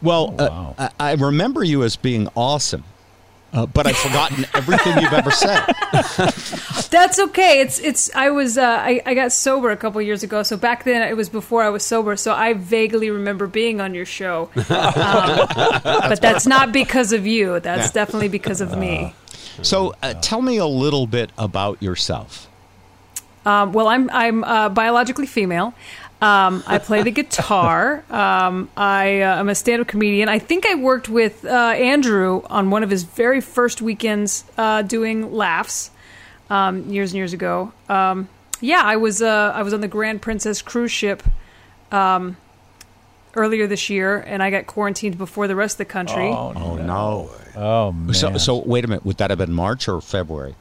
Well, 0.01 0.33
uh, 0.39 0.73
I, 0.99 1.11
I 1.11 1.13
remember 1.13 1.63
you 1.63 1.83
as 1.83 1.95
being 1.95 2.27
awesome, 2.35 2.83
uh, 3.53 3.65
but 3.65 3.87
I've 3.87 3.97
forgotten 3.97 4.45
everything 4.53 4.97
you've 5.01 5.13
ever 5.13 5.31
said. 5.31 5.65
That's 6.89 7.19
okay. 7.19 7.59
It's 7.61 7.79
it's. 7.79 8.13
I 8.15 8.29
was 8.29 8.57
uh, 8.57 8.63
I 8.63 9.01
I 9.05 9.13
got 9.13 9.31
sober 9.31 9.71
a 9.71 9.77
couple 9.77 10.01
years 10.01 10.23
ago, 10.23 10.43
so 10.43 10.57
back 10.57 10.83
then 10.83 11.01
it 11.07 11.15
was 11.17 11.29
before 11.29 11.63
I 11.63 11.69
was 11.69 11.83
sober. 11.83 12.15
So 12.15 12.33
I 12.33 12.53
vaguely 12.53 13.09
remember 13.09 13.47
being 13.47 13.81
on 13.81 13.93
your 13.93 14.05
show, 14.05 14.49
um, 14.55 14.65
but 14.65 16.21
that's 16.21 16.45
not 16.47 16.71
because 16.71 17.13
of 17.13 17.25
you. 17.27 17.59
That's 17.59 17.87
Yeah. 17.87 17.91
definitely 18.05 18.27
because 18.29 18.61
of 18.61 18.77
me. 18.77 19.13
So, 19.63 19.95
uh, 20.03 20.13
tell 20.15 20.41
me 20.41 20.57
a 20.57 20.67
little 20.67 21.07
bit 21.07 21.31
about 21.37 21.81
yourself. 21.81 22.47
Um, 23.45 23.71
well, 23.73 23.87
I'm 23.87 24.09
I'm 24.11 24.43
uh, 24.43 24.69
biologically 24.69 25.25
female. 25.25 25.73
Um, 26.19 26.63
I 26.65 26.79
play 26.79 27.03
the 27.03 27.11
guitar. 27.11 28.03
Um, 28.09 28.69
I 28.75 29.21
uh, 29.21 29.35
I'm 29.35 29.49
a 29.49 29.55
stand-up 29.55 29.87
comedian. 29.87 30.29
I 30.29 30.39
think 30.39 30.65
I 30.65 30.73
worked 30.73 31.09
with 31.09 31.45
uh, 31.45 31.49
Andrew 31.49 32.41
on 32.49 32.71
one 32.71 32.81
of 32.81 32.89
his 32.89 33.03
very 33.03 33.39
first 33.39 33.81
weekends 33.81 34.43
uh, 34.57 34.81
doing 34.81 35.31
laughs 35.31 35.91
um, 36.49 36.89
years 36.89 37.11
and 37.11 37.17
years 37.17 37.33
ago. 37.33 37.71
Um, 37.87 38.29
yeah, 38.61 38.81
I 38.83 38.95
was 38.95 39.21
uh, 39.21 39.51
I 39.53 39.61
was 39.61 39.73
on 39.73 39.81
the 39.81 39.87
Grand 39.87 40.21
Princess 40.21 40.63
cruise 40.63 40.91
ship 40.91 41.21
um, 41.91 42.35
earlier 43.35 43.67
this 43.67 43.89
year, 43.89 44.17
and 44.17 44.41
I 44.41 44.49
got 44.49 44.65
quarantined 44.65 45.19
before 45.19 45.47
the 45.47 45.55
rest 45.55 45.75
of 45.75 45.77
the 45.79 45.85
country. 45.85 46.29
Oh, 46.29 46.77
no. 46.77 47.29
Oh, 47.55 47.91
man. 47.91 48.15
So, 48.15 48.35
so 48.37 48.57
wait 48.57 48.83
a 48.85 48.87
minute. 48.87 49.05
Would 49.05 49.17
that 49.17 49.29
have 49.29 49.37
been 49.37 49.53
March 49.53 49.87
or 49.87 50.01
February? 50.01 50.55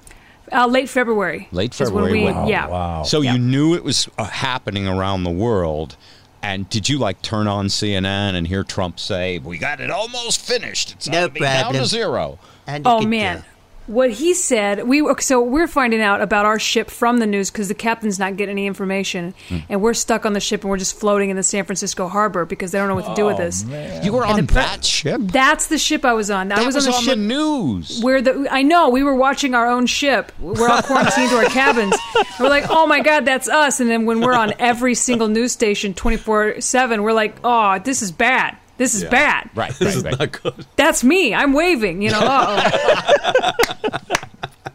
Uh, 0.53 0.67
late 0.67 0.89
February. 0.89 1.49
Late 1.53 1.75
is 1.75 1.81
when 1.81 2.05
February. 2.05 2.13
we- 2.13 2.25
when- 2.33 2.47
yeah. 2.47 3.03
So 3.03 3.21
Yeah. 3.21 3.33
you 3.33 3.39
knew 3.39 3.75
it 3.75 3.83
was 3.85 4.09
uh, 4.19 4.25
happening 4.25 4.87
around 4.87 5.25
the 5.25 5.31
world. 5.31 5.97
And 6.43 6.69
did 6.71 6.89
you 6.89 6.99
like 6.99 7.23
turn 7.23 7.49
on 7.49 7.67
CNN 7.69 8.35
and 8.37 8.47
hear 8.47 8.63
Trump 8.63 9.01
say, 9.01 9.39
"We 9.39 9.59
got 9.59 9.81
it 9.81 9.91
almost 9.91 10.41
finished. 10.41 10.93
It's 10.93 11.09
No 11.09 11.23
no 11.23 11.29
down 11.29 11.73
to 11.73 11.87
zero. 11.87 12.39
And 12.69 12.87
Oh 12.87 13.01
man, 13.03 13.43
what 13.87 14.11
he 14.11 14.35
said. 14.35 14.87
We 14.87 15.03
so 15.21 15.41
we're 15.43 15.67
finding 15.69 16.01
out 16.01 16.21
about 16.21 16.45
our 16.47 16.59
ship 16.59 16.91
from 16.91 17.19
the 17.19 17.27
news 17.27 17.51
because 17.51 17.69
the 17.69 17.75
captain's 17.75 18.19
not 18.19 18.37
getting 18.37 18.53
any 18.55 18.67
information, 18.67 19.35
Hmm. 19.49 19.59
and 19.69 19.81
we're 19.81 19.95
stuck 19.95 20.27
on 20.27 20.33
the 20.33 20.41
ship 20.41 20.63
and 20.63 20.71
we're 20.71 20.77
just 20.79 20.99
floating 20.99 21.31
in 21.31 21.37
the 21.37 21.43
San 21.43 21.65
Francisco 21.65 22.09
harbor 22.09 22.45
because 22.45 22.73
they 22.73 22.79
don't 22.79 22.89
know 22.89 22.95
what 22.95 23.07
to 23.07 23.15
do 23.15 23.27
with 23.27 23.39
Oh, 23.41 23.45
us. 23.45 23.65
You 24.05 24.13
were 24.13 24.23
And 24.25 24.33
on 24.41 24.47
the 24.47 24.55
that 24.55 24.85
ship. 24.85 25.21
That's 25.23 25.67
the 25.69 25.79
ship 25.79 26.05
I 26.05 26.13
was 26.15 26.31
on. 26.31 26.51
I 26.53 26.57
That 26.57 26.67
was, 26.67 26.75
was 26.75 26.87
on 26.87 26.91
the 26.93 26.97
on 26.99 27.03
ship 27.05 27.15
the 27.17 27.21
news. 27.23 28.01
Where 28.03 28.21
the 28.23 28.49
I 28.51 28.63
know 28.63 28.89
we 28.91 29.03
were 29.03 29.15
watching 29.15 29.55
our 29.55 29.67
own 29.69 29.87
ship. 29.87 30.33
We're 30.41 30.69
all 30.69 30.83
quarantined 30.83 31.31
to 31.31 31.37
our 31.37 31.45
cabins. 31.45 31.97
And 32.17 32.27
we're 32.41 32.49
like, 32.49 32.67
oh 32.71 32.87
my 32.87 33.01
god, 33.01 33.25
that's 33.25 33.49
us. 33.49 33.81
And 33.81 33.89
then 33.91 34.07
when 34.07 34.21
we're 34.21 34.35
on 34.35 34.53
every 34.59 34.95
single 34.95 35.29
news 35.29 35.53
station, 35.53 35.95
twenty 35.95 36.17
four 36.17 36.61
seven, 36.61 37.03
we're 37.03 37.13
like, 37.13 37.37
oh, 37.45 37.79
this 37.79 38.03
is 38.03 38.11
bad. 38.13 38.57
This 38.79 38.95
is 38.95 39.05
bad. 39.05 39.49
Right. 39.55 39.73
This 39.75 39.81
right, 39.81 39.97
is 39.97 40.05
right. 40.05 40.19
not 40.19 40.43
good. 40.43 40.67
That's 40.77 41.03
me. 41.03 41.35
I'm 41.35 41.53
waving. 41.53 42.03
You 42.03 42.11
know. 42.11 42.21
Uh-oh. 42.23 43.91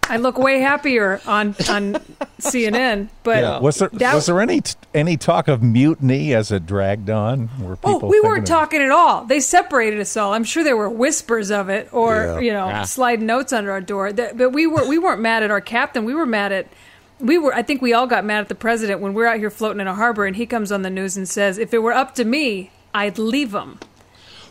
I 0.10 0.18
look 0.18 0.38
way 0.38 0.60
happier 0.60 1.22
on 1.26 1.56
on 1.70 1.93
CNN, 2.41 3.08
but 3.24 3.62
was 3.62 3.78
there 3.78 3.88
that- 3.93 4.14
was 4.14 4.26
there 4.26 4.41
any 4.41 4.62
any 4.93 5.16
talk 5.16 5.47
of 5.47 5.64
mutiny 5.64 6.34
as 6.34 6.52
it 6.52 6.66
dragged 6.66 7.10
on? 7.10 7.49
Were 7.62 7.78
Oh, 7.84 7.99
we 8.06 8.20
weren't 8.20 8.39
of- 8.39 8.45
talking 8.45 8.82
at 8.82 8.91
all. 8.91 9.24
They 9.24 9.39
separated 9.39 10.02
us 10.02 10.18
all. 10.18 10.34
I'm 10.34 10.43
sure 10.43 10.66
there 10.66 10.76
were 10.76 10.89
whispers 10.89 11.49
of 11.49 11.70
it, 11.70 11.88
or 11.93 12.16
Yeah. 12.26 12.39
you 12.39 12.52
know, 12.52 12.68
Yeah. 12.68 12.82
sliding 12.84 13.26
notes 13.26 13.54
under 13.54 13.72
our 13.72 13.80
door. 13.80 14.12
That- 14.12 14.38
But 14.38 14.49
we 14.49 14.68
were 14.68 14.86
we 14.86 14.97
weren't 14.97 15.22
mad 15.22 15.43
at 15.43 15.52
our 15.52 15.62
captain. 15.62 16.04
We 16.04 16.14
were 16.14 16.26
mad 16.26 16.52
at. 16.52 16.68
We 17.22 17.38
were. 17.38 17.54
I 17.56 17.62
think 17.62 17.82
we 17.82 17.93
all 17.93 18.08
got 18.08 18.26
mad 18.26 18.39
at 18.41 18.49
the 18.49 18.56
president 18.56 18.99
when 18.99 19.14
we're 19.14 19.28
out 19.28 19.38
here 19.38 19.52
floating 19.52 19.80
in 19.80 19.88
a 19.88 19.93
harbor, 19.95 20.26
and 20.26 20.36
he 20.36 20.45
comes 20.45 20.74
on 20.74 20.82
the 20.82 20.89
news 20.89 21.16
and 21.16 21.30
says, 21.30 21.58
"If 21.58 21.74
it 21.74 21.78
were 21.78 21.93
up 21.93 22.16
to 22.16 22.26
me, 22.26 22.72
I'd 22.93 23.18
leave 23.18 23.54
him." 23.54 23.80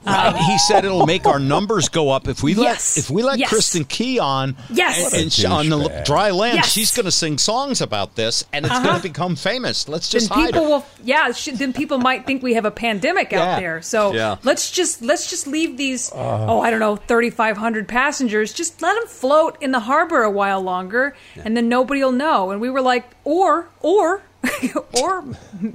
Right. 0.06 0.34
he 0.36 0.56
said 0.58 0.84
it'll 0.84 1.04
make 1.06 1.26
our 1.26 1.38
numbers 1.38 1.88
go 1.90 2.08
up 2.10 2.26
if 2.26 2.42
we 2.42 2.54
Yes. 2.54 2.96
let 2.96 3.04
if 3.04 3.10
we 3.10 3.22
let 3.22 3.38
Yes. 3.38 3.52
Kristin 3.52 3.86
Key 3.86 4.18
on. 4.18 4.56
Yes. 4.70 5.12
and, 5.12 5.22
and 5.24 5.32
she- 5.32 5.46
on 5.46 5.68
the 5.68 5.76
douchebag. 5.76 6.04
dry 6.06 6.30
land, 6.30 6.56
Yes. 6.56 6.72
she's 6.72 6.90
going 6.90 7.04
to 7.04 7.10
sing 7.12 7.36
songs 7.38 7.80
about 7.80 8.16
this, 8.16 8.44
and 8.52 8.64
it's 8.64 8.74
Uh-huh. 8.74 8.84
going 8.84 8.96
to 8.96 9.02
become 9.02 9.36
famous. 9.36 9.88
Let's 9.88 10.08
then 10.10 10.20
just 10.20 10.32
hide 10.32 10.46
people 10.46 10.62
her. 10.62 10.68
will 10.68 10.86
yeah 11.04 11.32
sh- 11.32 11.50
then 11.54 11.72
people 11.72 11.98
might 11.98 12.26
think 12.26 12.42
we 12.42 12.54
have 12.54 12.64
a 12.64 12.70
pandemic 12.70 13.32
Yeah. 13.32 13.42
out 13.54 13.60
there 13.60 13.82
so 13.82 14.12
Yeah. 14.14 14.36
let's 14.42 14.70
just 14.70 15.02
let's 15.02 15.28
just 15.30 15.46
leave 15.46 15.76
these 15.76 16.10
oh 16.14 16.60
i 16.60 16.70
don't 16.70 16.80
know 16.80 16.96
3500 16.96 17.88
passengers 17.88 18.52
just 18.52 18.80
let 18.82 18.94
them 18.94 19.06
float 19.06 19.56
in 19.60 19.70
the 19.72 19.80
harbor 19.80 20.22
a 20.22 20.30
while 20.30 20.60
longer 20.60 21.14
and 21.44 21.56
then 21.56 21.68
nobody 21.68 22.02
will 22.02 22.12
know 22.12 22.50
and 22.50 22.60
we 22.60 22.68
were 22.70 22.80
like 22.82 23.04
or 23.24 23.68
or 23.80 24.22
or 25.00 25.24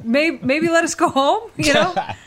maybe 0.04 0.40
maybe 0.44 0.68
let 0.70 0.84
us 0.84 0.96
go 0.96 1.10
home 1.10 1.50
you 1.58 1.74
know 1.74 1.94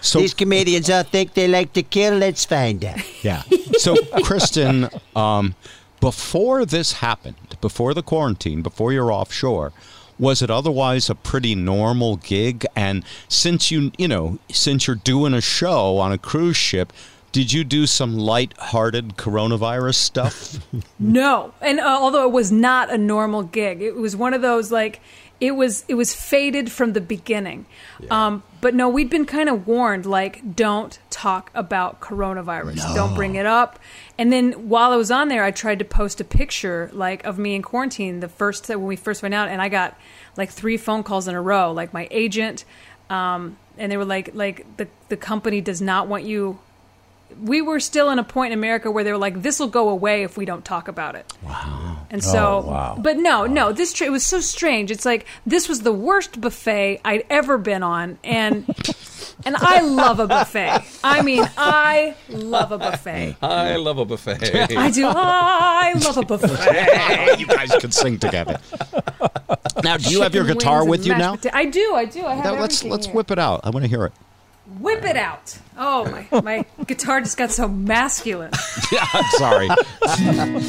So 0.00 0.20
These 0.20 0.34
comedians 0.34 0.88
all 0.90 1.02
think 1.02 1.34
they 1.34 1.48
like 1.48 1.72
to 1.74 1.82
kill. 1.82 2.14
Let's 2.14 2.44
find 2.44 2.84
out. 2.84 2.98
Yeah. 3.24 3.42
So, 3.78 3.94
Kristin, 3.94 4.90
um, 5.16 5.54
before 6.00 6.64
this 6.64 6.94
happened, 6.94 7.56
before 7.60 7.94
the 7.94 8.02
quarantine, 8.02 8.62
before 8.62 8.92
you're 8.92 9.12
offshore, 9.12 9.72
was 10.18 10.42
it 10.42 10.50
otherwise 10.50 11.08
a 11.08 11.14
pretty 11.14 11.54
normal 11.54 12.16
gig? 12.16 12.66
And 12.76 13.04
since 13.28 13.70
you, 13.70 13.90
you 13.96 14.08
know, 14.08 14.38
since 14.50 14.86
you're 14.86 14.96
doing 14.96 15.34
a 15.34 15.40
show 15.40 15.98
on 15.98 16.12
a 16.12 16.18
cruise 16.18 16.56
ship, 16.56 16.92
did 17.32 17.52
you 17.52 17.64
do 17.64 17.86
some 17.86 18.16
light-hearted 18.18 19.16
coronavirus 19.16 19.94
stuff? 19.94 20.58
No, 20.98 21.54
and 21.62 21.80
uh, 21.80 21.84
although 21.84 22.24
it 22.24 22.32
was 22.32 22.52
not 22.52 22.92
a 22.92 22.98
normal 22.98 23.42
gig, 23.42 23.80
it 23.80 23.96
was 23.96 24.14
one 24.14 24.34
of 24.34 24.42
those 24.42 24.70
like 24.70 25.00
it 25.40 25.52
was 25.52 25.84
it 25.88 25.94
was 25.94 26.14
faded 26.14 26.70
from 26.70 26.92
the 26.92 27.00
beginning. 27.00 27.64
Um, 28.10 28.42
but 28.60 28.74
no, 28.74 28.88
we'd 28.88 29.10
been 29.10 29.26
kind 29.26 29.48
of 29.48 29.66
warned 29.66 30.06
like 30.06 30.56
don't 30.56 30.98
talk 31.10 31.50
about 31.54 32.00
coronavirus, 32.00 32.94
don't 32.94 33.14
bring 33.14 33.34
it 33.34 33.46
up. 33.46 33.78
And 34.18 34.32
then 34.32 34.68
while 34.68 34.92
I 34.92 34.96
was 34.96 35.10
on 35.10 35.28
there, 35.28 35.44
I 35.44 35.50
tried 35.50 35.78
to 35.78 35.84
post 35.84 36.20
a 36.20 36.24
picture 36.24 36.90
like 36.92 37.24
of 37.24 37.38
me 37.38 37.54
in 37.54 37.62
quarantine 37.62 38.20
the 38.20 38.28
first 38.28 38.68
when 38.68 38.84
we 38.84 38.96
first 38.96 39.22
went 39.22 39.34
out, 39.34 39.48
and 39.48 39.62
I 39.62 39.68
got 39.68 39.98
like 40.36 40.50
three 40.50 40.76
phone 40.76 41.02
calls 41.02 41.28
in 41.28 41.34
a 41.34 41.40
row, 41.40 41.72
like 41.72 41.92
my 41.92 42.08
agent, 42.10 42.64
um, 43.08 43.56
and 43.78 43.90
they 43.90 43.96
were 43.96 44.04
like 44.04 44.34
like 44.34 44.76
the 44.76 44.88
the 45.08 45.16
company 45.16 45.60
does 45.60 45.80
not 45.80 46.08
want 46.08 46.24
you 46.24 46.58
we 47.42 47.62
were 47.62 47.80
still 47.80 48.10
in 48.10 48.18
a 48.18 48.24
point 48.24 48.52
in 48.52 48.58
America 48.58 48.90
where 48.90 49.04
they 49.04 49.12
were 49.12 49.18
like, 49.18 49.42
"This 49.42 49.58
will 49.60 49.68
go 49.68 49.88
away 49.88 50.22
if 50.22 50.36
we 50.36 50.44
don't 50.44 50.64
talk 50.64 50.88
about 50.88 51.14
it." 51.14 51.32
Wow. 51.42 51.98
And 52.10 52.24
so, 52.24 52.62
Oh, 52.64 52.70
wow. 52.70 52.96
but 53.00 53.18
no, 53.18 53.46
no, 53.46 53.72
this 53.72 53.92
tra- 53.92 54.06
it 54.06 54.10
was 54.10 54.26
so 54.26 54.40
strange. 54.40 54.90
It's 54.90 55.04
like 55.04 55.26
this 55.46 55.68
was 55.68 55.80
the 55.82 55.92
worst 55.92 56.40
buffet 56.40 57.00
I'd 57.04 57.24
ever 57.30 57.56
been 57.58 57.82
on, 57.82 58.18
and 58.24 58.64
and 59.44 59.56
I 59.56 59.80
love 59.82 60.18
a 60.18 60.26
buffet. 60.26 60.82
I 61.04 61.22
mean, 61.22 61.48
I 61.56 62.14
love 62.28 62.72
a 62.72 62.78
buffet. 62.78 63.36
I 63.40 63.76
love 63.76 63.98
a 63.98 64.04
buffet. 64.04 64.76
I 64.76 64.90
do. 64.90 65.06
I 65.06 65.92
love 66.04 66.16
a 66.16 66.22
buffet. 66.24 67.38
you 67.38 67.46
guys 67.46 67.70
can 67.76 67.92
sing 67.92 68.18
together. 68.18 68.58
Now, 69.84 69.96
do 69.96 70.10
you 70.10 70.22
have 70.22 70.34
your 70.34 70.44
guitar 70.44 70.84
with 70.86 71.06
you 71.06 71.16
now? 71.16 71.36
pota- 71.36 71.50
I 71.54 71.64
do. 71.66 71.94
I 71.94 72.04
do. 72.04 72.24
I 72.26 72.34
have 72.34 72.44
Now, 72.44 72.60
let's 72.60 72.82
let's 72.84 73.06
here. 73.06 73.14
whip 73.14 73.30
it 73.30 73.38
out. 73.38 73.60
I 73.64 73.70
want 73.70 73.84
to 73.84 73.88
hear 73.88 74.04
it. 74.04 74.12
Whip 74.80 75.04
it 75.04 75.16
out. 75.16 75.58
Oh 75.76 76.04
my! 76.10 76.40
My 76.40 76.64
guitar 76.86 77.20
just 77.20 77.36
got 77.36 77.50
so 77.50 77.68
masculine. 77.68 78.50
Yeah, 78.92 79.06
I'm 79.12 79.24
sorry. 79.38 79.68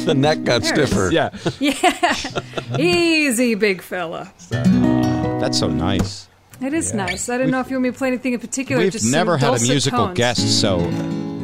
the 0.04 0.14
neck 0.16 0.44
got 0.44 0.62
There 0.62 0.86
stiffer. 0.86 1.10
yeah, 1.10 1.30
Yeah, 1.58 2.78
easy, 2.78 3.54
big 3.56 3.82
fella. 3.82 4.32
that's 4.50 5.58
so 5.58 5.66
nice. 5.68 6.28
It 6.60 6.72
is 6.72 6.94
nice. 6.94 7.28
I 7.28 7.38
don't 7.38 7.50
know 7.50 7.58
if 7.60 7.68
you 7.70 7.76
want 7.76 7.82
me 7.84 7.90
to 7.90 7.98
play 7.98 8.08
anything 8.08 8.34
in 8.34 8.38
particular. 8.38 8.80
We've 8.82 8.92
just 8.92 9.06
some 9.06 9.10
never 9.12 9.36
had 9.36 9.54
a 9.54 9.60
musical 9.62 10.06
tones. 10.06 10.16
guest, 10.16 10.60
so 10.60 10.78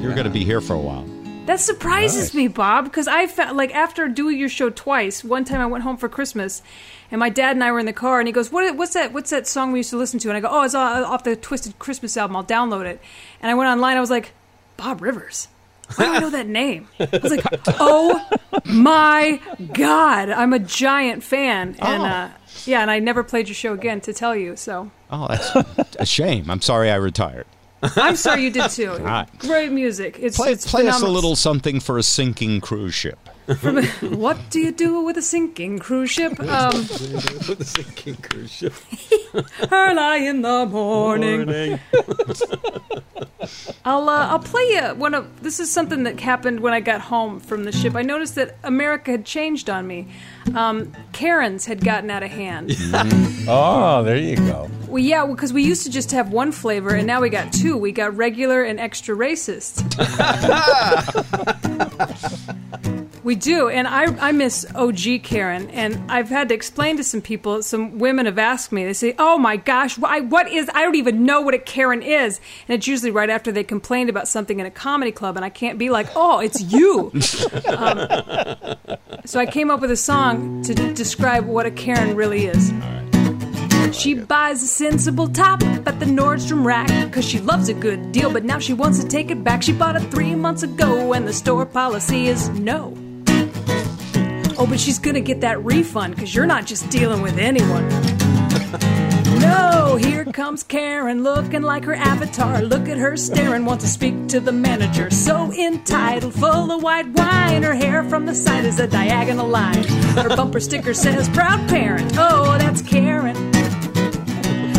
you're 0.00 0.14
going 0.14 0.24
to 0.24 0.30
be 0.30 0.44
here 0.44 0.60
for 0.60 0.74
a 0.74 0.78
while. 0.80 1.04
That 1.48 1.60
surprises 1.60 2.34
me, 2.34 2.46
Bob, 2.46 2.84
because 2.84 3.08
I 3.08 3.26
felt 3.26 3.56
like 3.56 3.74
after 3.74 4.06
doing 4.06 4.38
your 4.38 4.48
show 4.50 4.70
twice, 4.70 5.24
one 5.24 5.44
time 5.44 5.60
I 5.60 5.66
went 5.66 5.82
home 5.82 5.96
for 5.96 6.08
Christmas, 6.08 6.62
and 7.10 7.18
my 7.18 7.30
dad 7.30 7.56
and 7.56 7.64
I 7.64 7.72
were 7.72 7.78
in 7.78 7.86
the 7.86 7.92
car, 7.92 8.20
and 8.20 8.28
he 8.28 8.32
goes, 8.32 8.52
what, 8.52 8.76
"What's 8.76 8.92
that? 8.92 9.12
What's 9.14 9.30
that 9.30 9.46
song 9.46 9.72
we 9.72 9.78
used 9.80 9.90
to 9.90 9.96
listen 9.96 10.20
to?" 10.20 10.28
And 10.28 10.36
I 10.36 10.40
go, 10.40 10.48
"Oh, 10.50 10.62
it's 10.62 10.74
all- 10.74 11.04
off 11.06 11.24
the 11.24 11.34
Twisted 11.36 11.78
Christmas 11.78 12.16
album. 12.16 12.36
I'll 12.36 12.44
download 12.44 12.84
it." 12.84 13.00
And 13.40 13.50
I 13.50 13.54
went 13.54 13.68
online. 13.70 13.96
I 13.96 14.00
was 14.00 14.10
like, 14.10 14.32
"Bob 14.76 15.00
Rivers." 15.00 15.48
Why 15.96 16.04
do 16.04 16.12
I 16.12 16.18
know 16.20 16.28
that 16.30 16.46
name? 16.62 16.88
I 17.00 17.08
was 17.22 17.32
like, 17.34 17.46
"Oh 17.80 18.22
my 18.66 19.40
god, 19.72 20.28
I'm 20.28 20.52
a 20.52 20.58
giant 20.58 21.22
fan." 21.24 21.76
And 21.78 22.02
Oh. 22.02 22.06
uh, 22.06 22.28
yeah, 22.66 22.82
and 22.82 22.90
I 22.90 22.98
never 22.98 23.24
played 23.24 23.48
your 23.48 23.54
show 23.54 23.72
again 23.72 24.02
to 24.02 24.12
tell 24.12 24.36
you. 24.36 24.54
So 24.54 24.90
Oh, 25.10 25.28
that's 25.28 25.96
a 25.98 26.04
shame. 26.04 26.50
I'm 26.50 26.60
sorry 26.60 26.90
I 26.90 26.96
retired. 26.96 27.46
I'm 27.82 28.16
sorry 28.16 28.42
you 28.42 28.50
did 28.50 28.70
too. 28.70 28.98
Great 29.38 29.72
music. 29.72 30.18
It's 30.20 30.36
Play, 30.36 30.52
it's 30.52 30.70
play 30.70 30.88
us 30.88 31.02
a 31.02 31.08
little 31.08 31.36
something 31.36 31.80
for 31.80 31.98
a 31.98 32.02
sinking 32.02 32.60
cruise 32.60 32.94
ship. 32.94 33.27
From, 33.56 33.82
what 34.18 34.36
do 34.50 34.60
you 34.60 34.72
do 34.72 35.00
with 35.00 35.16
a 35.16 35.22
sinking 35.22 35.78
cruise 35.78 36.10
ship? 36.10 36.38
Um, 36.38 36.74
With 36.76 37.58
the 37.58 37.64
sinking 37.64 38.16
cruise 38.16 38.52
ship. 38.52 38.74
early 39.72 40.26
in 40.26 40.42
the 40.42 40.66
morning. 40.66 41.80
I'll 43.84 44.08
uh, 44.08 44.26
I'll 44.26 44.38
play 44.38 44.62
you 44.72 44.82
one 44.96 45.14
of. 45.14 45.42
This 45.42 45.60
is 45.60 45.70
something 45.70 46.02
that 46.02 46.20
happened 46.20 46.60
when 46.60 46.74
I 46.74 46.80
got 46.80 47.00
home 47.00 47.40
from 47.40 47.64
the 47.64 47.72
ship. 47.72 47.94
I 47.94 48.02
noticed 48.02 48.34
that 48.34 48.58
America 48.62 49.12
had 49.12 49.24
changed 49.24 49.70
on 49.70 49.86
me. 49.86 50.08
Um, 50.54 50.92
Karens 51.12 51.64
had 51.64 51.82
gotten 51.82 52.10
out 52.10 52.22
of 52.22 52.30
hand. 52.30 52.76
Oh, 53.48 54.02
there 54.02 54.18
you 54.18 54.36
go. 54.36 54.68
Well, 54.88 54.98
yeah, 55.02 55.24
because 55.24 55.54
we 55.54 55.62
used 55.62 55.84
to 55.84 55.90
just 55.90 56.10
have 56.12 56.30
one 56.32 56.52
flavor, 56.52 56.90
and 56.90 57.06
now 57.06 57.22
we 57.22 57.30
got 57.30 57.50
two. 57.52 57.78
We 57.78 57.92
got 57.92 58.14
regular 58.14 58.62
and 58.62 58.78
extra 58.78 59.16
racist. 59.16 59.84
we 63.28 63.34
do, 63.34 63.68
and 63.68 63.86
I, 63.86 64.04
I 64.28 64.32
miss 64.32 64.64
OG 64.74 65.22
Karen, 65.22 65.68
and 65.72 66.10
I've 66.10 66.30
had 66.30 66.48
to 66.48 66.54
explain 66.54 66.96
to 66.96 67.04
some 67.04 67.20
people. 67.20 67.62
Some 67.62 67.98
women 67.98 68.24
have 68.24 68.38
asked 68.38 68.72
me. 68.72 68.86
They 68.86 68.94
say, 68.94 69.14
"Oh 69.18 69.36
my 69.36 69.58
gosh, 69.58 69.98
why, 69.98 70.20
what 70.20 70.50
is? 70.50 70.70
I 70.72 70.80
don't 70.80 70.94
even 70.94 71.26
know 71.26 71.42
what 71.42 71.52
a 71.52 71.58
Karen 71.58 72.02
is." 72.02 72.40
And 72.66 72.74
it's 72.74 72.86
usually 72.86 73.10
right 73.10 73.28
after 73.28 73.52
they 73.52 73.64
complained 73.64 74.08
about 74.08 74.28
something 74.28 74.58
in 74.60 74.64
a 74.64 74.70
comedy 74.70 75.12
club, 75.12 75.36
and 75.36 75.44
I 75.44 75.50
can't 75.50 75.78
be 75.78 75.90
like, 75.90 76.08
"Oh, 76.16 76.38
it's 76.38 76.72
you." 76.72 77.12
um, 77.76 78.08
so 79.26 79.38
I 79.38 79.44
came 79.44 79.70
up 79.70 79.82
with 79.82 79.90
a 79.90 79.96
song 79.96 80.62
to 80.62 80.72
describe 80.94 81.44
what 81.44 81.66
a 81.66 81.70
Karen 81.70 82.16
really 82.16 82.46
is. 82.46 82.72
She 83.92 84.14
buys 84.14 84.62
a 84.62 84.66
sensible 84.66 85.28
top 85.28 85.62
at 85.62 86.00
the 86.00 86.06
Nordstrom 86.06 86.64
rack 86.64 87.12
Cause 87.12 87.24
she 87.24 87.38
loves 87.40 87.70
a 87.70 87.74
good 87.74 88.12
deal, 88.12 88.30
but 88.30 88.44
now 88.44 88.58
she 88.58 88.74
wants 88.74 89.02
to 89.02 89.08
take 89.08 89.30
it 89.30 89.42
back 89.42 89.62
She 89.62 89.72
bought 89.72 89.96
it 89.96 90.02
three 90.10 90.34
months 90.34 90.62
ago 90.62 91.14
and 91.14 91.26
the 91.26 91.32
store 91.32 91.64
policy 91.64 92.28
is 92.28 92.50
no 92.50 92.94
Oh, 94.60 94.66
but 94.66 94.80
she's 94.80 94.98
gonna 94.98 95.20
get 95.20 95.40
that 95.42 95.64
refund 95.64 96.18
Cause 96.18 96.34
you're 96.34 96.46
not 96.46 96.66
just 96.66 96.90
dealing 96.90 97.22
with 97.22 97.38
anyone. 97.38 97.88
No, 99.40 99.96
here 99.96 100.24
comes 100.24 100.62
Karen 100.64 101.22
looking 101.22 101.62
like 101.62 101.84
her 101.84 101.94
avatar. 101.94 102.60
Look 102.60 102.88
at 102.88 102.98
her 102.98 103.16
staring, 103.16 103.64
wants 103.64 103.84
to 103.84 103.90
speak 103.90 104.26
to 104.28 104.40
the 104.40 104.52
manager. 104.52 105.10
So 105.10 105.52
entitled, 105.52 106.34
full 106.34 106.72
of 106.72 106.82
white 106.82 107.06
wine. 107.08 107.62
Her 107.62 107.74
hair 107.74 108.02
from 108.04 108.26
the 108.26 108.34
side 108.34 108.64
is 108.64 108.80
a 108.80 108.86
diagonal 108.88 109.46
line. 109.46 109.84
Her 109.84 110.34
bumper 110.34 110.60
sticker 110.60 110.92
says 110.92 111.28
proud 111.28 111.66
parent. 111.68 112.12
Oh, 112.18 112.58
that's 112.58 112.82
Karen. 112.82 113.36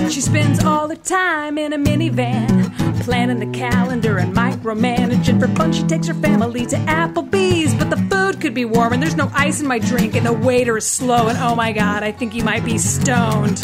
She 0.09 0.21
spends 0.21 0.63
all 0.63 0.89
her 0.89 0.95
time 0.95 1.57
in 1.57 1.71
a 1.73 1.77
minivan, 1.77 2.88
planning 3.09 3.39
the 3.39 3.57
calendar 3.57 4.19
and 4.19 4.35
micromanaging. 4.35 5.39
For 5.39 5.47
fun, 5.55 5.73
she 5.73 5.81
takes 5.81 6.05
her 6.05 6.13
family 6.13 6.67
to 6.67 6.75
Applebee's, 6.75 7.73
but 7.73 7.89
the 7.89 7.97
food 7.97 8.39
could 8.39 8.53
be 8.53 8.65
warm 8.65 8.93
and 8.93 9.01
there's 9.01 9.15
no 9.15 9.31
ice 9.33 9.59
in 9.59 9.65
my 9.65 9.79
drink, 9.79 10.15
and 10.15 10.23
the 10.23 10.31
waiter 10.31 10.77
is 10.77 10.85
slow. 10.85 11.27
And 11.27 11.35
oh 11.39 11.55
my 11.55 11.71
god, 11.71 12.03
I 12.03 12.11
think 12.11 12.33
he 12.33 12.43
might 12.43 12.63
be 12.63 12.77
stoned. 12.77 13.61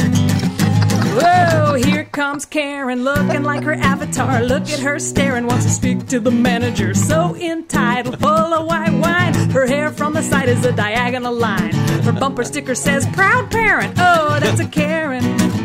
Whoa, 1.22 1.76
here 1.76 2.06
comes 2.06 2.44
Karen 2.44 3.04
looking 3.04 3.44
like 3.44 3.62
her 3.62 3.76
avatar. 3.76 4.42
Look 4.42 4.68
at 4.70 4.80
her 4.80 4.98
staring, 4.98 5.46
wants 5.46 5.66
to 5.66 5.72
speak 5.72 6.08
to 6.08 6.20
the 6.20 6.32
manager. 6.32 6.96
So 6.96 7.36
entitled, 7.36 8.20
full 8.20 8.30
of 8.30 8.66
white 8.66 8.94
wine. 8.94 9.36
Her 9.52 9.68
hair 9.68 9.92
from 9.92 10.14
the 10.14 10.24
side 10.24 10.50
is 10.50 10.66
a 10.66 10.72
diagonal 10.72 11.36
line. 11.36 11.74
Her 12.02 12.14
bumper 12.14 12.44
sticker 12.44 12.74
says, 12.74 13.06
Proud 13.14 13.52
parent. 13.52 13.94
Oh, 14.00 14.40
that's 14.40 14.60
a 14.60 14.68
Karen. 14.68 15.65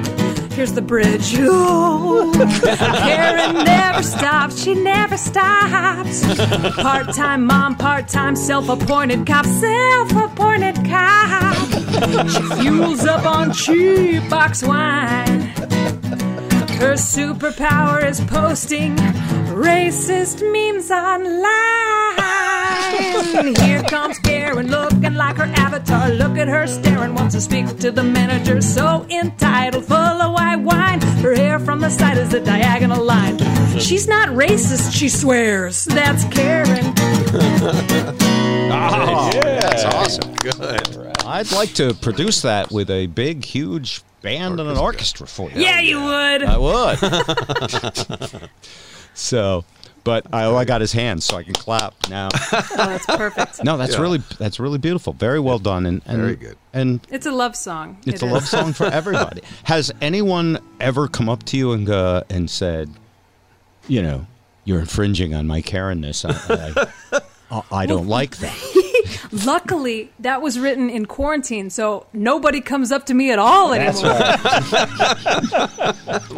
Here's 0.60 0.72
the 0.74 0.82
bridge. 0.82 1.32
Ooh, 1.38 2.32
Karen 2.34 3.64
never 3.64 4.02
stops. 4.02 4.62
She 4.62 4.74
never 4.74 5.16
stops. 5.16 6.20
Part 6.76 7.14
time 7.14 7.46
mom, 7.46 7.76
part 7.76 8.08
time 8.08 8.36
self 8.36 8.68
appointed 8.68 9.26
cop. 9.26 9.46
Self 9.46 10.12
appointed 10.12 10.76
cop. 10.84 11.56
She 12.28 12.42
fuels 12.60 13.06
up 13.06 13.24
on 13.24 13.54
cheap 13.54 14.28
box 14.28 14.62
wine. 14.62 15.40
Her 16.76 16.92
superpower 16.92 18.06
is 18.06 18.20
posting 18.20 18.96
racist 19.56 20.42
memes 20.52 20.90
online. 20.90 21.89
Wine. 22.20 23.54
Here 23.56 23.82
comes 23.84 24.18
Karen 24.18 24.68
looking 24.70 25.14
like 25.14 25.36
her 25.36 25.44
avatar. 25.56 26.10
Look 26.10 26.36
at 26.36 26.48
her 26.48 26.66
staring, 26.66 27.14
wants 27.14 27.34
to 27.34 27.40
speak 27.40 27.66
to 27.78 27.90
the 27.90 28.02
manager. 28.02 28.60
So 28.60 29.06
entitled, 29.10 29.84
full 29.86 29.96
of 29.96 30.32
white 30.32 30.56
wine. 30.56 31.00
Her 31.22 31.34
hair 31.34 31.58
from 31.58 31.80
the 31.80 31.90
side 31.90 32.18
is 32.18 32.32
a 32.34 32.40
diagonal 32.44 33.02
line. 33.04 33.38
She's 33.78 34.06
not 34.08 34.28
racist, 34.30 34.92
she 34.92 35.08
swears. 35.08 35.84
That's 35.84 36.24
Karen. 36.24 36.92
Oh, 38.72 39.30
Yeah. 39.34 39.60
that's 39.60 39.84
awesome. 39.84 40.34
Good. 40.34 41.16
I'd 41.24 41.50
like 41.52 41.72
to 41.74 41.94
produce 41.94 42.42
that 42.42 42.70
with 42.70 42.90
a 42.90 43.06
big, 43.06 43.44
huge 43.44 44.02
band 44.22 44.60
and 44.60 44.68
an 44.68 44.76
orchestra 44.76 45.26
for 45.26 45.50
you. 45.50 45.60
Yeah, 45.62 45.80
you 45.80 46.00
would. 46.02 46.42
I 46.42 46.58
would. 46.58 48.50
so, 49.14 49.64
but 50.04 50.26
I, 50.32 50.44
oh, 50.44 50.56
I 50.56 50.64
got 50.64 50.80
his 50.80 50.92
hands, 50.92 51.24
so 51.24 51.36
I 51.36 51.42
can 51.42 51.52
clap 51.54 51.94
now. 52.08 52.28
Oh, 52.52 52.66
that's 52.76 53.06
perfect. 53.06 53.64
No, 53.64 53.76
that's 53.76 53.94
Yeah. 53.94 54.00
really 54.00 54.18
that's 54.38 54.58
really 54.60 54.78
beautiful. 54.78 55.12
Very 55.12 55.40
well 55.40 55.58
done, 55.58 55.86
and, 55.86 56.02
and 56.06 56.18
Very 56.18 56.36
good. 56.36 56.56
And 56.72 57.00
It's 57.10 57.26
a 57.26 57.32
love 57.32 57.54
song. 57.56 57.98
it's 58.06 58.22
It 58.22 58.24
a 58.24 58.26
is. 58.26 58.32
love 58.32 58.46
song 58.46 58.72
for 58.72 58.86
everybody. 58.86 59.42
Has 59.64 59.90
anyone 60.00 60.58
ever 60.80 61.08
come 61.08 61.28
up 61.28 61.42
to 61.44 61.56
you 61.56 61.72
and 61.72 61.86
go, 61.86 62.22
and 62.30 62.48
said, 62.50 62.90
you 63.88 64.02
know, 64.02 64.26
you're 64.64 64.80
infringing 64.80 65.34
on 65.34 65.46
my 65.46 65.60
Karenness? 65.62 66.24
I, 66.24 66.86
I, 67.16 67.20
I 67.70 67.86
don't 67.86 68.06
like 68.06 68.36
that. 68.38 68.56
Luckily, 69.32 70.10
that 70.20 70.42
was 70.42 70.58
written 70.58 70.90
in 70.90 71.06
quarantine, 71.06 71.70
so 71.70 72.06
nobody 72.12 72.60
comes 72.60 72.92
up 72.92 73.06
to 73.06 73.14
me 73.14 73.30
at 73.30 73.38
all 73.38 73.72
anymore. 73.72 74.12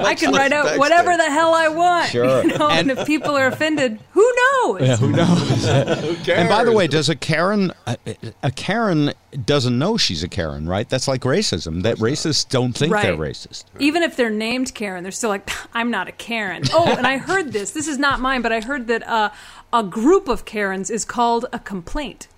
I 0.04 0.14
can 0.16 0.32
write 0.32 0.52
out 0.52 0.78
whatever 0.78 1.16
the 1.16 1.30
hell 1.30 1.54
I 1.54 1.68
want. 1.68 2.10
Sure. 2.10 2.42
You 2.42 2.56
know? 2.58 2.68
and, 2.68 2.90
And- 2.90 2.98
if 3.00 3.06
people 3.06 3.36
are 3.36 3.46
offended, 3.46 3.98
who 4.12 4.20
knows? 4.64 4.80
Yeah, 4.80 4.96
who 4.96 5.10
knows? 5.12 6.28
And 6.28 6.48
by 6.48 6.64
the 6.64 6.72
way, 6.72 6.86
does 6.86 7.08
a 7.08 7.16
Karen 7.16 7.72
a, 7.86 7.96
a 8.42 8.50
Karen 8.50 9.12
doesn't 9.44 9.78
know 9.78 9.96
she's 9.96 10.22
a 10.22 10.28
Karen, 10.28 10.68
right? 10.68 10.88
That's 10.88 11.08
like 11.08 11.22
racism. 11.22 11.82
That 11.82 11.96
racists 11.98 12.48
don't 12.48 12.72
think 12.72 12.92
they're 12.92 13.16
Right. 13.16 13.30
racist. 13.32 13.64
Even 13.78 14.02
if 14.02 14.16
they're 14.16 14.30
named 14.30 14.74
Karen, 14.74 15.02
they're 15.02 15.12
still 15.12 15.30
like, 15.30 15.50
I'm 15.74 15.90
not 15.90 16.08
a 16.08 16.12
Karen. 16.12 16.62
Oh, 16.72 16.86
and 16.96 17.06
I 17.06 17.18
heard 17.18 17.52
this. 17.52 17.70
This 17.72 17.88
is 17.88 17.98
not 17.98 18.20
mine, 18.20 18.42
but 18.42 18.52
I 18.52 18.60
heard 18.60 18.86
that 18.88 19.06
uh, 19.06 19.30
a 19.72 19.82
group 19.82 20.28
of 20.28 20.44
Karens 20.44 20.90
is 20.90 21.04
called 21.04 21.46
a 21.52 21.58
complaint. 21.58 22.28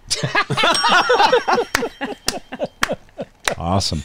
Awesome. 3.59 4.03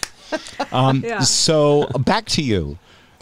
Um, 0.72 1.02
Yeah. 1.04 1.20
So 1.22 1.88
back 2.00 2.26
to 2.26 2.42
you. 2.42 2.78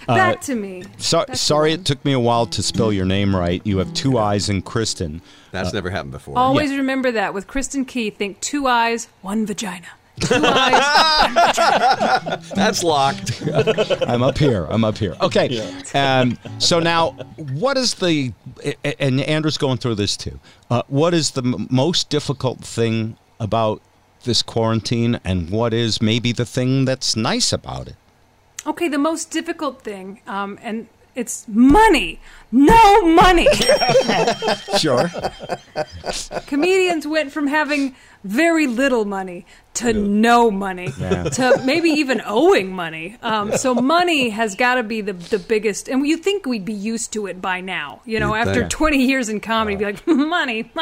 Back 0.07 0.39
to 0.41 0.55
me. 0.55 0.83
So, 0.97 1.19
Back 1.19 1.27
to 1.27 1.35
sorry, 1.35 1.69
me. 1.69 1.73
it 1.75 1.85
took 1.85 2.03
me 2.05 2.13
a 2.13 2.19
while 2.19 2.45
to 2.45 2.63
spell 2.63 2.93
your 2.93 3.05
name 3.05 3.35
right. 3.35 3.61
You 3.65 3.77
have 3.79 3.93
two 3.93 4.17
eyes 4.17 4.47
in 4.47 4.61
Kristin. 4.61 5.19
That's 5.51 5.73
never 5.73 5.89
happened 5.89 6.13
before. 6.13 6.37
Always 6.37 6.71
remember 6.71 7.11
that 7.11 7.33
with 7.33 7.47
Kristin 7.47 7.85
Key. 7.85 8.09
Think 8.09 8.39
two 8.39 8.67
eyes, 8.67 9.09
one 9.21 9.45
vagina. 9.45 9.87
Two 10.19 10.35
eyes, 10.35 11.25
one 11.25 11.33
vagina. 11.33 12.41
That's 12.55 12.83
locked. 12.83 13.41
I'm 14.07 14.23
up 14.23 14.37
here. 14.37 14.65
I'm 14.69 14.83
up 14.83 14.97
here. 14.97 15.15
Okay. 15.21 15.59
Um, 15.93 16.37
so 16.59 16.79
now, 16.79 17.11
what 17.53 17.77
is 17.77 17.95
the 17.95 18.33
and 18.99 19.21
Andrew's 19.21 19.57
going 19.57 19.77
through 19.77 19.95
this 19.95 20.17
too. 20.17 20.39
Uh, 20.69 20.83
what 20.87 21.13
is 21.13 21.31
the 21.31 21.43
m- 21.43 21.67
most 21.69 22.09
difficult 22.09 22.59
thing 22.61 23.17
about 23.39 23.81
this 24.23 24.41
quarantine, 24.41 25.19
and 25.23 25.49
what 25.49 25.73
is 25.73 26.01
maybe 26.01 26.31
the 26.31 26.45
thing 26.45 26.85
that's 26.85 27.15
nice 27.15 27.53
about 27.53 27.87
it? 27.87 27.95
Okay, 28.65 28.87
the 28.89 28.97
most 28.97 29.31
difficult 29.31 29.81
thing, 29.83 30.21
um, 30.27 30.59
and 30.61 30.87
it's 31.17 31.45
money. 31.47 32.19
No 32.51 33.05
money. 33.05 33.47
Sure. 34.77 35.09
Comedians 36.45 37.07
went 37.07 37.31
from 37.31 37.47
having 37.47 37.95
very 38.23 38.67
little 38.67 39.05
money 39.05 39.45
to 39.75 39.93
no 39.93 40.49
money 40.51 40.89
Yeah. 40.97 41.23
to 41.25 41.61
maybe 41.65 41.89
even 41.89 42.21
owing 42.25 42.71
money. 42.71 43.17
Um, 43.21 43.55
so 43.57 43.73
money 43.75 44.29
has 44.29 44.55
got 44.55 44.75
to 44.75 44.83
be 44.83 45.01
the 45.01 45.13
the 45.13 45.39
biggest, 45.39 45.87
and 45.87 46.05
you 46.07 46.17
think 46.17 46.45
we'd 46.45 46.65
be 46.65 46.73
used 46.73 47.11
to 47.13 47.27
it 47.27 47.41
by 47.41 47.61
now. 47.61 48.01
You 48.05 48.19
know, 48.19 48.33
You'd 48.35 48.47
after 48.47 48.59
think. 48.61 48.71
20 48.71 49.05
years 49.05 49.29
in 49.29 49.39
comedy, 49.39 49.75
be 49.77 49.85
like 49.85 50.05
money, 50.07 50.63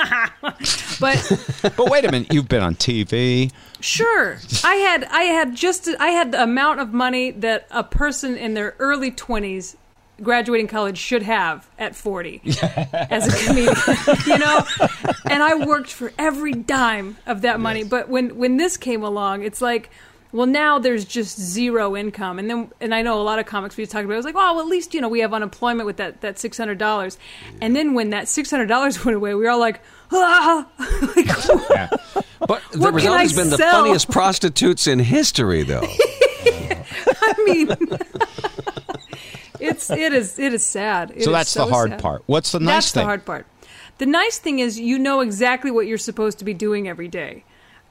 but 0.99 1.71
but 1.77 1.89
wait 1.89 2.05
a 2.05 2.11
minute. 2.11 2.33
You've 2.33 2.49
been 2.49 2.63
on 2.63 2.75
TV. 2.75 3.51
Sure. 3.79 4.37
I 4.63 4.75
had 4.75 5.03
I 5.05 5.23
had 5.23 5.55
just 5.55 5.87
I 5.99 6.09
had 6.09 6.31
the 6.31 6.41
amount 6.43 6.79
of 6.79 6.93
money 6.93 7.31
that 7.31 7.67
a 7.71 7.83
person 7.83 8.35
in 8.37 8.53
their 8.53 8.75
early 8.79 9.11
20s 9.11 9.75
graduating 10.21 10.67
college 10.67 10.97
should 10.97 11.23
have 11.23 11.69
at 11.77 11.95
40 11.95 12.41
as 12.93 13.27
a 13.27 13.45
comedian, 13.45 13.75
you 14.25 14.37
know? 14.37 14.65
And 15.29 15.43
I 15.43 15.55
worked 15.65 15.91
for 15.91 16.13
every 16.17 16.53
dime 16.53 17.17
of 17.25 17.41
that 17.41 17.59
money, 17.59 17.83
but 17.83 18.09
when 18.09 18.37
when 18.37 18.57
this 18.57 18.77
came 18.77 19.03
along, 19.03 19.43
it's 19.43 19.61
like 19.61 19.89
well, 20.35 20.47
now 20.47 20.79
there's 20.79 21.05
just 21.05 21.39
zero 21.39 21.95
income, 21.95 22.39
and 22.39 22.49
then 22.49 22.69
and 22.81 22.93
I 22.93 23.01
know 23.03 23.21
a 23.21 23.23
lot 23.23 23.39
of 23.39 23.45
comics 23.45 23.77
we 23.77 23.85
talked 23.85 24.03
about. 24.03 24.15
It 24.15 24.17
was 24.17 24.25
like, 24.25 24.35
oh, 24.35 24.55
well, 24.55 24.59
at 24.59 24.67
least 24.67 24.93
you 24.93 24.99
know 24.99 25.07
we 25.07 25.21
have 25.21 25.33
unemployment 25.33 25.85
with 25.85 25.95
that 25.95 26.19
that 26.19 26.37
six 26.37 26.57
hundred 26.57 26.77
dollars, 26.77 27.17
and 27.61 27.73
then 27.73 27.93
when 27.93 28.09
that 28.09 28.27
six 28.27 28.51
hundred 28.51 28.65
dollars 28.65 29.05
went 29.05 29.15
away, 29.15 29.33
we 29.33 29.43
were 29.43 29.49
all 29.49 29.59
like, 29.59 29.79
ah, 30.11 30.67
But 30.77 32.61
the 32.73 32.79
What 32.79 32.93
result 32.93 33.21
has 33.21 33.33
been 33.33 33.49
the 33.49 33.57
funniest 33.57 34.11
prostitutes 34.11 34.87
in 34.87 34.99
history, 34.99 35.63
though. 35.63 35.87
I 35.87 37.33
mean, 37.45 37.67
it's 39.65 39.89
it 39.89 40.13
is 40.13 40.39
it 40.39 40.53
is 40.53 40.65
sad. 40.65 41.11
It 41.15 41.23
so 41.23 41.31
that's 41.31 41.53
the 41.53 41.65
hard 41.65 41.91
sad. 41.91 42.01
part. 42.01 42.23
What's 42.25 42.51
the 42.51 42.59
nice 42.59 42.85
That's 42.85 42.91
thing? 42.91 43.01
the 43.01 43.05
hard 43.05 43.25
part. 43.25 43.45
The 43.97 44.05
nice 44.05 44.37
thing 44.37 44.59
is 44.59 44.79
you 44.79 44.99
know 44.99 45.21
exactly 45.21 45.71
what 45.71 45.87
you're 45.87 45.97
supposed 45.97 46.39
to 46.39 46.45
be 46.45 46.53
doing 46.53 46.87
every 46.87 47.07
day, 47.07 47.43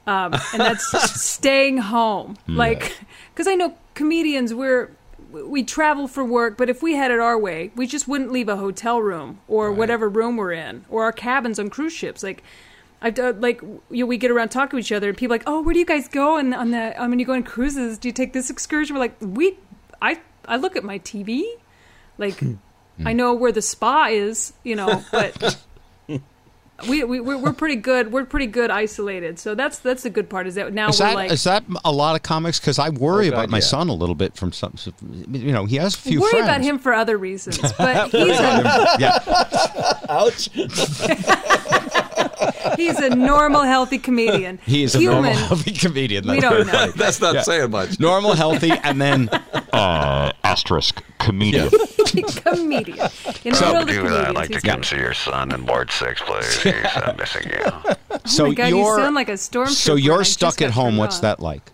um, 0.05 0.33
and 0.53 0.61
that's 0.61 1.21
staying 1.21 1.77
home. 1.77 2.37
Hmm. 2.45 2.55
Like, 2.55 2.97
because 3.33 3.47
I 3.47 3.55
know 3.55 3.75
comedians 3.95 4.53
we're 4.53 4.91
we 5.31 5.63
travel 5.63 6.07
for 6.07 6.23
work, 6.23 6.57
but 6.57 6.69
if 6.69 6.81
we 6.81 6.95
had 6.95 7.11
it 7.11 7.19
our 7.19 7.37
way, 7.37 7.71
we 7.75 7.87
just 7.87 8.07
wouldn't 8.07 8.31
leave 8.31 8.47
a 8.47 8.55
hotel 8.55 9.01
room 9.01 9.39
or 9.47 9.71
whatever 9.71 10.07
room 10.07 10.37
we're 10.37 10.53
in 10.53 10.85
or 10.89 11.03
our 11.03 11.11
cabins 11.11 11.59
on 11.59 11.69
cruise 11.69 11.93
ships. 11.93 12.23
Like. 12.23 12.43
I've 13.01 13.13
done, 13.13 13.39
like 13.41 13.61
you 13.61 13.81
know, 13.91 14.05
we 14.07 14.17
get 14.17 14.31
around 14.31 14.49
talking 14.49 14.71
to 14.71 14.77
each 14.77 14.91
other, 14.91 15.09
and 15.09 15.17
people 15.17 15.33
are 15.35 15.37
like, 15.37 15.43
"Oh, 15.45 15.61
where 15.61 15.73
do 15.73 15.79
you 15.79 15.85
guys 15.85 16.07
go?" 16.07 16.37
And 16.37 16.55
on 16.55 16.71
the, 16.71 16.99
I 16.99 17.05
mean, 17.05 17.19
you 17.19 17.25
go 17.25 17.33
on 17.33 17.43
cruises. 17.43 17.99
Do 17.99 18.07
you 18.07 18.13
take 18.13 18.33
this 18.33 18.49
excursion? 18.49 18.95
We're 18.95 19.01
like, 19.01 19.15
we, 19.19 19.59
I, 20.01 20.21
I 20.47 20.55
look 20.55 20.75
at 20.75 20.83
my 20.83 20.97
TV, 20.99 21.43
like, 22.17 22.37
hmm. 22.39 22.55
I 23.05 23.13
know 23.13 23.33
where 23.33 23.51
the 23.51 23.61
spa 23.61 24.07
is, 24.09 24.53
you 24.63 24.75
know, 24.75 25.03
but 25.11 25.57
we, 26.87 27.03
we 27.03 27.19
we're, 27.19 27.37
we're 27.37 27.53
pretty 27.53 27.75
good. 27.77 28.11
We're 28.11 28.25
pretty 28.25 28.47
good 28.47 28.69
isolated. 28.71 29.39
So 29.39 29.55
that's 29.55 29.79
that's 29.79 30.03
the 30.03 30.09
good 30.09 30.29
part 30.29 30.47
is 30.47 30.55
that 30.55 30.73
now 30.73 30.89
Is 30.89 30.99
we're 30.99 31.07
that 31.07 31.15
like 31.15 31.31
is 31.31 31.43
that 31.45 31.63
a 31.83 31.91
lot 31.91 32.15
of 32.15 32.23
comics? 32.23 32.59
Because 32.59 32.79
I 32.79 32.89
worry 32.89 33.27
Oh, 33.27 33.31
God, 33.31 33.37
about 33.37 33.49
my 33.49 33.57
yeah. 33.57 33.63
son 33.63 33.89
a 33.89 33.93
little 33.93 34.15
bit 34.15 34.35
from 34.35 34.51
some. 34.51 34.75
You 35.31 35.51
know, 35.51 35.65
he 35.65 35.75
has 35.77 35.95
a 35.95 35.97
few 35.97 36.21
worry 36.21 36.31
friends. 36.31 36.45
about 36.47 36.61
him 36.61 36.79
for 36.79 36.93
other 36.93 37.17
reasons, 37.17 37.59
but 37.77 38.09
he's 38.11 38.39
a 38.39 38.95
yeah, 38.99 39.19
Ouch. 40.09 40.49
he's 42.77 42.99
a 42.99 43.15
normal, 43.15 43.61
healthy 43.63 43.97
comedian. 43.97 44.59
he 44.65 44.83
is 44.83 44.95
a 44.95 45.01
normal, 45.01 45.33
healthy 45.33 45.71
comedian. 45.71 46.27
We 46.27 46.39
don't 46.39 46.65
know. 46.67 46.73
funny. 46.73 46.91
That's 46.93 47.19
not 47.21 47.35
Yeah. 47.35 47.41
saying 47.41 47.71
much. 47.71 47.99
Normal, 47.99 48.33
healthy, 48.33 48.71
and 48.71 49.01
then 49.01 49.29
uh, 49.73 50.31
asterisk 50.43 51.03
comedian. 51.19 51.69
comedian 52.43 53.09
in 53.43 53.51
the 53.51 53.55
So- 53.55 53.73
world 53.73 53.89
of 53.89 54.09
that. 54.09 54.27
I'd 54.29 54.35
like 54.35 54.51
to 54.51 54.61
come 54.61 54.77
good. 54.81 54.85
see 54.85 54.97
your 54.97 55.13
son 55.13 55.51
in 55.53 55.65
Ward 55.65 55.91
6, 55.91 56.21
please. 56.21 56.61
He's 56.63 56.73
uh, 56.73 57.15
missing 57.17 57.49
you. 57.49 58.19
So 58.25 58.45
oh 58.45 58.47
my 58.49 58.53
God, 58.55 58.67
you're 58.69 58.77
you 58.79 58.95
sound 58.95 59.15
like 59.15 59.29
a 59.29 59.33
stormtrooper. 59.33 59.69
so 59.69 59.95
you're 59.95 60.23
stuck 60.23 60.61
at 60.61 60.71
home. 60.71 60.97
What's 60.97 61.17
on. 61.17 61.21
that 61.23 61.39
like? 61.39 61.71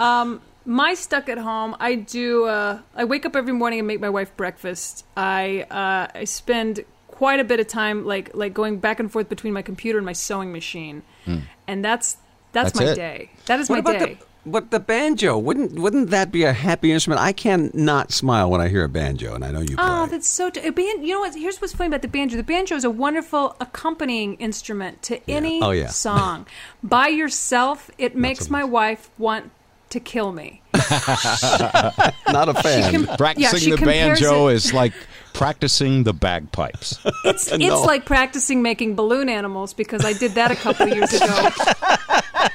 Um, 0.00 0.40
my 0.64 0.94
stuck 0.94 1.28
at 1.28 1.38
home. 1.38 1.76
I 1.80 1.96
do. 1.96 2.44
Uh, 2.44 2.78
I 2.94 3.04
wake 3.04 3.26
up 3.26 3.34
every 3.36 3.52
morning 3.52 3.80
and 3.80 3.88
make 3.88 4.00
my 4.00 4.10
wife 4.10 4.34
breakfast. 4.36 5.04
I 5.16 5.62
uh, 5.70 6.18
I 6.18 6.24
spend 6.24 6.84
quite 7.12 7.38
a 7.38 7.44
bit 7.44 7.60
of 7.60 7.68
time 7.68 8.04
like 8.04 8.34
like 8.34 8.52
going 8.52 8.78
back 8.78 8.98
and 8.98 9.10
forth 9.12 9.28
between 9.28 9.52
my 9.52 9.62
computer 9.62 9.98
and 9.98 10.04
my 10.04 10.12
sewing 10.12 10.50
machine, 10.52 11.02
hmm. 11.24 11.38
and 11.68 11.84
that's 11.84 12.16
that's, 12.52 12.72
That's 12.72 12.80
my 12.84 12.92
it. 12.92 12.94
day. 12.96 13.30
That 13.46 13.60
is 13.60 13.68
What 13.70 13.76
my 13.84 13.90
about 13.92 14.06
day. 14.06 14.14
the 14.14 14.26
but 14.44 14.72
the 14.72 14.80
banjo? 14.80 15.38
Wouldn't 15.38 15.78
wouldn't 15.78 16.10
that 16.10 16.32
be 16.32 16.42
a 16.42 16.52
happy 16.52 16.90
instrument? 16.90 17.20
I 17.20 17.32
can 17.32 17.70
not 17.74 18.12
smile 18.12 18.50
when 18.50 18.60
I 18.60 18.68
hear 18.68 18.82
a 18.82 18.88
banjo, 18.88 19.34
and 19.34 19.44
I 19.44 19.52
know 19.52 19.60
you 19.60 19.74
oh, 19.74 19.76
play. 19.76 19.86
Oh, 19.88 20.06
that's 20.06 20.26
so. 20.28 20.50
T- 20.50 20.60
a 20.66 20.72
ban- 20.72 21.04
you 21.04 21.14
know 21.14 21.20
what? 21.20 21.34
Here's 21.34 21.60
what's 21.60 21.72
funny 21.72 21.86
about 21.88 22.02
the 22.02 22.08
banjo. 22.08 22.36
The 22.36 22.42
banjo 22.42 22.74
is 22.74 22.82
a 22.84 22.90
wonderful 22.90 23.54
accompanying 23.60 24.34
instrument 24.34 25.00
to 25.02 25.20
any 25.30 25.62
Oh, 25.62 25.70
yeah. 25.70 25.86
song. 25.86 26.46
By 26.82 27.06
yourself, 27.08 27.88
it 27.98 28.16
makes 28.16 28.50
my 28.50 28.64
wife 28.64 29.10
want 29.16 29.52
to 29.90 30.00
kill 30.00 30.32
me. 30.32 30.62
not 30.74 32.48
a 32.48 32.54
fan. 32.62 33.06
com- 33.06 33.16
Practicing 33.16 33.58
she 33.60 33.70
the 33.70 33.76
banjo 33.76 34.48
it- 34.48 34.54
is 34.54 34.72
like 34.74 34.92
practicing 35.34 36.04
the 36.04 36.12
bagpipes. 36.12 36.98
It's 37.24 37.46
it's 37.52 37.58
No. 37.58 37.80
like 37.82 38.04
practicing 38.04 38.62
making 38.62 38.94
balloon 38.96 39.28
animals 39.28 39.72
because 39.74 40.04
I 40.04 40.12
did 40.12 40.32
that 40.32 40.50
a 40.50 40.56
couple 40.56 40.88
of 40.90 40.94
years 40.96 41.12
ago, 41.12 41.26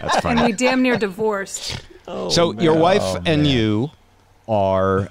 That's 0.02 0.26
and 0.26 0.42
we 0.42 0.52
damn 0.52 0.82
near 0.82 0.98
divorced. 0.98 1.82
so 2.06 2.54
your 2.60 2.76
wife 2.76 3.02
Oh, 3.02 3.16
and 3.26 3.44
man. 3.44 3.46
you 3.46 3.92
are 4.48 5.10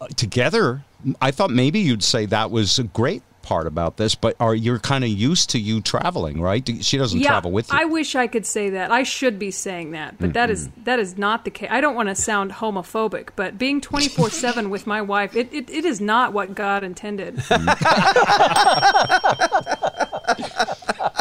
uh, 0.00 0.06
together. 0.16 0.82
I 1.20 1.30
thought 1.30 1.50
maybe 1.50 1.78
you'd 1.80 2.02
say 2.02 2.26
that 2.26 2.50
was 2.50 2.78
a 2.78 2.84
great 2.84 3.22
part 3.46 3.68
about 3.68 3.96
this, 3.96 4.16
but 4.16 4.34
are 4.40 4.54
you're 4.56 4.80
kind 4.80 5.04
of 5.04 5.10
used 5.10 5.50
to 5.50 5.58
you 5.60 5.80
traveling, 5.80 6.40
right? 6.40 6.68
She 6.82 6.98
doesn't 6.98 7.20
yeah, 7.20 7.28
travel 7.28 7.52
with 7.52 7.72
you. 7.72 7.78
I 7.78 7.84
wish 7.84 8.16
I 8.16 8.26
could 8.26 8.44
say 8.44 8.70
that. 8.70 8.90
I 8.90 9.04
should 9.04 9.38
be 9.38 9.52
saying 9.52 9.92
that, 9.92 10.18
but 10.18 10.32
that 10.32 10.50
is 10.50 10.68
that 10.82 10.98
is 10.98 11.16
not 11.16 11.44
the 11.44 11.52
case. 11.52 11.68
I 11.70 11.80
don't 11.80 11.94
want 11.94 12.08
to 12.08 12.16
sound 12.16 12.50
homophobic, 12.50 13.28
but 13.36 13.56
being 13.56 13.80
twenty 13.80 14.08
four 14.08 14.30
seven 14.30 14.68
with 14.68 14.84
my 14.86 15.00
wife, 15.00 15.36
it, 15.36 15.54
it, 15.54 15.70
it 15.70 15.84
is 15.84 16.00
not 16.00 16.32
what 16.32 16.56
God 16.56 16.82
intended. 16.82 17.36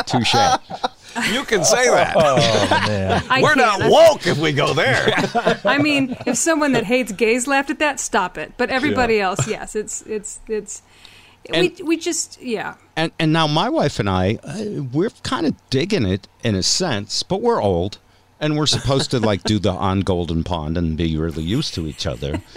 Touche. 0.07 0.35
You 1.31 1.43
can 1.45 1.63
say 1.63 1.89
that. 1.89 2.13
Oh 2.15 2.35
man. 2.87 3.23
We're 3.41 3.53
can't. 3.53 3.79
not 3.79 3.91
woke 3.91 4.27
if 4.27 4.37
we 4.37 4.51
go 4.51 4.73
there. 4.73 5.13
I 5.63 5.77
mean, 5.77 6.17
if 6.25 6.37
someone 6.37 6.73
that 6.73 6.83
hates 6.83 7.11
gays 7.11 7.47
laughed 7.47 7.69
at 7.69 7.79
that, 7.79 7.99
stop 7.99 8.37
it. 8.37 8.53
But 8.57 8.69
everybody 8.69 9.21
else, 9.21 9.47
yes, 9.47 9.75
it's 9.75 10.01
it's 10.03 10.39
it's. 10.47 10.81
We 11.51 11.75
we 11.83 11.97
just 11.97 12.41
yeah. 12.41 12.75
And 12.95 13.11
and 13.19 13.33
now 13.33 13.47
my 13.47 13.69
wife 13.69 13.99
and 13.99 14.09
I, 14.09 14.39
uh, 14.43 14.83
we're 14.91 15.09
kind 15.23 15.45
of 15.45 15.55
digging 15.69 16.05
it 16.05 16.27
in 16.43 16.55
a 16.55 16.63
sense, 16.63 17.23
but 17.23 17.41
we're 17.41 17.61
old, 17.61 17.99
and 18.39 18.57
we're 18.57 18.65
supposed 18.65 19.11
to 19.11 19.19
like 19.19 19.43
do 19.43 19.59
the 19.59 19.71
on 19.89 20.01
Golden 20.01 20.43
Pond 20.43 20.77
and 20.77 20.97
be 20.97 21.17
really 21.17 21.43
used 21.43 21.73
to 21.75 21.87
each 21.87 22.05
other. 22.05 22.41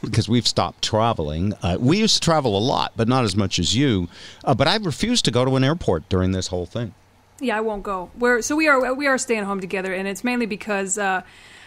Because 0.00 0.28
we've 0.28 0.48
stopped 0.48 0.82
traveling. 0.82 1.54
Uh, 1.62 1.76
we 1.78 1.98
used 1.98 2.16
to 2.16 2.20
travel 2.20 2.58
a 2.58 2.58
lot, 2.58 2.92
but 2.96 3.06
not 3.06 3.22
as 3.22 3.36
much 3.36 3.60
as 3.60 3.76
you. 3.76 4.08
Uh, 4.42 4.52
but 4.52 4.66
I 4.66 4.74
refused 4.74 5.24
to 5.26 5.30
go 5.30 5.44
to 5.44 5.54
an 5.54 5.62
airport 5.62 6.08
during 6.08 6.32
this 6.32 6.48
whole 6.48 6.66
thing. 6.66 6.92
Yeah, 7.38 7.56
I 7.56 7.60
won't 7.60 7.84
go. 7.84 8.10
We're 8.18 8.42
so 8.42 8.56
we 8.56 8.66
are 8.66 8.94
we 8.94 9.06
are 9.06 9.16
staying 9.16 9.44
home 9.44 9.60
together, 9.60 9.94
and 9.94 10.08
it's 10.08 10.24
mainly 10.24 10.46
because 10.46 10.98
uh, 10.98 11.22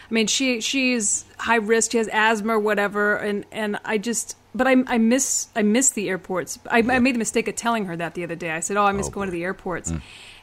I 0.08 0.14
mean 0.14 0.26
she 0.26 0.60
she's 0.60 1.24
high 1.38 1.56
risk, 1.56 1.92
she 1.92 1.98
has 1.98 2.08
asthma 2.12 2.54
or 2.54 2.58
whatever, 2.60 3.16
and 3.16 3.44
and 3.50 3.78
I 3.84 3.98
just 3.98 4.36
but 4.54 4.66
I 4.66 4.76
I 4.86 4.98
miss 4.98 5.48
I 5.54 5.62
miss 5.62 5.90
the 5.90 6.08
airports. 6.08 6.58
I, 6.70 6.78
I 6.78 6.98
made 6.98 7.14
the 7.14 7.18
mistake 7.18 7.48
of 7.48 7.56
telling 7.56 7.86
her 7.86 7.96
that 7.96 8.14
the 8.14 8.24
other 8.24 8.36
day. 8.36 8.50
I 8.52 8.60
said, 8.60 8.76
"Oh, 8.76 8.84
I 8.84 8.92
miss 8.92 9.08
going 9.08 9.26
to 9.26 9.32
the 9.32 9.44
airports," 9.44 9.92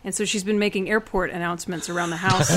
and 0.04 0.14
so 0.14 0.26
she's 0.26 0.44
been 0.44 0.60
making 0.60 0.90
airport 0.90 1.32
announcements 1.32 1.90
around 1.90 2.10
the 2.12 2.18
house. 2.18 2.52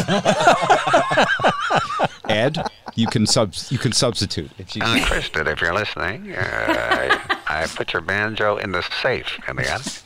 Ed, 2.29 2.59
you 2.95 3.07
can 3.07 3.27
sub 3.27 3.55
you 3.71 3.79
can 3.79 3.93
substitute 3.93 4.51
if 4.59 4.75
you. 4.75 4.83
Uh, 4.83 4.97
Kristin, 4.99 5.47
if 5.51 5.61
you're 5.61 5.75
listening, 5.75 6.33
uh, 6.33 6.41
I, 6.41 7.63
I 7.63 7.67
put 7.67 7.93
your 7.93 8.03
banjo 8.03 8.57
in 8.57 8.73
the 8.73 8.83
safe 9.01 9.39
in 9.49 9.57
the 9.57 9.69
attic. 9.69 10.03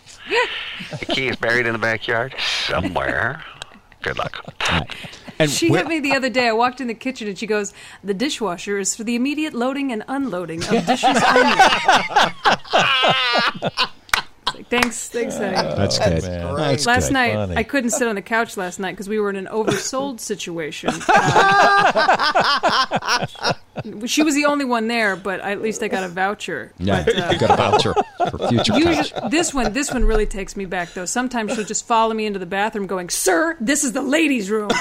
The 0.99 1.07
key 1.07 1.29
is 1.29 1.37
buried 1.37 1.67
in 1.67 1.73
the 1.73 1.79
backyard 1.79 2.35
somewhere. 2.39 3.43
Good 4.03 4.19
luck. 4.19 4.45
And 5.41 5.51
she 5.51 5.69
hit 5.69 5.87
me 5.87 6.01
the 6.01 6.15
other 6.15 6.29
day. 6.29 6.49
I 6.49 6.53
walked 6.53 6.81
in 6.81 6.87
the 6.87 6.95
kitchen 6.95 7.27
and 7.27 7.39
she 7.39 7.47
goes, 7.47 7.73
"The 8.05 8.15
dishwasher 8.15 8.79
is 8.79 8.95
for 8.95 9.05
the 9.05 9.17
immediate 9.17 9.55
loading 9.55 9.91
and 9.91 10.05
unloading 10.07 10.63
of 10.65 10.87
dishes 10.87 11.23
only." 11.35 11.57
It's 14.51 14.57
like, 14.57 14.69
thanks, 14.69 15.09
thanks, 15.09 15.37
honey. 15.37 15.53
That's 15.55 15.99
good. 15.99 16.23
man. 16.23 16.55
That's 16.57 16.87
last 16.87 17.07
good. 17.09 17.13
night, 17.15 17.35
Funny. 17.35 17.57
I 17.57 17.63
couldn't 17.63 17.91
sit 17.91 18.09
on 18.09 18.15
the 18.17 18.23
couch 18.23 18.57
last 18.57 18.81
night 18.81 18.93
because 18.93 19.09
we 19.09 19.19
were 19.21 19.31
in 19.31 19.37
an 19.37 19.47
oversold 19.47 20.21
situation. 20.21 20.91
Uh, 21.09 23.27
she 24.07 24.23
was 24.23 24.35
the 24.35 24.45
only 24.47 24.65
one 24.65 24.89
there, 24.89 25.17
but 25.17 25.43
I, 25.43 25.53
at 25.53 25.63
least 25.63 25.83
I 25.83 25.89
got 25.89 26.05
a 26.05 26.09
voucher. 26.09 26.73
Yeah, 26.79 27.05
But, 27.05 27.19
uh, 27.19 27.29
you 27.33 27.39
got 27.39 27.51
a 27.51 27.57
voucher 27.57 27.95
for 28.31 28.39
future 28.49 28.79
Usually, 28.79 29.29
this 29.31 29.55
one, 29.55 29.73
this 29.73 29.93
one 29.93 30.05
really 30.05 30.27
takes 30.27 30.57
me 30.57 30.65
back 30.65 30.93
though. 30.95 31.05
Sometimes 31.07 31.55
she'll 31.55 31.65
just 31.65 31.87
follow 31.87 32.15
me 32.15 32.27
into 32.27 32.39
the 32.39 32.47
bathroom, 32.47 32.87
going, 32.87 33.09
"Sir, 33.09 33.57
this 33.61 33.85
is 33.85 33.93
the 33.93 34.03
ladies' 34.03 34.51
room." 34.51 34.71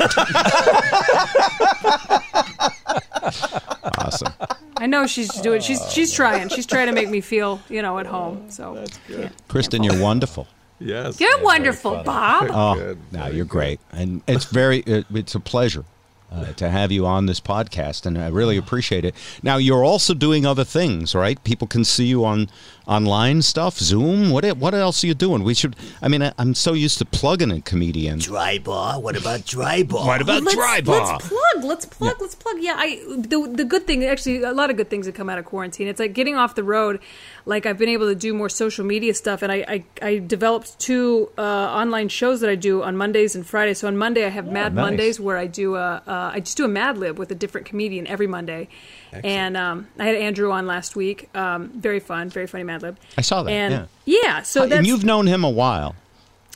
Awesome. 3.97 4.33
I 4.79 4.85
know 4.85 5.05
she's 5.05 5.29
doing. 5.41 5.61
She's 5.61 5.91
she's 5.91 6.13
trying. 6.13 6.49
She's 6.49 6.65
trying 6.65 6.87
to 6.87 6.93
make 6.93 7.09
me 7.09 7.21
feel, 7.21 7.61
you 7.69 7.81
know, 7.81 7.99
at 7.99 8.05
home. 8.05 8.49
So 8.49 8.85
yeah. 9.09 9.29
Kristin, 9.49 9.83
you're 9.83 10.01
wonderful. 10.01 10.47
yes. 10.79 11.19
you're 11.19 11.43
wonderful, 11.43 12.01
Bob. 12.03 12.49
Oh, 12.49 12.95
no, 13.11 13.27
you're 13.27 13.45
great, 13.45 13.81
and 13.91 14.21
it's 14.27 14.45
very 14.45 14.79
it, 14.79 15.05
it's 15.13 15.35
a 15.35 15.39
pleasure 15.41 15.83
uh, 16.31 16.53
to 16.53 16.69
have 16.69 16.91
you 16.91 17.05
on 17.05 17.25
this 17.25 17.39
podcast, 17.39 18.05
and 18.05 18.17
I 18.17 18.27
really 18.27 18.57
appreciate 18.57 19.03
it. 19.05 19.15
Now, 19.43 19.57
you're 19.57 19.83
also 19.83 20.13
doing 20.13 20.45
other 20.45 20.63
things, 20.63 21.15
right? 21.15 21.43
People 21.43 21.67
can 21.67 21.83
see 21.83 22.05
you 22.05 22.23
on 22.23 22.49
online 22.89 23.41
stuff, 23.43 23.77
Zoom. 23.77 24.31
What 24.31 24.45
what 24.57 24.73
else 24.73 25.03
are 25.03 25.07
you 25.07 25.13
doing? 25.13 25.43
We 25.43 25.53
should. 25.53 25.75
I 26.01 26.07
mean, 26.07 26.23
I, 26.23 26.33
I'm 26.39 26.55
so 26.55 26.73
used 26.73 26.97
to 26.97 27.05
plugging 27.05 27.51
a 27.51 27.61
comedian. 27.61 28.19
Dry 28.19 28.57
bar? 28.57 28.99
What 28.99 29.15
about 29.15 29.45
dry 29.45 29.83
bar? 29.83 30.07
What 30.07 30.21
about 30.21 30.43
let's, 30.43 30.55
dry 30.55 30.81
bar? 30.81 31.13
Let's 31.13 31.27
plug. 31.27 31.63
Let's 31.63 31.85
plug. 31.85 32.15
Let's 32.19 32.35
plug. 32.35 32.57
Yeah, 32.59 32.75
I 32.77 32.99
the 33.07 33.49
the 33.55 33.63
good 33.63 33.85
thing 33.85 34.03
actually 34.03 34.43
a 34.43 34.51
lot 34.51 34.69
of 34.71 34.77
good 34.77 34.89
things 34.89 35.05
that 35.05 35.13
come 35.13 35.29
out 35.29 35.37
of 35.37 35.45
quarantine. 35.45 35.87
It's 35.87 35.99
like 35.99 36.13
getting 36.13 36.35
off 36.35 36.55
the 36.55 36.63
road. 36.63 36.99
Like 37.45 37.65
I've 37.65 37.77
been 37.77 37.89
able 37.89 38.07
to 38.07 38.15
do 38.15 38.33
more 38.33 38.49
social 38.49 38.85
media 38.85 39.13
stuff, 39.13 39.43
and 39.43 39.51
I 39.51 39.65
I, 39.67 39.83
I 40.01 40.17
developed 40.17 40.79
two 40.79 41.31
uh, 41.37 41.41
online 41.41 42.09
shows 42.09 42.41
that 42.41 42.49
I 42.49 42.55
do 42.55 42.81
on 42.81 42.97
Mondays 42.97 43.35
and 43.35 43.45
Fridays. 43.45 43.77
So 43.79 43.87
on 43.87 43.97
Monday 43.97 44.25
I 44.25 44.29
have 44.29 44.47
Mad 44.47 44.73
nice. 44.73 44.83
Mondays 44.83 45.19
where 45.19 45.37
I 45.37 45.45
do 45.45 45.75
a 45.75 46.01
uh, 46.07 46.31
I 46.33 46.39
just 46.39 46.57
do 46.57 46.65
a 46.65 46.67
Mad 46.67 46.97
Lib 46.97 47.19
with 47.19 47.31
a 47.31 47.35
different 47.35 47.67
comedian 47.67 48.07
every 48.07 48.27
Monday. 48.27 48.67
And 49.11 49.57
um, 49.57 49.87
I 49.97 50.05
had 50.05 50.15
Andrew 50.15 50.51
on 50.51 50.67
last 50.67 50.95
week. 50.95 51.29
Um, 51.35 51.69
very 51.69 51.99
fun, 51.99 52.29
very 52.29 52.47
funny 52.47 52.63
Mad 52.63 52.81
Lib. 52.81 52.97
I 53.17 53.21
saw 53.21 53.43
that, 53.43 53.51
And 53.51 53.87
yeah. 54.05 54.21
yeah, 54.23 54.41
so 54.43 54.63
and 54.63 54.85
you've 54.85 55.03
known 55.03 55.27
him 55.27 55.43
a 55.43 55.49
while. 55.49 55.95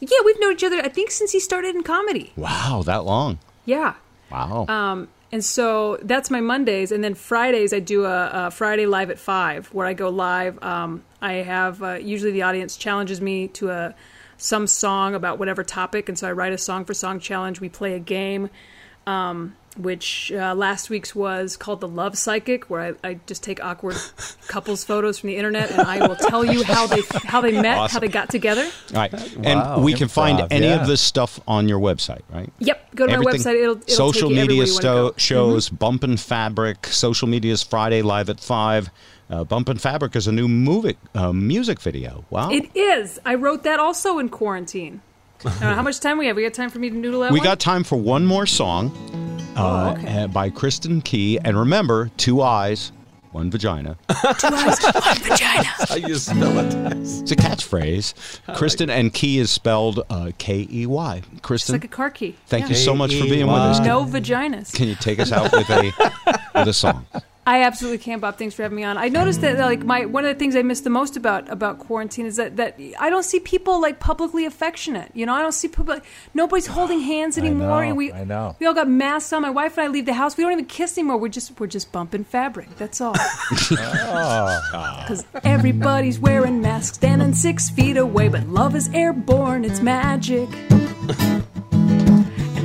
yeah 0.02 0.18
we've 0.26 0.40
known 0.40 0.54
each 0.54 0.64
other. 0.64 0.78
I 0.78 0.90
think 0.90 1.12
since 1.12 1.32
he 1.32 1.40
started 1.40 1.76
in 1.76 1.84
comedy. 1.84 2.32
Wow, 2.36 2.84
that 2.86 3.06
long. 3.06 3.40
Yeah. 3.66 3.96
Wow. 4.32 4.66
Um, 4.68 5.08
and 5.32 5.44
so 5.44 5.98
that's 6.04 6.30
my 6.30 6.42
Mondays, 6.42 6.92
and 6.92 7.04
then 7.04 7.16
Fridays 7.16 7.74
I 7.74 7.80
do 7.80 8.06
a, 8.06 8.30
a 8.34 8.52
Friday 8.52 8.86
live 8.86 9.10
at 9.10 9.18
five, 9.18 9.66
where 9.74 9.88
I 9.88 9.94
go 9.94 10.10
live. 10.10 10.62
Um, 10.64 11.04
I 11.22 11.34
have 11.34 11.82
uh, 11.82 11.94
usually 11.94 12.32
the 12.32 12.44
audience 12.44 12.78
challenges 12.78 13.20
me 13.20 13.48
to 13.50 13.72
a 13.72 13.96
some 14.38 14.68
song 14.68 15.16
about 15.16 15.40
whatever 15.40 15.64
topic, 15.64 16.08
and 16.08 16.20
so 16.20 16.28
I 16.28 16.34
write 16.34 16.54
a 16.54 16.58
song 16.60 16.86
for 16.86 16.94
song 16.94 17.20
challenge. 17.20 17.60
We 17.62 17.70
play 17.70 17.94
a 17.96 18.00
game, 18.00 18.52
um, 19.08 19.56
which 19.78 20.32
uh, 20.32 20.54
last 20.54 20.90
week's 20.90 21.16
was 21.16 21.58
called 21.58 21.82
the 21.82 21.88
Love 21.88 22.18
Psychic, 22.18 22.70
where 22.70 22.96
I, 23.04 23.08
I 23.08 23.20
just 23.26 23.44
take 23.44 23.64
awkward 23.64 23.96
couples 24.48 24.84
photos 24.84 25.20
from 25.20 25.28
the 25.28 25.38
internet, 25.38 25.72
and 25.72 25.82
I 25.82 26.08
will 26.08 26.16
tell 26.16 26.46
you 26.46 26.64
how 26.64 26.88
they 26.88 27.02
how 27.26 27.42
they 27.42 27.60
met, 27.60 27.92
how 27.92 28.00
they 28.00 28.08
got 28.08 28.30
together. 28.30 28.64
All 28.64 28.96
right, 28.96 29.14
Wow, 29.14 29.42
and 29.44 29.84
we 29.84 29.94
can 29.94 30.08
find 30.08 30.52
any 30.52 30.68
yeah. 30.68 30.82
of 30.82 30.88
this 30.88 31.02
stuff 31.02 31.40
on 31.48 31.68
your 31.68 31.80
website, 31.80 32.22
right? 32.32 32.52
Yep, 32.60 32.96
go 32.96 33.08
to 33.08 33.18
my 33.18 33.24
website. 33.24 33.56
It'll, 33.56 33.78
it'll 33.78 33.88
social 33.88 34.30
take 34.30 34.38
you 34.38 34.48
media 34.48 34.64
everywhere 34.64 34.82
you 34.82 34.90
wanna. 34.90 35.10
Mm-hmm. 35.10 35.18
shows, 35.18 35.70
Bumpin 35.70 36.18
Fabric. 36.18 36.88
Social 36.88 37.28
media's 37.28 37.64
Friday 37.64 38.02
live 38.02 38.30
at 38.30 38.40
five. 38.40 38.90
Uh, 39.30 39.44
Bumpin 39.44 39.78
Fabric 39.78 40.16
is 40.16 40.28
a 40.28 40.32
new 40.32 40.48
movie, 40.48 40.98
uh, 41.16 41.34
music 41.34 41.80
video. 41.82 42.26
Wow. 42.30 42.52
It 42.52 42.70
is. 42.76 43.20
I 43.26 43.36
wrote 43.36 43.64
that 43.64 43.80
also 43.80 44.20
in 44.20 44.30
quarantine. 44.30 45.02
I 45.46 45.50
how 45.50 45.82
much 45.82 46.00
time 46.00 46.18
we 46.18 46.28
have. 46.28 46.36
We 46.36 46.44
got 46.44 46.54
time 46.54 46.70
for 46.70 46.80
me 46.80 46.90
to 46.90 46.96
noodle 46.96 47.22
that 47.22 47.32
we 47.32 47.40
one? 47.40 47.44
got 47.46 47.60
time 47.60 47.84
for 47.84 47.98
one 47.98 48.26
more 48.26 48.46
song 48.46 48.92
uh, 49.58 49.94
Oh, 49.96 50.00
okay. 50.00 50.24
uh, 50.24 50.28
by 50.28 50.50
Kristin 50.50 51.04
Key. 51.04 51.38
And 51.44 51.58
remember, 51.58 52.10
two 52.18 52.42
eyes, 52.42 52.92
one 53.32 53.50
vagina. 53.52 53.98
Two 54.10 54.48
eyes, 54.48 54.82
one 54.84 55.20
vagina. 55.20 55.64
How 55.64 55.96
you 55.96 56.16
spell 56.16 56.60
it? 56.60 56.98
It's 57.02 57.32
a 57.32 57.36
catchphrase. 57.36 58.14
Kristin 58.56 58.90
and 58.90 59.12
Key 59.14 59.40
is 59.40 59.50
spelled 59.52 60.06
uh, 60.10 60.32
K 60.38 60.68
E 60.72 60.86
Y. 60.86 61.22
It's 61.32 61.42
Kristin, 61.42 61.72
like 61.72 61.84
a 61.84 61.88
car 61.88 62.10
key. 62.12 62.36
thank 62.48 62.64
Yeah. 62.66 62.70
you 62.70 62.76
so 62.76 62.96
much 62.96 63.14
for 63.16 63.24
being 63.26 63.48
with 63.48 63.56
us. 63.56 63.80
No 63.80 64.06
vaginas. 64.06 64.74
Can 64.74 64.88
you 64.88 64.96
take 64.96 65.20
us 65.20 65.32
out 65.32 65.52
with 65.52 65.70
a 65.70 65.92
with 66.56 66.68
a 66.68 66.74
song? 66.74 67.06
I 67.46 67.64
absolutely 67.64 67.98
can't, 67.98 68.22
Bob. 68.22 68.38
Thanks 68.38 68.56
for 68.56 68.64
having 68.64 68.78
me 68.78 68.84
on. 68.84 68.98
I 68.98 69.10
noticed 69.10 69.42
that 69.42 69.58
like 69.60 69.84
my 69.84 70.06
one 70.06 70.24
of 70.24 70.34
the 70.34 70.40
things 70.40 70.56
I 70.56 70.62
miss 70.62 70.82
the 70.82 70.90
most 70.90 71.18
about 71.18 71.50
about 71.50 71.80
quarantine 71.80 72.26
is 72.26 72.38
that 72.38 72.56
that 72.56 72.80
I 73.00 73.10
don't 73.10 73.24
see 73.24 73.40
people 73.40 73.82
like 73.82 74.00
publicly 74.00 74.46
affectionate. 74.46 75.12
You 75.14 75.26
know, 75.26 75.34
I 75.34 75.42
don't 75.42 75.52
see 75.52 75.68
people. 75.68 76.00
Nobody's 76.34 76.68
holding 76.68 77.00
hands 77.14 77.38
anymore. 77.38 77.84
know, 77.84 77.90
and 77.90 77.98
we 77.98 78.14
I 78.14 78.24
know. 78.24 78.56
we 78.60 78.66
all 78.66 78.74
got 78.74 78.88
masks 78.88 79.34
on. 79.34 79.42
My 79.42 79.50
wife 79.50 79.78
and 79.78 79.86
I 79.86 79.90
leave 79.90 80.06
the 80.06 80.14
house. 80.14 80.38
We 80.38 80.44
don't 80.44 80.54
even 80.54 80.66
kiss 80.66 80.98
anymore. 80.98 81.18
We're 81.18 81.28
just 81.28 81.60
we're 81.60 81.68
just 81.68 81.92
bumping 81.92 82.24
fabric. 82.24 82.76
That's 82.78 83.02
all. 83.02 83.16
Because 85.04 85.26
everybody's 85.44 86.20
wearing 86.20 86.62
masks, 86.62 86.96
standing 86.96 87.34
six 87.34 87.70
feet 87.70 87.98
away. 87.98 88.30
But 88.30 88.48
love 88.48 88.76
is 88.76 88.90
airborne. 88.94 89.66
It's 89.66 89.82
magic. 89.82 90.48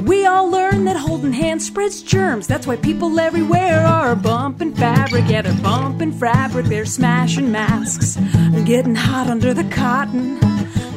We 0.09 0.25
all 0.25 0.49
learn 0.51 0.87
that 0.87 0.97
holding 0.97 1.35
hands 1.35 1.67
spreads 1.67 2.01
germs. 2.01 2.47
That's 2.47 2.67
why 2.67 2.77
people 2.77 3.21
everywhere 3.21 3.87
are 3.87 4.17
bumping 4.17 4.75
fabric. 4.75 5.25
Yeah, 5.29 5.43
they're 5.43 5.63
bumping 5.63 6.13
fabric. 6.13 6.65
They're 6.65 6.87
smashing 6.87 7.53
masks 7.53 8.17
getting 8.65 8.95
hot 8.95 9.27
under 9.29 9.53
the 9.53 9.65
cotton. 9.65 10.41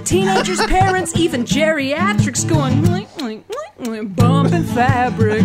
Teenagers, 0.06 0.66
parents, 0.68 1.14
even 1.18 1.44
geriatrics 1.44 2.48
going 2.48 2.82
"Mwah, 2.84 3.06
mwah, 3.18 3.44
mwah, 3.44 4.06
mwah," 4.06 4.16
bumping 4.16 4.64
fabric. 4.64 5.44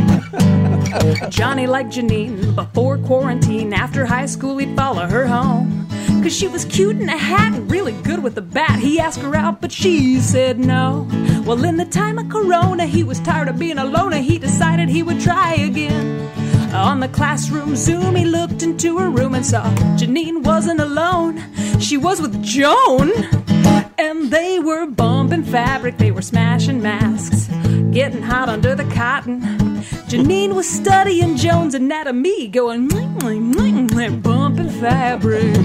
Johnny 1.31 1.67
liked 1.67 1.91
Janine 1.91 2.55
before 2.55 2.99
quarantine. 2.99 3.73
After 3.73 4.07
high 4.07 4.27
school, 4.27 4.59
he'd 4.59 4.77
follow 4.77 5.07
her 5.07 5.27
home. 5.27 5.86
Cause 6.23 6.37
she 6.37 6.49
was 6.49 6.65
cute 6.65 6.97
in 6.97 7.09
a 7.09 7.17
hat 7.17 7.55
and 7.55 7.71
really 7.71 7.93
good 8.03 8.23
with 8.23 8.37
a 8.39 8.43
bat. 8.43 8.79
He 8.81 8.99
asked 8.99 9.21
her 9.21 9.35
out, 9.37 9.61
but 9.61 9.73
she 9.73 10.21
said 10.21 10.59
no. 10.59 11.07
Well, 11.45 11.65
in 11.65 11.77
the 11.77 11.85
time 11.85 12.19
of 12.19 12.29
Corona, 12.29 12.87
he 12.87 13.05
was 13.05 13.21
tired 13.21 13.49
of 13.49 13.59
being 13.59 13.79
alone 13.79 14.13
and 14.13 14.25
he 14.25 14.39
decided 14.39 14.89
he 14.89 15.03
would 15.03 15.21
try 15.21 15.55
again. 15.55 16.29
On 16.75 17.01
the 17.01 17.09
classroom 17.09 17.77
Zoom, 17.77 18.17
he 18.17 18.25
looked 18.25 18.63
into 18.63 18.99
her 18.99 19.09
room 19.09 19.35
and 19.35 19.47
saw 19.47 19.65
Janine 19.97 20.43
wasn't 20.43 20.81
alone. 20.81 21.43
She 21.81 21.97
was 21.97 22.21
with 22.21 22.43
Joan. 22.43 23.13
And 23.99 24.31
they 24.31 24.59
were 24.59 24.87
bumping 24.87 25.43
fabric, 25.43 25.97
they 25.97 26.11
were 26.11 26.23
smashing 26.23 26.83
masks, 26.83 27.47
getting 27.93 28.21
hot 28.21 28.49
under 28.49 28.75
the 28.75 28.85
cotton. 28.85 29.41
Janine 30.09 30.55
was 30.55 30.69
studying 30.69 31.37
Joan's 31.37 31.75
anatomy, 31.75 32.47
going 32.47 32.89
"Mwah, 32.89 33.19
mwah, 33.19 33.55
mwah, 33.55 33.89
mwah," 33.89 34.23
bumping 34.23 34.71
fabric. 34.81 35.57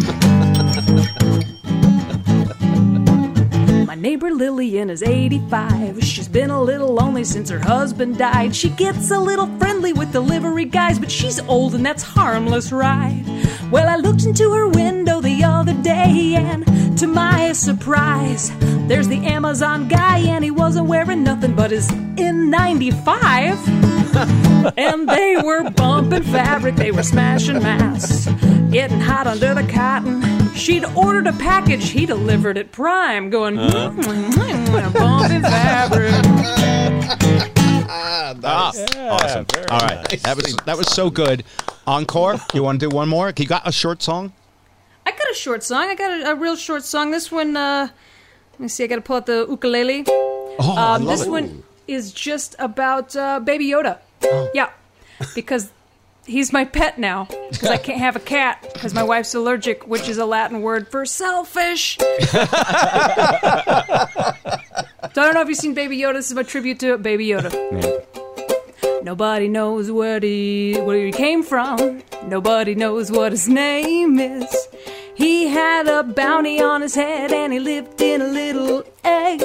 My 3.86 3.94
neighbor 3.94 4.32
Lillian 4.32 4.90
is 4.90 5.04
85. 5.04 6.04
She's 6.04 6.28
been 6.28 6.50
a 6.50 6.60
little 6.60 6.92
lonely 6.92 7.24
since 7.24 7.52
her 7.52 7.60
husband 7.60 8.18
died. 8.18 8.56
She 8.56 8.70
gets 8.70 9.12
a 9.12 9.20
little 9.20 9.46
friendly 9.60 9.94
with 9.94 10.12
the 10.12 10.22
delivery 10.22 10.66
guys, 10.66 10.98
but 10.98 11.12
she's 11.12 11.40
old 11.42 11.76
and 11.76 11.86
that's 11.86 12.02
harmless, 12.02 12.72
right? 12.72 13.24
Well, 13.70 13.88
I 13.88 13.98
looked 13.98 14.26
into 14.26 14.52
her 14.54 14.68
window 14.68 15.22
the 15.22 15.44
other 15.44 15.74
day, 15.74 16.34
and 16.36 16.66
to 16.98 17.06
my 17.06 17.54
surprise, 17.54 18.52
there's 18.88 19.08
the 19.08 19.24
Amazon 19.24 19.88
guy, 19.88 20.18
and 20.18 20.44
he 20.44 20.50
wasn't 20.50 20.88
wearing 20.88 21.24
nothing 21.24 21.54
but 21.54 21.70
his 21.70 21.88
N95. 22.18 24.01
And 24.78 25.08
they 25.08 25.38
were 25.44 25.70
bumping 25.70 26.24
fabric, 26.24 26.76
they 26.76 26.92
were 26.92 27.04
smashing 27.04 27.60
masks, 27.62 28.26
getting 28.72 29.00
hot 29.00 29.28
under 29.28 29.54
the 29.54 29.64
cotton. 29.72 30.22
She'd 30.54 30.86
ordered 30.96 31.28
a 31.28 31.34
package, 31.34 31.90
he 31.90 32.06
delivered 32.06 32.58
it 32.58 32.72
prime, 32.72 33.30
going 33.30 33.58
Uh-huh. 33.58 33.90
"Mm, 33.90 34.04
mm, 34.04 34.66
mm, 34.66 34.94
bumping 34.94 35.42
fabric. 35.42 36.14
Ah, 37.94 38.34
awesome. 38.74 39.46
All 39.70 39.80
right, 39.80 40.08
that 40.24 40.36
was 40.36 40.56
that 40.66 40.78
was 40.78 40.88
so 40.88 41.10
good. 41.10 41.44
Encore. 41.88 42.38
You 42.54 42.64
want 42.64 42.80
to 42.80 42.90
do 42.90 42.96
one 42.96 43.10
more? 43.10 43.34
You 43.38 43.46
got 43.46 43.68
a 43.68 43.72
short 43.72 44.02
song? 44.04 44.34
I 45.06 45.12
got 45.12 45.30
a 45.32 45.34
short 45.36 45.64
song. 45.64 45.90
I 45.90 45.96
got 45.96 46.12
a, 46.22 46.32
a 46.32 46.36
real 46.36 46.56
short 46.56 46.84
song. 46.84 47.12
This 47.12 47.32
one, 47.32 47.58
uh, 47.58 47.90
let 48.54 48.60
me 48.60 48.68
see. 48.68 48.84
I 48.84 48.88
got 48.88 48.96
to 48.98 49.02
pull 49.02 49.18
out 49.18 49.26
the 49.26 49.48
ukulele. 49.50 50.06
Oh, 50.08 50.76
I 50.78 50.96
um, 50.96 51.06
love 51.06 51.18
this 51.18 51.28
it. 51.28 51.30
one 51.32 51.64
is 51.88 52.12
just 52.12 52.56
about 52.60 53.16
uh, 53.16 53.40
Baby 53.40 53.70
Yoda. 53.70 54.00
Yeah, 54.54 54.70
because 55.36 55.72
he's 56.26 56.54
my 56.54 56.66
pet 56.66 56.98
now. 56.98 57.28
Because 57.52 57.70
I 57.70 57.78
can't 57.78 58.00
have 58.00 58.16
a 58.16 58.20
cat 58.20 58.70
because 58.74 58.94
my 58.94 59.04
wife's 59.04 59.34
allergic, 59.36 59.88
which 59.88 60.08
is 60.08 60.18
a 60.18 60.26
Latin 60.26 60.62
word 60.62 60.88
for 60.88 61.06
selfish. 61.06 61.98
so 61.98 62.06
I 62.34 64.36
don't 65.14 65.34
know 65.34 65.42
if 65.42 65.50
you've 65.50 65.58
seen 65.58 65.74
Baby 65.74 65.98
Yoda. 65.98 66.14
This 66.14 66.30
is 66.30 66.36
my 66.36 66.44
tribute 66.44 66.80
to 66.80 66.98
Baby 66.98 67.28
Yoda. 67.28 68.06
Nobody 69.04 69.48
knows 69.48 69.92
where 69.92 70.20
he, 70.20 70.76
where 70.80 71.06
he 71.06 71.12
came 71.12 71.44
from. 71.44 72.04
Nobody 72.26 72.76
knows 72.76 73.12
what 73.12 73.32
his 73.32 73.50
name 73.50 74.20
is. 74.20 74.68
He 75.16 75.48
had 75.48 75.88
a 75.88 76.04
bounty 76.04 76.62
on 76.62 76.82
his 76.82 76.96
head 76.96 77.32
and 77.32 77.52
he 77.52 77.60
lived 77.60 78.00
in 78.02 78.22
a 78.22 78.28
little 78.28 78.84
egg. 79.04 79.42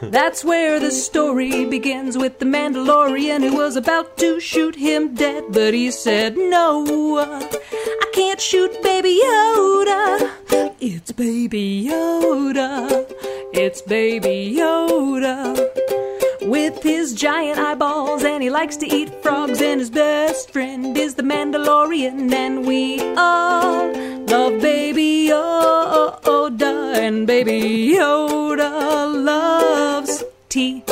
That's 0.00 0.44
where 0.44 0.78
the 0.78 0.92
story 0.92 1.64
begins 1.64 2.16
with 2.16 2.38
the 2.38 2.44
Mandalorian 2.44 3.42
who 3.42 3.56
was 3.56 3.76
about 3.76 4.16
to 4.18 4.38
shoot 4.38 4.76
him 4.76 5.14
dead. 5.14 5.44
But 5.50 5.74
he 5.74 5.90
said, 5.90 6.36
No, 6.36 7.18
I 7.18 8.10
can't 8.14 8.40
shoot 8.40 8.82
Baby 8.82 9.20
Yoda. 9.22 10.32
It's 10.80 11.10
Baby 11.12 11.88
Yoda. 11.88 13.06
It's 13.52 13.82
Baby 13.82 14.54
Yoda 14.56 16.07
with 16.48 16.82
his 16.82 17.12
giant 17.12 17.58
eyeballs, 17.58 18.24
and 18.24 18.42
he 18.42 18.50
likes 18.50 18.76
to 18.78 18.86
eat 18.86 19.10
frogs. 19.22 19.60
And 19.60 19.80
his 19.80 19.90
best 19.90 20.50
friend 20.50 20.96
is 20.96 21.14
the 21.14 21.22
Mandalorian, 21.22 22.32
and 22.32 22.66
we 22.66 23.00
all 23.16 23.92
love 24.24 24.60
Baby 24.60 25.28
Yoda, 25.28 26.96
and 26.96 27.26
Baby 27.26 27.94
Yoda 27.94 29.24
loves 29.24 30.24
tea. 30.48 30.82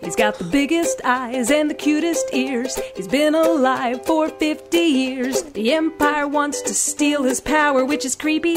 He's 0.00 0.16
got 0.16 0.38
the 0.38 0.44
biggest 0.44 1.00
eyes 1.04 1.50
and 1.50 1.68
the 1.68 1.74
cutest 1.74 2.26
ears. 2.32 2.78
He's 2.94 3.08
been 3.08 3.34
alive 3.34 4.06
for 4.06 4.28
50 4.28 4.78
years. 4.78 5.42
The 5.42 5.72
Empire 5.72 6.28
wants 6.28 6.62
to 6.62 6.74
steal 6.74 7.24
his 7.24 7.40
power, 7.40 7.84
which 7.84 8.04
is 8.04 8.14
creepy. 8.14 8.56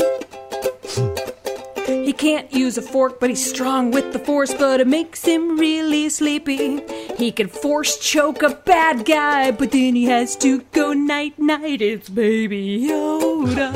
He 1.89 2.13
can't 2.13 2.53
use 2.53 2.77
a 2.77 2.83
fork, 2.83 3.19
but 3.19 3.31
he's 3.31 3.43
strong 3.49 3.89
with 3.89 4.13
the 4.13 4.19
force, 4.19 4.53
but 4.53 4.79
it 4.79 4.85
makes 4.85 5.25
him 5.25 5.57
really 5.57 6.07
sleepy. 6.09 6.81
He 7.17 7.31
can 7.31 7.47
force 7.47 7.97
choke 7.97 8.43
a 8.43 8.49
bad 8.49 9.05
guy, 9.05 9.49
but 9.49 9.71
then 9.71 9.95
he 9.95 10.05
has 10.05 10.35
to 10.37 10.61
go 10.71 10.93
night 10.93 11.39
night. 11.39 11.81
It's 11.81 12.07
Baby 12.07 12.85
Yoda. 12.87 13.71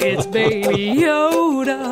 it's 0.00 0.26
Baby 0.26 1.00
Yoda. 1.00 1.86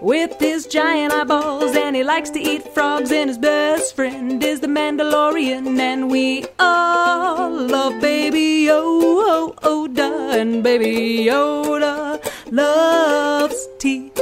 With 0.00 0.38
his 0.38 0.66
giant 0.66 1.12
eyeballs, 1.12 1.74
and 1.74 1.96
he 1.96 2.04
likes 2.04 2.30
to 2.30 2.38
eat 2.38 2.62
frogs, 2.74 3.10
and 3.10 3.28
his 3.28 3.38
best 3.38 3.96
friend 3.96 4.40
is 4.44 4.60
the 4.60 4.68
Mandalorian, 4.68 5.80
and 5.80 6.10
we 6.10 6.44
all 6.60 7.50
love 7.50 8.00
Baby 8.00 8.66
Yoda, 8.68 10.40
and 10.40 10.62
Baby 10.62 11.24
Yoda 11.24 12.20
loves 12.52 13.66
tea. 13.78 14.12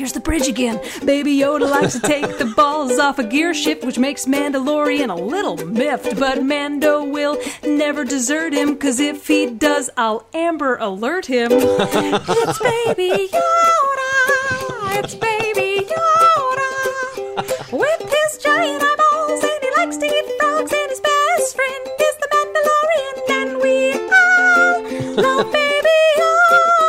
Here's 0.00 0.14
the 0.14 0.20
bridge 0.20 0.48
again. 0.48 0.80
Baby 1.04 1.36
Yoda 1.36 1.70
likes 1.70 1.92
to 1.92 2.00
take 2.00 2.38
the 2.38 2.46
balls 2.56 2.98
off 2.98 3.18
a 3.18 3.22
gear 3.22 3.52
shift, 3.52 3.84
which 3.84 3.98
makes 3.98 4.24
Mandalorian 4.24 5.10
a 5.10 5.14
little 5.14 5.58
miffed. 5.58 6.18
But 6.18 6.42
Mando 6.42 7.04
will 7.04 7.36
never 7.62 8.06
desert 8.06 8.54
him, 8.54 8.78
cause 8.78 8.98
if 8.98 9.26
he 9.26 9.44
does, 9.50 9.90
I'll 9.98 10.24
Amber 10.32 10.76
alert 10.76 11.26
him. 11.26 11.50
it's 11.52 12.58
Baby 12.60 13.28
Yoda! 13.28 15.04
It's 15.04 15.14
Baby 15.16 15.86
Yoda! 15.86 17.70
With 17.70 18.00
his 18.00 18.38
giant 18.42 18.82
eyeballs, 18.82 19.44
and 19.44 19.62
he 19.62 19.70
likes 19.76 19.98
to 19.98 20.06
eat 20.06 20.24
frogs, 20.40 20.72
and 20.72 20.88
his 20.88 21.00
best 21.00 21.56
friend 21.56 21.88
is 22.00 22.16
the 22.22 22.28
Mandalorian, 22.32 23.16
and 23.42 23.60
we 23.60 23.92
all 24.16 24.80
love 25.22 25.52
Baby 25.52 26.00
Yoda, 26.16 26.79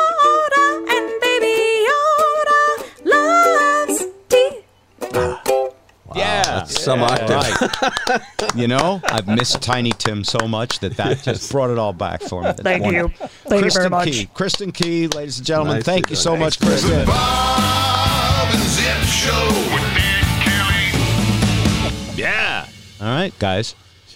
Yeah, 6.74 6.84
some 6.84 7.02
octave. 7.04 8.56
you 8.56 8.68
know, 8.68 9.02
I've 9.06 9.28
missed 9.28 9.62
Tiny 9.62 9.92
Tim 9.92 10.24
so 10.24 10.48
much 10.48 10.80
that 10.80 10.98
that 10.98 11.24
just 11.24 11.52
brought 11.52 11.70
it 11.70 11.78
all 11.78 11.94
back 11.94 12.22
for 12.22 12.42
me. 12.42 12.48
That's 12.48 12.62
Thank 12.62 12.86
you. 12.86 12.94
wonderful. 13.04 13.28
Thank 13.28 13.66
you 13.66 13.72
very 13.72 13.88
Kristin 13.88 13.92
much. 13.92 14.08
Key. 14.12 14.28
Kristin 14.34 14.74
Key, 14.74 15.08
ladies 15.08 15.38
and 15.38 15.46
gentlemen, 15.48 15.76
Nice 15.78 15.84
thank 15.86 16.10
you 16.10 16.16
go. 16.16 16.22
so 16.22 16.36
much, 16.36 16.60
Kristin. 16.60 17.06
Bob 17.06 18.54
and 18.54 18.64
Zip 18.64 19.02
Show 19.08 19.48
with 19.74 19.84
Ed 19.98 20.26
Kelly. 20.44 22.18
Yeah. 22.22 22.66
All 23.00 23.08
right, 23.08 23.38
guys. 23.40 23.76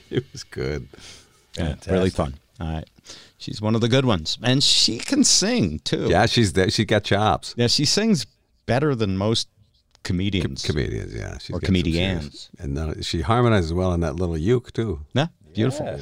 It 0.09 0.23
was 0.31 0.43
good. 0.43 0.87
Yeah, 1.57 1.75
really 1.87 2.09
fun. 2.09 2.35
All 2.59 2.67
right. 2.71 2.87
She's 3.37 3.61
one 3.61 3.75
of 3.75 3.81
the 3.81 3.87
good 3.89 4.05
ones. 4.05 4.37
And 4.41 4.63
she 4.63 4.97
can 4.97 5.23
sing, 5.23 5.79
too. 5.79 6.07
Yeah, 6.09 6.25
she's 6.25 6.53
there. 6.53 6.69
She 6.69 6.85
got 6.85 7.03
chops. 7.03 7.53
Yeah, 7.57 7.67
she 7.67 7.85
sings 7.85 8.25
better 8.65 8.95
than 8.95 9.17
most 9.17 9.47
comedians. 10.05 10.63
Comedians, 10.63 11.13
yeah. 11.13 11.37
She's 11.39 11.53
Or 11.53 11.59
got 11.59 11.65
comedians. 11.65 12.49
And 12.57 12.77
uh, 12.77 13.01
she 13.01 13.21
harmonizes 13.21 13.73
well 13.73 13.91
on 13.91 13.99
that 13.99 14.15
little 14.15 14.37
uke, 14.37 14.71
too. 14.71 15.01
Yeah, 15.13 15.27
beautiful. 15.53 15.99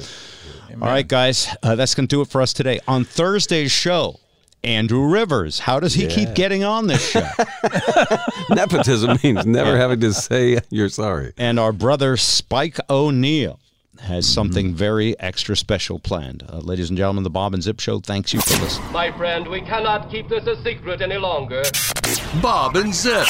All 0.80 0.88
right, 0.88 1.06
guys, 1.08 1.48
uh, 1.64 1.74
that's 1.74 1.96
going 1.96 2.06
to 2.06 2.14
do 2.16 2.20
it 2.20 2.28
for 2.28 2.40
us 2.40 2.52
today. 2.52 2.78
On 2.86 3.04
Thursday's 3.04 3.72
show, 3.72 4.20
Andrew 4.62 5.06
Rivers. 5.06 5.58
How 5.58 5.78
does 5.80 5.94
he 5.94 6.06
keep 6.06 6.34
getting 6.34 6.62
on 6.64 6.86
this 6.86 7.10
show? 7.10 7.26
Nepotism 8.50 9.18
means 9.22 9.44
never 9.44 9.76
having 9.76 10.00
to 10.00 10.12
say 10.14 10.58
you're 10.70 10.88
sorry. 10.88 11.32
and 11.36 11.58
our 11.60 11.72
brother 11.72 12.16
Spike 12.16 12.78
O'Neill 12.88 13.58
has 14.00 14.24
Mm-hmm. 14.26 14.32
something 14.34 14.74
very 14.74 15.18
extra 15.20 15.54
special 15.56 15.98
planned. 15.98 16.44
Uh, 16.48 16.58
ladies 16.58 16.88
and 16.88 16.96
gentlemen, 16.96 17.22
the 17.24 17.30
Bob 17.30 17.54
and 17.54 17.62
Zip 17.62 17.78
Show 17.78 18.00
thanks 18.00 18.32
you 18.34 18.40
for 18.40 18.60
listening. 18.62 18.90
My 18.92 19.12
friend, 19.16 19.46
we 19.46 19.60
cannot 19.60 20.10
keep 20.10 20.28
this 20.28 20.46
a 20.46 20.60
secret 20.64 21.00
any 21.02 21.16
longer. 21.18 21.62
Bob 22.42 22.74
and 22.76 22.92
Zip. 22.92 23.28